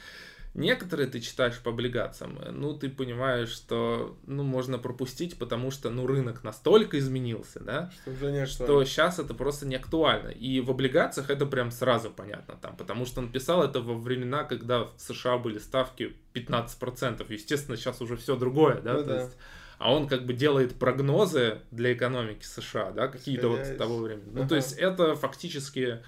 Некоторые 0.55 1.07
ты 1.07 1.21
читаешь 1.21 1.59
по 1.61 1.71
облигациям, 1.71 2.39
э, 2.41 2.51
ну, 2.51 2.73
ты 2.73 2.89
понимаешь, 2.89 3.51
что, 3.51 4.17
ну, 4.27 4.43
можно 4.43 4.79
пропустить, 4.79 5.39
потому 5.39 5.71
что, 5.71 5.91
ну, 5.91 6.07
рынок 6.07 6.45
настолько 6.45 6.99
изменился, 6.99 7.61
да, 7.61 7.91
Что 8.01 8.11
уже 8.13 8.33
не 8.33 8.47
что 8.47 8.85
сейчас 8.85 9.19
это 9.19 9.35
просто 9.35 9.67
не 9.67 9.77
актуально. 9.77 10.29
И 10.31 10.61
в 10.61 10.71
облигациях 10.71 11.29
это 11.29 11.45
прям 11.45 11.71
сразу 11.71 12.09
понятно 12.11 12.57
там, 12.57 12.75
потому 12.75 13.05
что 13.05 13.21
он 13.21 13.31
писал 13.31 13.63
это 13.65 13.81
во 13.83 13.99
времена, 13.99 14.45
когда 14.45 14.85
в 14.85 14.95
США 14.97 15.37
были 15.37 15.59
ставки 15.59 16.17
15%. 16.33 17.31
Естественно, 17.31 17.77
сейчас 17.77 18.01
уже 18.01 18.17
все 18.17 18.35
другое, 18.37 18.81
да, 18.81 18.95
Ну 18.95 18.99
то 19.01 19.05
да. 19.05 19.21
есть, 19.25 19.37
а 19.79 19.93
он 19.93 20.09
как 20.09 20.25
бы 20.27 20.33
делает 20.33 20.75
прогнозы 20.75 21.61
для 21.71 21.93
экономики 21.93 22.45
США, 22.45 22.93
да, 22.93 23.09
какие-то 23.09 23.49
вот 23.49 23.77
того 23.77 23.99
времени. 23.99 24.31
Ну, 24.33 24.41
Ага. 24.41 24.49
то 24.51 24.57
есть 24.57 24.73
это 24.73 25.15
фактически 25.15 26.01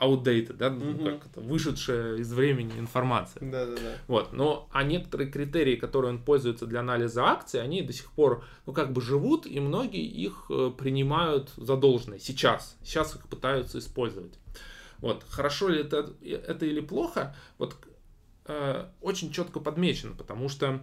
outdated, 0.00 0.54
да, 0.54 0.70
ну, 0.70 0.92
Мгм. 0.92 1.04
как 1.04 1.26
это, 1.26 1.40
вышедшая 1.40 2.16
из 2.16 2.32
времени 2.32 2.78
информация. 2.78 3.40
Да-да-да. 3.40 3.94
Вот, 4.06 4.32
но 4.32 4.68
а 4.72 4.84
некоторые 4.84 5.30
критерии, 5.30 5.76
которые 5.76 6.12
он 6.12 6.22
пользуется 6.22 6.66
для 6.66 6.80
анализа 6.80 7.24
акций, 7.24 7.60
они 7.60 7.82
до 7.82 7.92
сих 7.92 8.10
пор, 8.12 8.44
ну, 8.66 8.72
как 8.72 8.92
бы 8.92 9.00
живут, 9.00 9.46
и 9.46 9.58
многие 9.58 10.04
их 10.04 10.46
э, 10.50 10.70
принимают 10.76 11.50
за 11.56 11.76
должное 11.76 12.18
сейчас. 12.18 12.76
Сейчас 12.82 13.16
их 13.16 13.28
пытаются 13.28 13.78
использовать. 13.78 14.38
Вот, 14.98 15.24
хорошо 15.28 15.68
ли 15.68 15.80
это, 15.80 16.12
это 16.22 16.66
или 16.66 16.80
плохо, 16.80 17.34
вот 17.58 17.76
э, 18.46 18.86
очень 19.00 19.32
четко 19.32 19.60
подмечено, 19.60 20.14
потому 20.14 20.48
что 20.48 20.80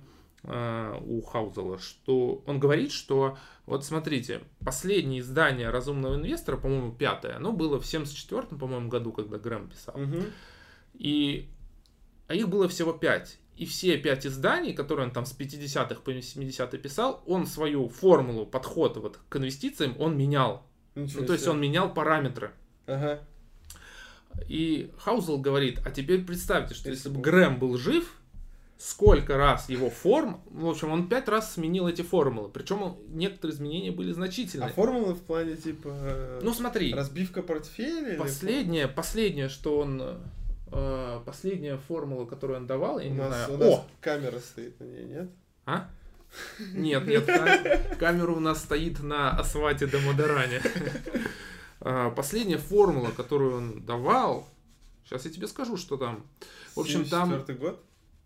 э, 0.48 1.00
у 1.06 1.22
Хаузела, 1.22 1.80
что 1.80 2.44
он 2.46 2.60
говорит, 2.60 2.92
что 2.92 3.38
вот 3.66 3.86
смотрите, 3.86 4.42
последнее 4.64 5.22
издание 5.22 5.70
«Разумного 5.70 6.16
инвестора», 6.16 6.58
по-моему, 6.58 6.92
пятое, 6.92 7.36
оно 7.38 7.52
было 7.52 7.80
в 7.80 7.84
74-м, 7.84 8.60
по-моему, 8.60 8.90
году, 8.90 9.12
когда 9.12 9.38
Грэм 9.38 9.70
писал. 9.70 9.98
Мгм. 9.98 10.26
И 10.94 11.50
а 12.28 12.34
их 12.34 12.50
было 12.50 12.68
всего 12.68 12.94
пять. 12.94 13.38
И 13.56 13.66
все 13.66 13.98
пять 13.98 14.26
изданий, 14.26 14.74
которые 14.74 15.08
он 15.08 15.14
там 15.14 15.26
с 15.26 15.38
50-х 15.38 16.02
по 16.02 16.10
70-е 16.12 16.80
писал, 16.80 17.24
он 17.26 17.46
свою 17.46 17.88
формулу, 17.88 18.46
подход 18.46 18.98
вот 18.98 19.20
к 19.30 19.38
инвестициям, 19.38 19.96
он 20.00 20.18
менял. 20.18 20.66
Ничего 20.96 21.22
Ну, 21.22 21.28
то 21.28 21.34
есть 21.34 21.48
он 21.48 21.62
менял 21.62 21.94
параметры. 21.94 22.52
Ага. 22.86 23.22
И 24.50 24.92
Хаузел 24.98 25.38
говорит, 25.38 25.80
а 25.86 25.92
теперь 25.92 26.26
представьте, 26.26 26.76
что 26.76 26.90
если 26.90 27.08
Если 27.08 27.18
бы- 27.18 27.22
Грэм 27.22 27.58
был 27.58 27.78
жив, 27.78 28.18
сколько 28.78 29.38
раз 29.38 29.70
его 29.70 29.90
форм, 29.90 30.42
в 30.52 30.68
общем, 30.68 30.92
он 30.92 31.08
пять 31.08 31.28
раз 31.30 31.54
сменил 31.54 31.88
эти 31.88 32.02
формулы. 32.02 32.50
Причем 32.50 32.82
он- 32.84 32.98
некоторые 33.08 33.56
изменения 33.56 33.92
были 33.92 34.12
А 34.12 34.14
значительные. 34.14 34.70
формулы 34.70 35.14
в 35.14 35.22
плане 35.22 35.56
типа 35.56 35.90
э, 35.92 36.40
Ну 36.44 36.54
смотри, 36.54 36.94
разбивка 36.94 37.42
портфеля? 37.42 38.10
или 38.14 38.18
последнее, 38.18 38.88
последнее, 38.88 39.48
что 39.50 39.80
он... 39.80 40.02
э, 40.72 41.20
последняя 41.26 41.78
формула, 41.78 42.26
которую 42.26 42.60
он 42.60 42.68
давал, 42.68 43.00
я 43.00 43.08
У 43.10 43.12
не 43.14 43.18
нас, 43.18 43.30
знаю. 43.30 43.54
у 43.54 43.58
нас 43.58 43.70
О, 43.80 43.86
камера 44.02 44.40
стоит 44.40 44.80
на 44.80 44.84
ней, 44.86 45.06
нет? 45.06 45.30
А? 45.66 45.90
Нет, 46.74 47.08
нет, 47.08 47.26
кам- 47.26 47.96
камера 47.98 48.32
у 48.32 48.40
нас 48.42 48.60
стоит 48.62 49.00
на 49.02 49.32
асфальте 49.40 49.88
до 49.88 50.00
Модеране. 50.02 50.62
А, 51.80 52.10
Последняя 52.16 52.58
формула, 52.58 53.12
которую 53.12 53.56
он 53.58 53.86
давал, 53.86 54.46
сейчас 55.06 55.24
я 55.26 55.32
тебе 55.32 55.48
скажу, 55.48 55.78
что 55.78 55.96
там. 55.96 56.26
В 56.76 56.82
общем, 56.82 57.06
там- 57.06 57.32
74-й 57.34 57.54
год? 57.56 57.82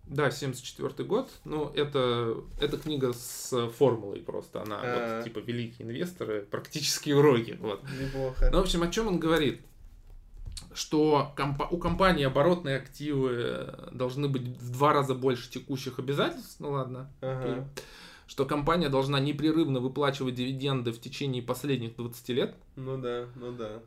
Да, 0.09 0.31
74 0.31 1.07
год. 1.07 1.29
Ну, 1.45 1.69
это, 1.75 2.35
это 2.59 2.77
книга 2.77 3.13
с 3.13 3.69
формулой 3.77 4.19
просто. 4.21 4.63
Она 4.63 4.79
А. 4.81 5.15
вот, 5.17 5.23
типа 5.23 5.39
великие 5.39 5.87
инвесторы, 5.87 6.41
практические 6.41 7.15
уроки. 7.15 7.57
Вот. 7.61 7.81
Неплохо. 8.01 8.49
Ну, 8.51 8.57
в 8.57 8.61
общем, 8.61 8.81
о 8.83 8.87
чем 8.87 9.07
он 9.07 9.19
говорит? 9.19 9.61
Что 10.73 11.31
компа- 11.35 11.67
у 11.69 11.77
компании 11.77 12.25
оборотные 12.25 12.77
активы 12.77 13.73
должны 13.91 14.27
быть 14.27 14.41
в 14.43 14.71
два 14.71 14.93
раза 14.93 15.13
больше 15.15 15.49
текущих 15.49 15.99
обязательств. 15.99 16.59
Ну 16.59 16.71
ладно, 16.71 17.09
Ага. 17.21 17.67
что 18.27 18.45
компания 18.45 18.89
должна 18.89 19.19
непрерывно 19.19 19.79
выплачивать 19.79 20.35
дивиденды 20.35 20.91
в 20.91 20.99
течение 20.99 21.41
последних 21.41 21.95
20 21.95 22.29
лет, 22.33 22.55
Ну 22.75 22.97
да, 22.97 23.25
ну 23.35 23.51
да. 23.51 23.79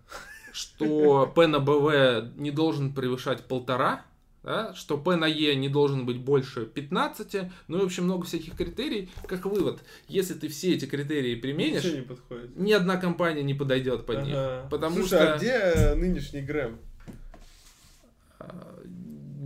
что 0.52 1.26
P 1.34 1.46
на 1.46 1.60
БВ 1.60 2.36
не 2.36 2.50
должен 2.50 2.92
превышать 2.94 3.44
полтора, 3.46 4.04
да, 4.42 4.74
что 4.74 4.98
P 4.98 5.16
на 5.16 5.26
Е 5.26 5.54
не 5.54 5.68
должен 5.68 6.04
быть 6.04 6.18
больше 6.18 6.66
15, 6.66 7.50
ну 7.68 7.78
и 7.78 7.80
в 7.80 7.84
общем 7.84 8.04
много 8.04 8.24
всяких 8.26 8.56
критерий. 8.56 9.08
Как 9.26 9.44
вывод, 9.46 9.80
если 10.08 10.34
ты 10.34 10.48
все 10.48 10.74
эти 10.74 10.84
критерии 10.86 11.34
применишь, 11.36 11.84
Ничего 11.84 11.96
не 11.98 12.02
подходит. 12.02 12.56
ни 12.56 12.72
одна 12.72 12.96
компания 12.96 13.42
не 13.42 13.54
подойдет 13.54 14.04
под 14.06 14.24
них. 14.24 14.34
Ага. 14.36 14.68
потому 14.70 14.96
Слушай, 14.96 15.06
что- 15.06 15.34
а 15.34 15.38
где 15.38 15.50
э, 15.52 15.94
нынешний 15.94 16.40
Грэм? 16.42 16.78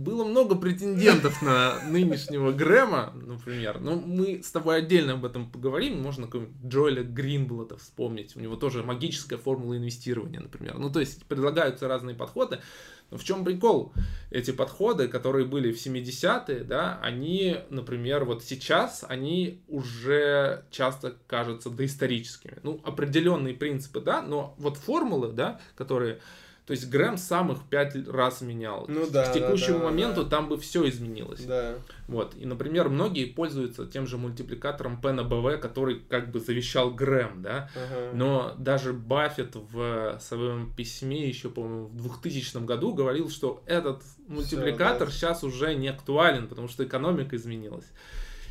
Было 0.07 0.23
много 0.23 0.55
претендентов 0.55 1.41
на 1.41 1.83
нынешнего 1.83 2.53
Грэма, 2.53 3.11
например. 3.13 3.81
Но 3.81 3.97
мы 3.97 4.41
с 4.41 4.49
тобой 4.51 4.77
отдельно 4.77 5.13
об 5.13 5.25
этом 5.25 5.51
поговорим. 5.51 6.01
Можно 6.01 6.29
Джоэля 6.65 7.03
Гринблата 7.03 7.75
вспомнить. 7.75 8.33
У 8.37 8.39
него 8.39 8.55
тоже 8.55 8.83
магическая 8.83 9.37
формула 9.37 9.75
инвестирования, 9.75 10.39
например. 10.39 10.77
Ну, 10.77 10.89
то 10.89 11.01
есть 11.01 11.25
предлагаются 11.25 11.89
разные 11.89 12.15
подходы. 12.15 12.59
Но 13.11 13.17
в 13.17 13.25
чем 13.25 13.43
прикол? 13.43 13.91
Эти 14.31 14.51
подходы, 14.51 15.09
которые 15.09 15.45
были 15.45 15.73
в 15.73 15.75
70-е, 15.75 16.63
да, 16.63 16.99
они, 17.01 17.57
например, 17.69 18.23
вот 18.23 18.45
сейчас, 18.45 19.03
они 19.09 19.61
уже 19.67 20.63
часто 20.71 21.17
кажутся 21.27 21.69
доисторическими. 21.69 22.59
Ну, 22.63 22.79
определенные 22.85 23.55
принципы, 23.55 23.99
да, 23.99 24.21
но 24.21 24.55
вот 24.57 24.77
формулы, 24.77 25.33
да, 25.33 25.59
которые... 25.75 26.21
То 26.67 26.71
есть 26.71 26.89
Грэм 26.89 27.17
сам 27.17 27.53
их 27.53 27.59
пять 27.69 27.95
раз 28.09 28.41
менял. 28.41 28.85
Ну 28.89 29.07
К 29.07 29.11
да, 29.11 29.25
да, 29.25 29.33
текущему 29.33 29.77
да, 29.77 29.83
да, 29.85 29.89
моменту 29.89 30.23
да. 30.25 30.29
там 30.29 30.49
бы 30.49 30.57
все 30.57 30.87
изменилось. 30.89 31.45
Да. 31.45 31.75
Вот. 32.09 32.35
И, 32.35 32.45
например, 32.45 32.89
многие 32.89 33.23
пользуются 33.23 33.87
тем 33.87 34.05
же 34.05 34.17
мультипликатором 34.17 34.99
P 34.99 35.13
на 35.13 35.21
BV, 35.21 35.59
который 35.59 36.01
как 36.09 36.29
бы 36.29 36.41
завещал 36.41 36.91
Грэм, 36.91 37.41
да. 37.41 37.69
Ага. 37.73 38.11
Но 38.13 38.53
даже 38.57 38.91
Баффет 38.91 39.55
в 39.55 40.19
своем 40.19 40.73
письме 40.75 41.29
еще, 41.29 41.49
по-моему, 41.49 41.87
в 41.87 41.95
2000 41.95 42.65
году 42.65 42.93
говорил, 42.93 43.29
что 43.29 43.63
этот 43.65 44.03
мультипликатор 44.27 45.07
да. 45.07 45.13
сейчас 45.13 45.45
уже 45.45 45.73
не 45.73 45.87
актуален, 45.87 46.49
потому 46.49 46.67
что 46.67 46.83
экономика 46.83 47.37
изменилась. 47.37 47.87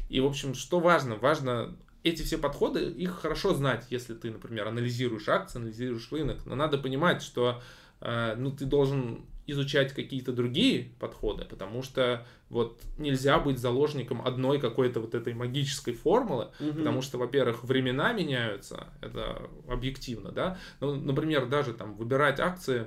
И, 0.09 0.21
в 0.21 0.27
общем, 0.27 0.55
что 0.55 0.81
важно? 0.81 1.17
Важно 1.17 1.77
эти 2.03 2.23
все 2.23 2.39
подходы, 2.39 2.85
их 2.85 3.11
хорошо 3.21 3.53
знать, 3.53 3.87
если 3.91 4.15
ты, 4.15 4.31
например, 4.31 4.69
анализируешь 4.69 5.29
акции, 5.29 5.59
анализируешь 5.59 6.11
рынок. 6.11 6.39
Но 6.47 6.55
надо 6.55 6.79
понимать, 6.79 7.21
что 7.21 7.61
ну, 8.01 8.51
ты 8.51 8.65
должен 8.67 9.25
изучать 9.49 9.93
какие-то 9.93 10.33
другие 10.33 10.91
подходы, 10.99 11.45
потому 11.45 11.83
что 11.83 12.27
вот 12.49 12.81
нельзя 12.99 13.39
быть 13.39 13.59
заложником 13.59 14.21
одной 14.27 14.59
какой-то 14.61 15.01
вот 15.01 15.15
этой 15.15 15.35
магической 15.35 15.95
формулы, 15.95 16.49
Мгм. 16.59 16.79
Потому 16.79 17.01
что, 17.03 17.19
во-первых, 17.19 17.63
времена 17.65 18.13
меняются, 18.13 18.89
это 19.01 19.49
объективно, 19.69 20.33
да. 20.33 20.59
Ну, 20.81 20.97
например, 20.97 21.47
даже 21.47 21.75
там 21.75 21.95
выбирать 21.95 22.41
акции 22.41 22.87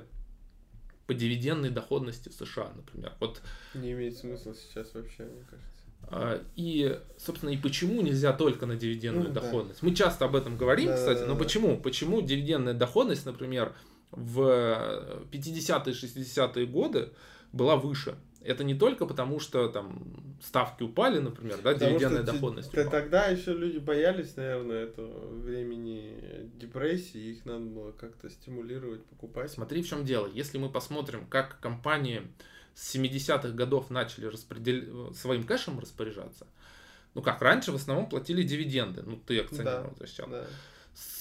по 1.06 1.14
дивидендной 1.14 1.70
доходности 1.70 2.28
в 2.28 2.34
США, 2.34 2.70
например. 2.76 3.14
Вот, 3.20 3.40
Не 3.74 3.92
имеет 3.92 4.16
смысла 4.18 4.54
сейчас 4.54 4.94
вообще, 4.94 5.24
мне 5.24 5.42
кажется. 5.50 5.70
А, 6.12 6.42
и, 6.56 6.98
собственно, 7.18 7.50
и 7.50 7.56
почему 7.56 8.00
нельзя 8.02 8.32
только 8.32 8.66
на 8.66 8.76
дивидендную 8.76 9.28
Ну, 9.28 9.34
да. 9.34 9.40
доходность? 9.40 9.82
Мы 9.82 9.94
часто 9.94 10.24
об 10.26 10.36
этом 10.36 10.56
говорим, 10.56 10.88
Да, 10.88 10.94
кстати, 10.96 11.20
да, 11.20 11.26
но 11.26 11.34
да. 11.34 11.38
почему? 11.44 11.76
Почему 11.78 12.20
дивидендная 12.20 12.74
доходность, 12.74 13.26
например, 13.26 13.74
в 14.10 14.40
50-е, 15.30 15.92
60-е 15.92 16.66
годы 16.66 17.10
была 17.52 17.76
выше? 17.76 18.16
Это 18.42 18.64
не 18.64 18.74
только 18.74 19.04
потому, 19.04 19.38
что 19.38 19.68
там 19.68 20.36
ставки 20.42 20.82
упали, 20.82 21.18
например, 21.18 21.58
да, 21.62 21.74
Потому 21.74 21.90
дивидендная 21.90 22.22
доходность 22.22 22.72
упала. 22.72 22.90
Тогда 22.90 23.26
еще 23.26 23.52
люди 23.52 23.76
боялись, 23.76 24.34
наверное, 24.36 24.84
этого 24.84 25.28
времени 25.28 26.50
депрессии, 26.54 27.32
их 27.32 27.44
надо 27.44 27.66
было 27.66 27.92
как-то 27.92 28.30
стимулировать, 28.30 29.04
покупать. 29.04 29.50
Смотри, 29.50 29.82
в 29.82 29.88
чем 29.88 30.06
дело. 30.06 30.26
Если 30.26 30.56
мы 30.56 30.70
посмотрим, 30.70 31.26
как 31.26 31.60
компании 31.60 32.22
с 32.74 32.94
70-х 32.94 33.50
годов 33.50 33.90
начали 33.90 34.24
распредел... 34.24 35.12
своим 35.12 35.44
кэшем 35.44 35.78
распоряжаться, 35.78 36.46
ну 37.14 37.20
как, 37.20 37.42
раньше 37.42 37.72
в 37.72 37.74
основном 37.74 38.08
платили 38.08 38.42
дивиденды, 38.42 39.02
ну 39.02 39.16
ты 39.16 39.40
акционерам 39.40 39.82
Да, 39.82 39.88
возвращал. 39.90 40.28
Да. 40.30 40.46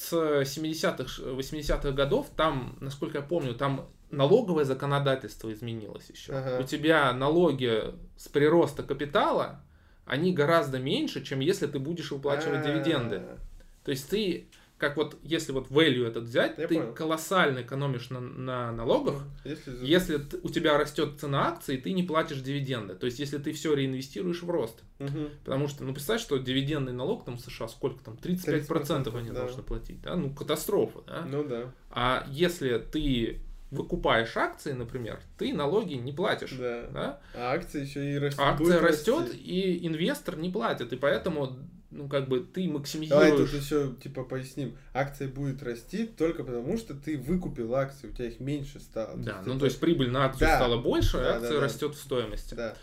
С 0.09 0.57
70-х, 0.57 1.21
80-х 1.23 1.91
годов 1.91 2.27
там, 2.35 2.77
насколько 2.79 3.19
я 3.19 3.23
помню, 3.23 3.53
там 3.53 3.89
налоговое 4.11 4.65
законодательство 4.65 5.51
изменилось 5.53 6.09
еще. 6.09 6.33
Ага. 6.33 6.63
У 6.63 6.63
тебя 6.63 7.13
налоги 7.13 7.93
с 8.17 8.27
прироста 8.27 8.83
капитала, 8.83 9.63
они 10.05 10.33
гораздо 10.33 10.79
меньше, 10.79 11.23
чем 11.23 11.39
если 11.39 11.67
ты 11.67 11.79
будешь 11.79 12.11
выплачивать 12.11 12.63
дивиденды. 12.63 13.17
А, 13.17 13.37
То 13.85 13.91
есть 13.91 14.09
ты, 14.09 14.47
как 14.79 14.97
вот, 14.97 15.17
если 15.21 15.51
вот 15.51 15.67
value 15.69 16.07
этот 16.07 16.23
взять, 16.23 16.57
Я 16.57 16.67
ты 16.67 16.75
понял. 16.79 16.93
колоссально 16.93 17.61
экономишь 17.61 18.09
на, 18.09 18.19
на 18.21 18.71
налогах, 18.71 19.21
Если, 19.43 19.71
за- 19.71 19.85
если 19.85 20.17
т- 20.17 20.37
у 20.41 20.49
тебя 20.49 20.77
растет 20.77 21.19
цена 21.19 21.47
акций, 21.49 21.77
ты 21.77 21.91
не 21.93 22.03
платишь 22.03 22.39
дивиденды. 22.39 22.95
То 22.95 23.05
есть, 23.05 23.19
если 23.19 23.37
ты 23.37 23.51
все 23.51 23.73
реинвестируешь 23.75 24.41
в 24.41 24.49
рост. 24.49 24.79
Мгм. 24.99 25.29
Потому 25.43 25.67
что, 25.67 25.83
ну, 25.83 25.93
представь, 25.93 26.21
что 26.21 26.37
дивидендный 26.37 26.93
налог 26.93 27.25
там 27.25 27.37
в 27.37 27.41
США 27.41 27.67
сколько 27.67 28.03
там? 28.03 28.15
35% 28.15 29.15
они 29.15 29.29
да. 29.29 29.41
должны 29.41 29.61
платить. 29.63 30.01
Да? 30.01 30.15
Ну, 30.15 30.33
катастрофа, 30.33 31.01
да? 31.05 31.25
Ну 31.29 31.43
да, 31.43 31.73
А 31.91 32.25
если 32.31 32.77
ты 32.79 33.41
выкупаешь 33.71 34.35
акции, 34.35 34.71
например, 34.71 35.19
ты 35.37 35.53
налоги 35.53 35.93
не 35.93 36.11
платишь. 36.11 36.53
да. 36.53 36.87
Да? 36.91 37.19
А 37.35 37.51
акция 37.53 37.83
еще 37.83 38.13
и. 38.13 38.15
А 38.15 38.53
будет 38.53 38.71
акция 38.73 38.81
расти. 38.81 39.11
растет, 39.11 39.35
и 39.35 39.85
инвестор 39.85 40.37
не 40.37 40.49
платит. 40.49 40.91
И 40.91 40.95
поэтому, 40.95 41.55
ну, 41.91 42.07
как 42.07 42.27
бы 42.29 42.39
ты 42.39 42.61
Давай 42.63 42.67
максимизируешь... 42.79 43.51
тут 43.51 43.61
еще 43.61 43.93
типа 44.01 44.23
поясним. 44.23 44.77
Акция 44.93 45.27
будет 45.27 45.63
расти 45.63 46.05
только 46.05 46.43
потому, 46.43 46.77
что 46.77 46.93
ты 46.93 47.17
выкупил 47.17 47.73
акции, 47.75 48.07
у 48.07 48.11
тебя 48.11 48.27
их 48.27 48.39
меньше 48.39 48.79
стало. 48.79 49.17
Да, 49.17 49.31
есть 49.37 49.45
ну 49.45 49.51
это- 49.53 49.59
то 49.61 49.65
есть 49.65 49.79
прибыль 49.79 50.09
на 50.11 50.25
акцию 50.25 50.47
Да. 50.47 50.55
стала 50.57 50.77
больше, 50.81 51.17
Да, 51.17 51.33
а 51.33 51.35
акция 51.37 51.49
да, 51.51 51.55
да. 51.55 51.61
растет 51.61 51.95
в 51.95 51.99
стоимости. 51.99 52.53
Да. 52.53 52.75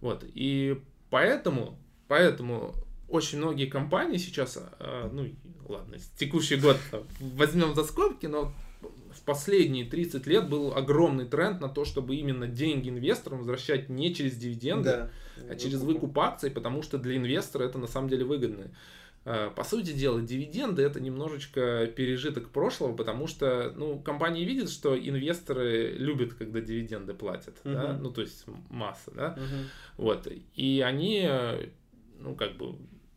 Вот. 0.00 0.24
И 0.34 0.80
поэтому, 1.10 1.78
поэтому 2.08 2.74
очень 3.08 3.38
многие 3.38 3.66
компании 3.66 4.16
сейчас, 4.16 4.58
э, 4.78 5.10
ну 5.12 5.28
ладно, 5.68 5.96
текущий 6.18 6.56
год 6.56 6.76
возьмем 7.20 7.74
за 7.74 7.84
скобки, 7.84 8.26
но 8.26 8.52
последние 9.24 9.84
30 9.84 10.26
лет 10.26 10.48
был 10.48 10.74
огромный 10.74 11.24
тренд 11.26 11.60
на 11.60 11.68
то, 11.68 11.84
чтобы 11.84 12.16
именно 12.16 12.46
деньги 12.46 12.88
инвесторам 12.88 13.38
возвращать 13.38 13.88
не 13.88 14.14
через 14.14 14.36
дивиденды, 14.36 14.90
Да. 14.90 15.10
а 15.50 15.56
через 15.56 15.80
выкуп 15.80 16.18
акций, 16.18 16.50
потому 16.50 16.82
что 16.82 16.98
для 16.98 17.16
инвестора 17.16 17.64
это 17.64 17.78
на 17.78 17.86
самом 17.86 18.08
деле 18.08 18.24
выгодно. 18.24 18.70
Э, 19.26 19.50
По 19.56 19.64
сути 19.64 19.92
дела, 19.92 20.20
дивиденды 20.20 20.82
это 20.82 21.00
немножечко 21.00 21.86
пережиток 21.86 22.50
прошлого, 22.50 22.94
потому 22.94 23.26
что 23.26 23.72
ну, 23.74 23.98
компании 23.98 24.44
видят, 24.44 24.68
что 24.68 24.94
инвесторы 24.98 25.92
любят, 25.96 26.34
когда 26.34 26.60
дивиденды 26.60 27.14
платят. 27.14 27.56
да, 27.64 27.94
Мгм. 27.94 28.02
Ну, 28.02 28.10
то 28.10 28.20
есть 28.20 28.44
масса, 28.68 29.10
да. 29.16 29.30
Мгм. 29.38 29.68
Вот. 29.96 30.28
И 30.54 30.82
они, 30.86 31.22
э, 31.26 31.68
ну, 32.20 32.34
как 32.34 32.56
бы, 32.58 32.74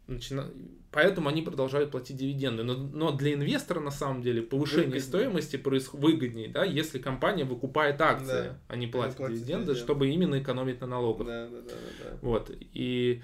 начина... 0.07 0.49
поэтому 0.91 1.29
они 1.29 1.41
продолжают 1.41 1.91
платить 1.91 2.17
дивиденды. 2.17 2.63
Но, 2.63 2.73
но 2.75 3.11
для 3.11 3.33
инвестора, 3.33 3.79
на 3.79 3.91
самом 3.91 4.21
деле, 4.21 4.41
повышение 4.41 4.85
Выгоднее. 4.85 5.01
стоимости 5.03 5.57
проис... 5.57 5.93
выгоднее, 5.93 6.49
да, 6.49 6.63
если 6.63 6.99
компания 6.99 7.43
выкупает 7.43 8.01
акции, 8.01 8.27
Да. 8.49 8.59
а 8.67 8.75
не 8.75 8.87
платит 8.87 9.17
платит 9.17 9.35
дивиденды, 9.35 9.65
дивиденды. 9.65 9.79
чтобы 9.79 10.09
именно 10.09 10.39
экономить 10.41 10.81
на 10.81 10.87
налогах. 10.87 11.27
Да, 11.27 11.47
да, 11.47 11.61
да, 11.61 11.69
да, 11.69 12.09
да. 12.11 12.17
Вот. 12.21 12.51
И, 12.73 13.21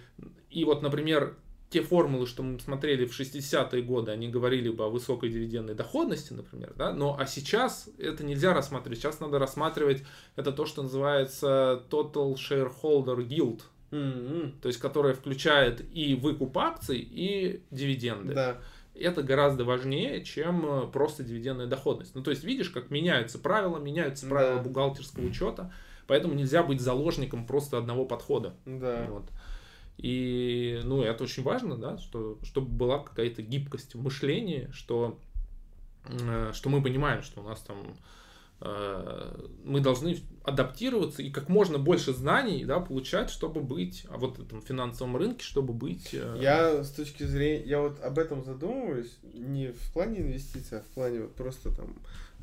и 0.49 0.65
вот, 0.65 0.81
например, 0.81 1.35
те 1.69 1.81
формулы, 1.81 2.27
что 2.27 2.43
мы 2.43 2.59
смотрели 2.59 3.05
в 3.05 3.19
60-е 3.19 3.81
годы, 3.81 4.11
они 4.11 4.29
говорили 4.29 4.69
бы 4.69 4.83
о 4.85 4.89
высокой 4.89 5.29
дивидендной 5.29 5.73
доходности, 5.73 6.31
например, 6.31 6.71
да, 6.75 6.93
но 6.93 7.17
а 7.19 7.25
сейчас 7.25 7.89
это 7.97 8.23
нельзя 8.23 8.53
рассматривать. 8.53 8.99
Сейчас 8.99 9.19
надо 9.19 9.39
рассматривать 9.39 10.03
это 10.35 10.51
то, 10.51 10.67
что 10.67 10.83
называется 10.83 11.83
Total 11.89 12.35
Shareholder 12.35 13.27
Yield, 13.27 13.61
М-м. 13.93 14.53
то 14.61 14.67
есть 14.67 14.79
которая 14.79 15.13
включает 15.13 15.83
и 15.95 16.15
выкуп 16.15 16.57
акций, 16.57 16.97
и 16.99 17.61
дивиденды. 17.71 18.33
Да. 18.33 18.57
Это 18.95 19.23
гораздо 19.23 19.65
важнее, 19.65 20.23
чем 20.23 20.65
э, 20.65 20.87
просто 20.91 21.23
дивидендная 21.23 21.67
доходность. 21.67 22.13
Ну, 22.15 22.21
то 22.21 22.31
есть, 22.31 22.43
видишь, 22.43 22.69
как 22.69 22.91
меняются 22.91 23.39
правила, 23.39 23.77
меняются 23.79 24.27
правила 24.27 24.57
Да. 24.57 24.63
бухгалтерского 24.63 25.25
учета, 25.25 25.71
поэтому 26.07 26.33
нельзя 26.33 26.61
быть 26.63 26.79
заложником 26.81 27.45
просто 27.47 27.77
одного 27.77 28.05
подхода. 28.05 28.53
Да. 28.65 29.07
Вот. 29.09 29.25
И, 29.97 30.79
ну, 30.83 31.01
это 31.03 31.23
очень 31.23 31.43
важно, 31.43 31.77
да, 31.77 31.97
что, 31.97 32.37
чтобы 32.43 32.67
была 32.67 32.99
какая-то 32.99 33.41
гибкость 33.41 33.95
в 33.95 34.01
мышлении, 34.01 34.69
что, 34.73 35.19
э, 36.05 36.51
что 36.53 36.69
мы 36.69 36.81
понимаем, 36.81 37.21
что 37.23 37.41
у 37.41 37.43
нас 37.43 37.61
там 37.61 37.95
мы 38.59 39.81
должны 39.81 40.17
адаптироваться 40.43 41.21
и 41.21 41.29
как 41.29 41.49
можно 41.49 41.77
больше 41.77 42.13
знаний, 42.13 42.65
да, 42.65 42.79
получать, 42.79 43.29
чтобы 43.29 43.61
быть, 43.61 44.05
а 44.09 44.17
вот 44.17 44.39
этом 44.39 44.61
финансовом 44.61 45.17
рынке, 45.17 45.43
чтобы 45.43 45.73
быть... 45.73 46.13
э, 46.13 46.37
Я 46.39 46.83
с 46.83 46.91
точки 46.91 47.23
зрения, 47.23 47.63
я 47.65 47.81
вот 47.81 48.01
об 48.01 48.19
этом 48.19 48.43
задумываюсь, 48.43 49.17
не 49.33 49.71
в 49.71 49.93
плане 49.93 50.19
инвестиций, 50.19 50.79
а 50.79 50.81
в 50.81 50.87
плане 50.87 51.21
вот 51.21 51.35
просто 51.35 51.75
там 51.75 51.93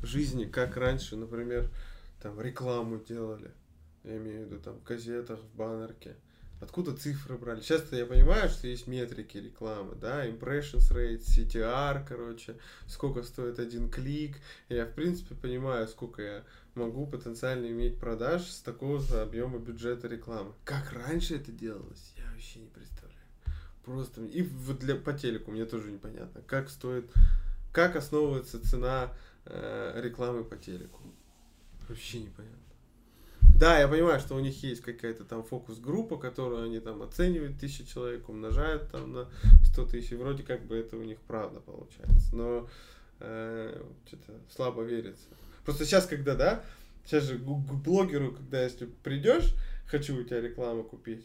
жизни, 0.03 0.45
как 0.45 0.77
раньше, 0.77 1.15
например, 1.15 1.69
там 2.21 2.39
рекламу 2.39 2.99
делали, 2.99 3.51
я 4.03 4.17
имею 4.17 4.45
в 4.45 4.51
виду 4.51 4.59
там 4.59 4.75
в 4.75 4.83
газетах, 4.83 5.39
в 5.39 5.57
баннерке. 5.57 6.15
Откуда 6.61 6.95
цифры 6.95 7.37
брали? 7.37 7.59
Сейчас-то 7.61 7.95
я 7.95 8.05
понимаю, 8.05 8.47
что 8.47 8.67
есть 8.67 8.85
метрики 8.85 9.37
рекламы, 9.37 9.95
да, 9.95 10.27
impressions 10.27 10.93
rate, 10.93 11.21
CTR, 11.21 12.05
короче, 12.07 12.55
сколько 12.87 13.23
стоит 13.23 13.57
один 13.57 13.89
клик. 13.89 14.37
Я, 14.69 14.85
в 14.85 14.93
принципе, 14.93 15.33
понимаю, 15.33 15.87
сколько 15.87 16.21
я 16.21 16.43
могу 16.75 17.07
потенциально 17.07 17.65
иметь 17.65 17.99
продаж 17.99 18.43
с 18.43 18.61
такого 18.61 18.99
же 18.99 19.19
объема 19.21 19.57
бюджета 19.57 20.07
рекламы. 20.07 20.53
Как 20.63 20.93
раньше 20.93 21.35
это 21.35 21.51
делалось, 21.51 22.13
я 22.15 22.31
вообще 22.31 22.59
не 22.59 22.67
представляю. 22.67 23.17
Просто 23.83 24.21
и 24.23 24.43
вот 24.43 24.77
для 24.77 24.95
по 24.95 25.13
телеку 25.13 25.49
мне 25.49 25.65
тоже 25.65 25.91
непонятно, 25.91 26.43
как 26.45 26.69
стоит, 26.69 27.11
как 27.73 27.95
основывается 27.95 28.61
цена 28.63 29.11
э, 29.45 29.99
рекламы 29.99 30.43
по 30.43 30.57
телеку. 30.57 31.01
Вообще 31.89 32.19
непонятно. 32.19 32.60
Да, 33.61 33.77
я 33.77 33.87
понимаю, 33.87 34.19
что 34.19 34.33
у 34.33 34.39
них 34.39 34.63
есть 34.63 34.81
какая-то 34.81 35.23
там 35.23 35.43
фокус-группа, 35.43 36.17
которую 36.17 36.63
они 36.63 36.79
там 36.79 37.03
оценивают, 37.03 37.59
тысячу 37.59 37.85
человек 37.85 38.27
умножают 38.27 38.89
там 38.89 39.13
на 39.13 39.29
100 39.65 39.85
тысяч, 39.85 40.13
вроде 40.13 40.41
как 40.41 40.65
бы 40.65 40.77
это 40.77 40.97
у 40.97 41.03
них 41.03 41.19
правда 41.27 41.59
получается, 41.59 42.35
но 42.35 42.67
э, 43.19 43.83
что-то 44.07 44.33
слабо 44.49 44.81
верится. 44.81 45.27
Просто 45.63 45.85
сейчас, 45.85 46.07
когда, 46.07 46.33
да, 46.33 46.63
сейчас 47.05 47.25
же 47.25 47.37
к 47.37 47.41
блогеру, 47.41 48.31
когда 48.31 48.63
если 48.63 48.87
придешь, 49.03 49.53
хочу 49.85 50.19
у 50.19 50.23
тебя 50.23 50.41
рекламу 50.41 50.83
купить, 50.83 51.23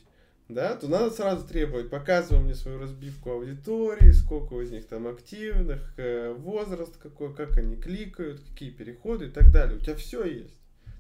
да, 0.51 0.77
то 0.77 0.89
надо 0.89 1.13
сразу 1.13 1.49
требовать, 1.49 1.89
показывай 1.89 2.45
мне 2.45 2.55
свою 2.55 2.79
разбивку 2.79 3.31
аудитории, 3.31 4.11
сколько 4.11 4.61
из 4.61 4.71
них 4.71 4.87
там 4.87 5.07
активных, 5.07 5.81
э, 5.97 6.35
возраст 6.35 6.99
какой, 6.99 7.35
как 7.35 7.57
они 7.57 7.77
кликают, 7.77 8.43
какие 8.43 8.69
переходы 8.69 9.29
и 9.29 9.31
так 9.31 9.51
далее. 9.51 9.79
У 9.79 9.81
тебя 9.81 9.97
все 9.97 10.23
есть. 10.25 10.55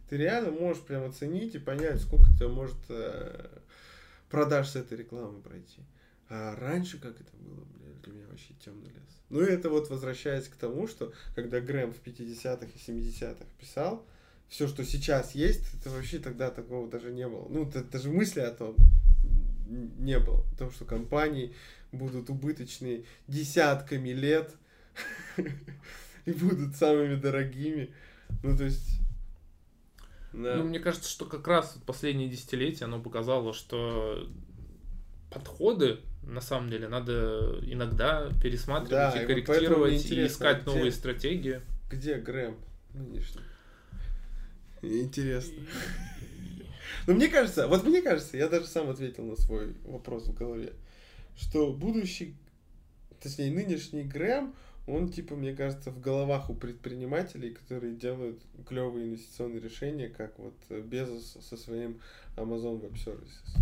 Ты 0.08 0.16
реально 0.16 0.50
можешь 0.52 0.82
прям 0.82 1.04
оценить 1.04 1.54
и 1.54 1.58
понять, 1.58 2.00
сколько 2.00 2.26
тебя 2.36 2.48
может 2.48 2.76
э, 2.88 3.48
продаж 4.30 4.68
с 4.68 4.76
этой 4.76 4.98
рекламы 4.98 5.40
пройти. 5.40 5.82
А 6.28 6.56
раньше 6.56 6.98
как 6.98 7.20
это 7.20 7.36
было, 7.36 7.64
блядь, 7.76 8.02
для 8.02 8.12
меня 8.12 8.26
вообще 8.28 8.54
темный 8.64 8.88
лес. 8.90 9.20
Ну 9.30 9.40
и 9.40 9.50
это 9.50 9.70
вот 9.70 9.90
возвращаясь 9.90 10.48
к 10.48 10.56
тому, 10.56 10.86
что 10.86 11.12
когда 11.34 11.60
Грэм 11.60 11.92
в 11.92 12.02
50-х 12.02 12.66
и 12.66 12.92
70-х 12.92 13.44
писал, 13.60 14.06
все, 14.48 14.68
что 14.68 14.84
сейчас 14.84 15.34
есть, 15.34 15.64
это 15.74 15.90
вообще 15.90 16.18
тогда 16.18 16.50
такого 16.50 16.88
даже 16.88 17.10
не 17.10 17.26
было. 17.28 17.48
Ну, 17.48 17.64
д- 17.64 17.82
даже 17.82 18.10
мысли 18.10 18.40
о 18.40 18.52
том 18.52 18.76
не 19.68 20.18
было. 20.18 20.44
О 20.52 20.56
том, 20.56 20.70
что 20.70 20.84
компании 20.84 21.54
будут 21.90 22.30
убыточные 22.30 23.04
десятками 23.26 24.10
лет 24.10 24.54
и 26.24 26.32
будут 26.32 26.76
самыми 26.76 27.16
дорогими. 27.16 27.92
Ну, 28.42 28.56
то 28.56 28.64
есть... 28.64 29.00
да. 30.36 30.56
Ну, 30.56 30.64
мне 30.64 30.78
кажется, 30.78 31.08
что 31.10 31.24
как 31.24 31.46
раз 31.48 31.78
последние 31.86 32.28
десятилетия 32.28 32.84
оно 32.84 33.00
показало, 33.00 33.52
что 33.54 34.28
подходы 35.30 36.00
на 36.22 36.40
самом 36.40 36.68
деле 36.70 36.88
надо 36.88 37.58
иногда 37.62 38.28
пересматривать 38.42 38.90
Да, 38.90 39.22
и 39.22 39.26
корректировать 39.26 40.10
и 40.10 40.26
искать 40.26 40.62
где- 40.62 40.70
новые 40.70 40.92
стратегии. 40.92 41.60
Где 41.90 42.16
Грэм 42.16 42.56
нынешний? 42.94 43.42
Интересно. 44.82 45.62
Но 47.06 47.14
мне 47.14 47.28
кажется, 47.28 47.66
вот 47.68 47.84
мне 47.84 48.02
кажется, 48.02 48.36
я 48.36 48.48
даже 48.48 48.66
сам 48.66 48.90
ответил 48.90 49.24
на 49.24 49.36
свой 49.36 49.74
вопрос 49.84 50.24
в 50.26 50.34
голове, 50.34 50.72
что 51.36 51.72
будущий, 51.72 52.36
точнее, 53.22 53.50
нынешний 53.52 54.02
Грэм, 54.02 54.54
он, 54.86 55.08
типа, 55.08 55.34
мне 55.34 55.54
кажется, 55.54 55.90
в 55.90 56.00
головах 56.00 56.48
у 56.48 56.54
предпринимателей, 56.54 57.50
которые 57.50 57.94
делают 57.94 58.40
клевые 58.68 59.06
инвестиционные 59.06 59.60
решения, 59.60 60.08
как 60.08 60.38
вот 60.38 60.54
Безос 60.68 61.38
со 61.40 61.56
своим 61.56 62.00
Amazon 62.36 62.80
Web 62.80 62.94
Services. 62.94 63.58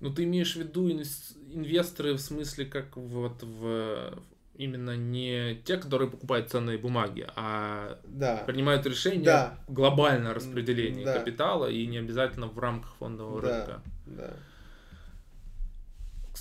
Ну, 0.00 0.12
ты 0.12 0.24
имеешь 0.24 0.56
в 0.56 0.58
виду 0.58 0.90
инвесторы 0.90 2.14
в 2.14 2.18
смысле, 2.18 2.64
как 2.66 2.96
вот 2.96 3.42
в 3.44 4.18
именно 4.56 4.96
не 4.96 5.60
те, 5.64 5.76
которые 5.76 6.10
покупают 6.10 6.50
ценные 6.50 6.76
бумаги, 6.76 7.26
а 7.36 7.98
да. 8.04 8.42
принимают 8.46 8.84
решение 8.84 9.24
да. 9.24 9.58
глобальное 9.68 10.34
распределение 10.34 11.04
да. 11.04 11.18
капитала 11.18 11.70
и 11.70 11.86
не 11.86 11.98
обязательно 11.98 12.48
в 12.48 12.58
рамках 12.58 12.94
фондового 12.96 13.40
да. 13.40 13.48
рынка. 13.48 13.82
Да. 14.06 14.36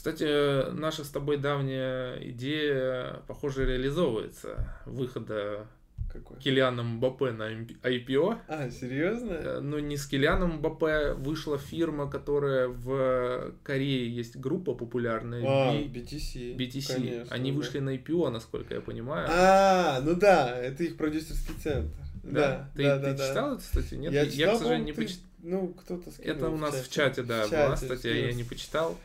Кстати, 0.02 0.72
наша 0.72 1.04
с 1.04 1.10
тобой 1.10 1.38
давняя 1.38 2.18
идея, 2.32 3.22
похоже, 3.28 3.68
реализовывается. 3.68 4.68
Выхода 4.88 5.68
какой? 6.12 6.38
Килианом 6.39 6.95
Мбаппе 6.95 7.30
на 7.30 7.52
IPO. 7.52 8.36
А, 8.47 8.72
серьезно? 8.72 9.32
Э, 9.34 9.60
ну, 9.60 9.78
не 9.78 9.97
с 9.97 10.08
Килианом 10.08 10.56
Мбаппе. 10.56 11.14
Вышла 11.14 11.60
фирма, 11.60 12.10
которая 12.10 12.68
в 12.70 13.54
Корее 13.62 14.10
есть 14.10 14.38
группа 14.38 14.74
популярная. 14.74 15.43
А, 15.45 15.76
BTC. 15.76 16.56
BTC. 16.56 16.93
Конечно, 16.95 17.36
Они 17.36 17.52
да. 17.52 17.58
вышли 17.60 17.78
на 17.78 17.95
IPO, 17.95 18.32
насколько 18.32 18.74
я 18.74 18.82
понимаю. 18.82 19.28
А, 19.32 20.02
ну 20.02 20.16
да, 20.16 20.58
это 20.58 20.84
их 20.84 20.97
продюсерский 20.97 21.54
центр. 21.62 21.95
Да? 22.24 22.32
Да, 22.32 22.72
Ты, 22.76 22.84
да, 22.86 22.95
ты 22.97 23.04
да, 23.04 23.14
да. 23.14 23.28
читал 23.30 23.54
это, 23.54 23.62
кстати? 23.62 23.93
Нет, 23.93 24.12
Я, 24.14 24.24
я, 24.24 24.32
читал, 24.32 24.56
к 24.56 24.58
сожалению, 24.58 24.86
не 24.88 24.93
ты- 24.93 25.02
почитал. 25.04 25.26
Ну, 25.43 25.68
кто-то 25.70 26.12
скинул 26.12 26.36
Это 26.36 26.49
у 26.49 26.58
нас 26.58 26.76
в 26.76 26.91
чате, 26.91 27.22
да, 27.24 27.45
В 27.45 27.52
была 27.52 27.76
чате 27.76 27.86
статья, 27.86 28.16
я 28.16 28.34
не 28.34 28.43
почитал. 28.43 28.97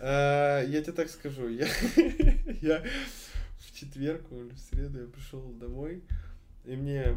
А, 0.00 0.62
я 0.62 0.82
тебе 0.82 0.92
так 0.92 1.08
скажу, 1.08 1.48
я, 1.48 1.66
в 3.58 3.74
четверг 3.74 4.22
или 4.30 4.50
в 4.50 4.58
среду 4.58 5.00
я 5.00 5.06
пришел 5.06 5.42
домой, 5.52 6.02
и 6.64 6.76
мне 6.76 7.16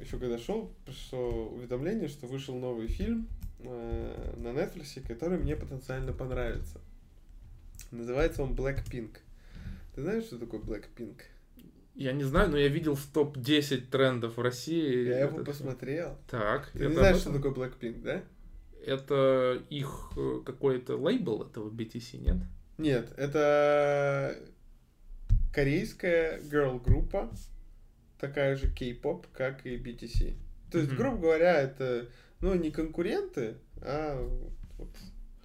еще 0.00 0.18
когда 0.18 0.38
шел, 0.38 0.72
пришло 0.84 1.48
уведомление, 1.48 2.08
что 2.08 2.26
вышел 2.26 2.58
новый 2.58 2.88
фильм 2.88 3.28
э, 3.60 4.34
на 4.36 4.48
Netflix, 4.48 5.00
который 5.06 5.38
мне 5.38 5.56
потенциально 5.56 6.12
понравится. 6.12 6.80
Называется 7.90 8.42
он 8.42 8.54
Blackpink. 8.54 9.16
Ты 9.94 10.02
знаешь, 10.02 10.24
что 10.24 10.38
такое 10.38 10.60
Blackpink? 10.60 11.20
Я 11.94 12.12
не 12.12 12.24
знаю, 12.24 12.50
но 12.50 12.56
я 12.56 12.68
видел 12.68 12.94
в 12.94 13.04
топ-10 13.06 13.90
трендов 13.90 14.36
в 14.36 14.40
России. 14.40 15.08
Я 15.08 15.20
его 15.20 15.44
посмотрел. 15.44 16.16
Так, 16.28 16.70
Ты 16.72 16.86
не 16.86 16.94
знаешь, 16.94 17.18
что 17.18 17.32
такое 17.32 17.52
Blackpink, 17.52 18.02
да? 18.02 18.22
Это 18.86 19.62
их 19.70 20.12
э, 20.16 20.40
какой-то 20.44 20.96
лейбл 20.96 21.42
этого 21.42 21.70
BTC, 21.70 22.18
нет? 22.18 22.36
Нет, 22.78 23.12
это 23.16 24.36
корейская 25.52 26.40
girl-группа, 26.40 27.30
такая 28.18 28.56
же 28.56 28.70
кей-поп, 28.70 29.26
как 29.32 29.66
и 29.66 29.76
BTC. 29.76 30.34
То 30.70 30.78
есть, 30.78 30.90
Мгм. 30.92 30.98
грубо 30.98 31.18
говоря, 31.18 31.60
это, 31.60 32.06
ну, 32.40 32.54
не 32.54 32.70
конкуренты, 32.70 33.56
а 33.82 34.16
вот 34.78 34.88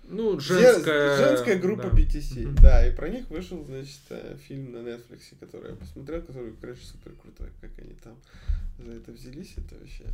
Ну, 0.08 0.40
же- 0.40 0.60
женская... 0.60 1.18
женская 1.18 1.58
группа 1.60 1.90
да. 1.90 1.98
BTC. 1.98 2.46
Мгм. 2.46 2.56
Да, 2.62 2.88
и 2.88 2.96
про 2.96 3.10
них 3.10 3.28
вышел, 3.30 3.64
значит, 3.66 4.00
э, 4.12 4.38
фильм 4.48 4.72
на 4.72 4.78
Netflix, 4.78 5.34
который 5.40 5.72
я 5.72 5.76
посмотрел, 5.76 6.22
который, 6.22 6.54
короче, 6.62 6.86
супер 6.86 7.14
крутой, 7.22 7.48
как 7.60 7.72
они 7.80 7.96
там 8.04 8.16
за 8.78 8.92
это 8.94 9.12
взялись, 9.12 9.56
это 9.58 9.76
вообще. 9.80 10.06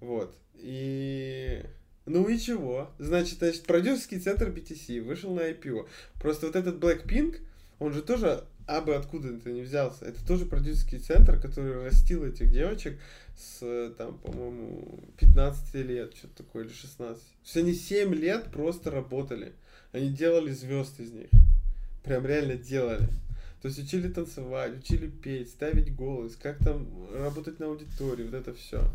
Вот. 0.00 0.36
И... 0.56 1.62
Ну 2.06 2.28
и 2.28 2.38
чего? 2.38 2.90
Значит, 2.98 3.38
значит, 3.38 3.64
продюсерский 3.64 4.20
центр 4.20 4.48
BTC 4.48 5.02
вышел 5.02 5.34
на 5.34 5.50
IPO. 5.50 5.88
Просто 6.20 6.46
вот 6.46 6.56
этот 6.56 6.76
Blackpink, 6.76 7.40
он 7.80 7.92
же 7.92 8.02
тоже 8.02 8.44
абы 8.66 8.94
откуда 8.94 9.28
это 9.28 9.50
не 9.50 9.62
взялся. 9.62 10.04
Это 10.04 10.24
тоже 10.26 10.46
продюсерский 10.46 10.98
центр, 10.98 11.38
который 11.40 11.84
растил 11.84 12.24
этих 12.24 12.50
девочек 12.50 12.98
с, 13.36 13.94
там, 13.98 14.18
по-моему, 14.18 15.00
15 15.18 15.74
лет, 15.86 16.16
что-то 16.16 16.44
такое, 16.44 16.64
или 16.64 16.72
16. 16.72 17.22
То 17.22 17.28
есть 17.44 17.56
они 17.56 17.74
7 17.74 18.14
лет 18.14 18.44
просто 18.52 18.90
работали. 18.90 19.52
Они 19.92 20.10
делали 20.10 20.52
звезд 20.52 21.00
из 21.00 21.12
них. 21.12 21.28
Прям 22.04 22.26
реально 22.26 22.54
делали. 22.54 23.08
То 23.62 23.68
есть 23.68 23.78
учили 23.78 24.08
танцевать, 24.08 24.78
учили 24.78 25.08
петь, 25.08 25.48
ставить 25.48 25.94
голос, 25.94 26.36
как 26.36 26.58
там 26.58 26.86
работать 27.12 27.58
на 27.58 27.66
аудитории, 27.66 28.24
вот 28.24 28.34
это 28.34 28.54
все. 28.54 28.90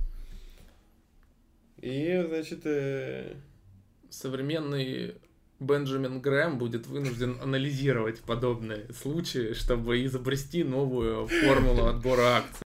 И, 1.82 2.24
значит, 2.28 2.62
э, 2.66 3.36
Современный 4.10 5.16
Бенджамин 5.60 6.20
Грэм 6.22 6.58
будет 6.58 6.88
вынужден 6.88 7.38
анализировать 7.42 8.22
подобные 8.22 8.92
случаи, 8.94 9.54
чтобы 9.54 10.04
изобрести 10.06 10.64
новую 10.64 11.28
формулу 11.28 11.86
отбора 11.86 12.38
акций. 12.38 12.64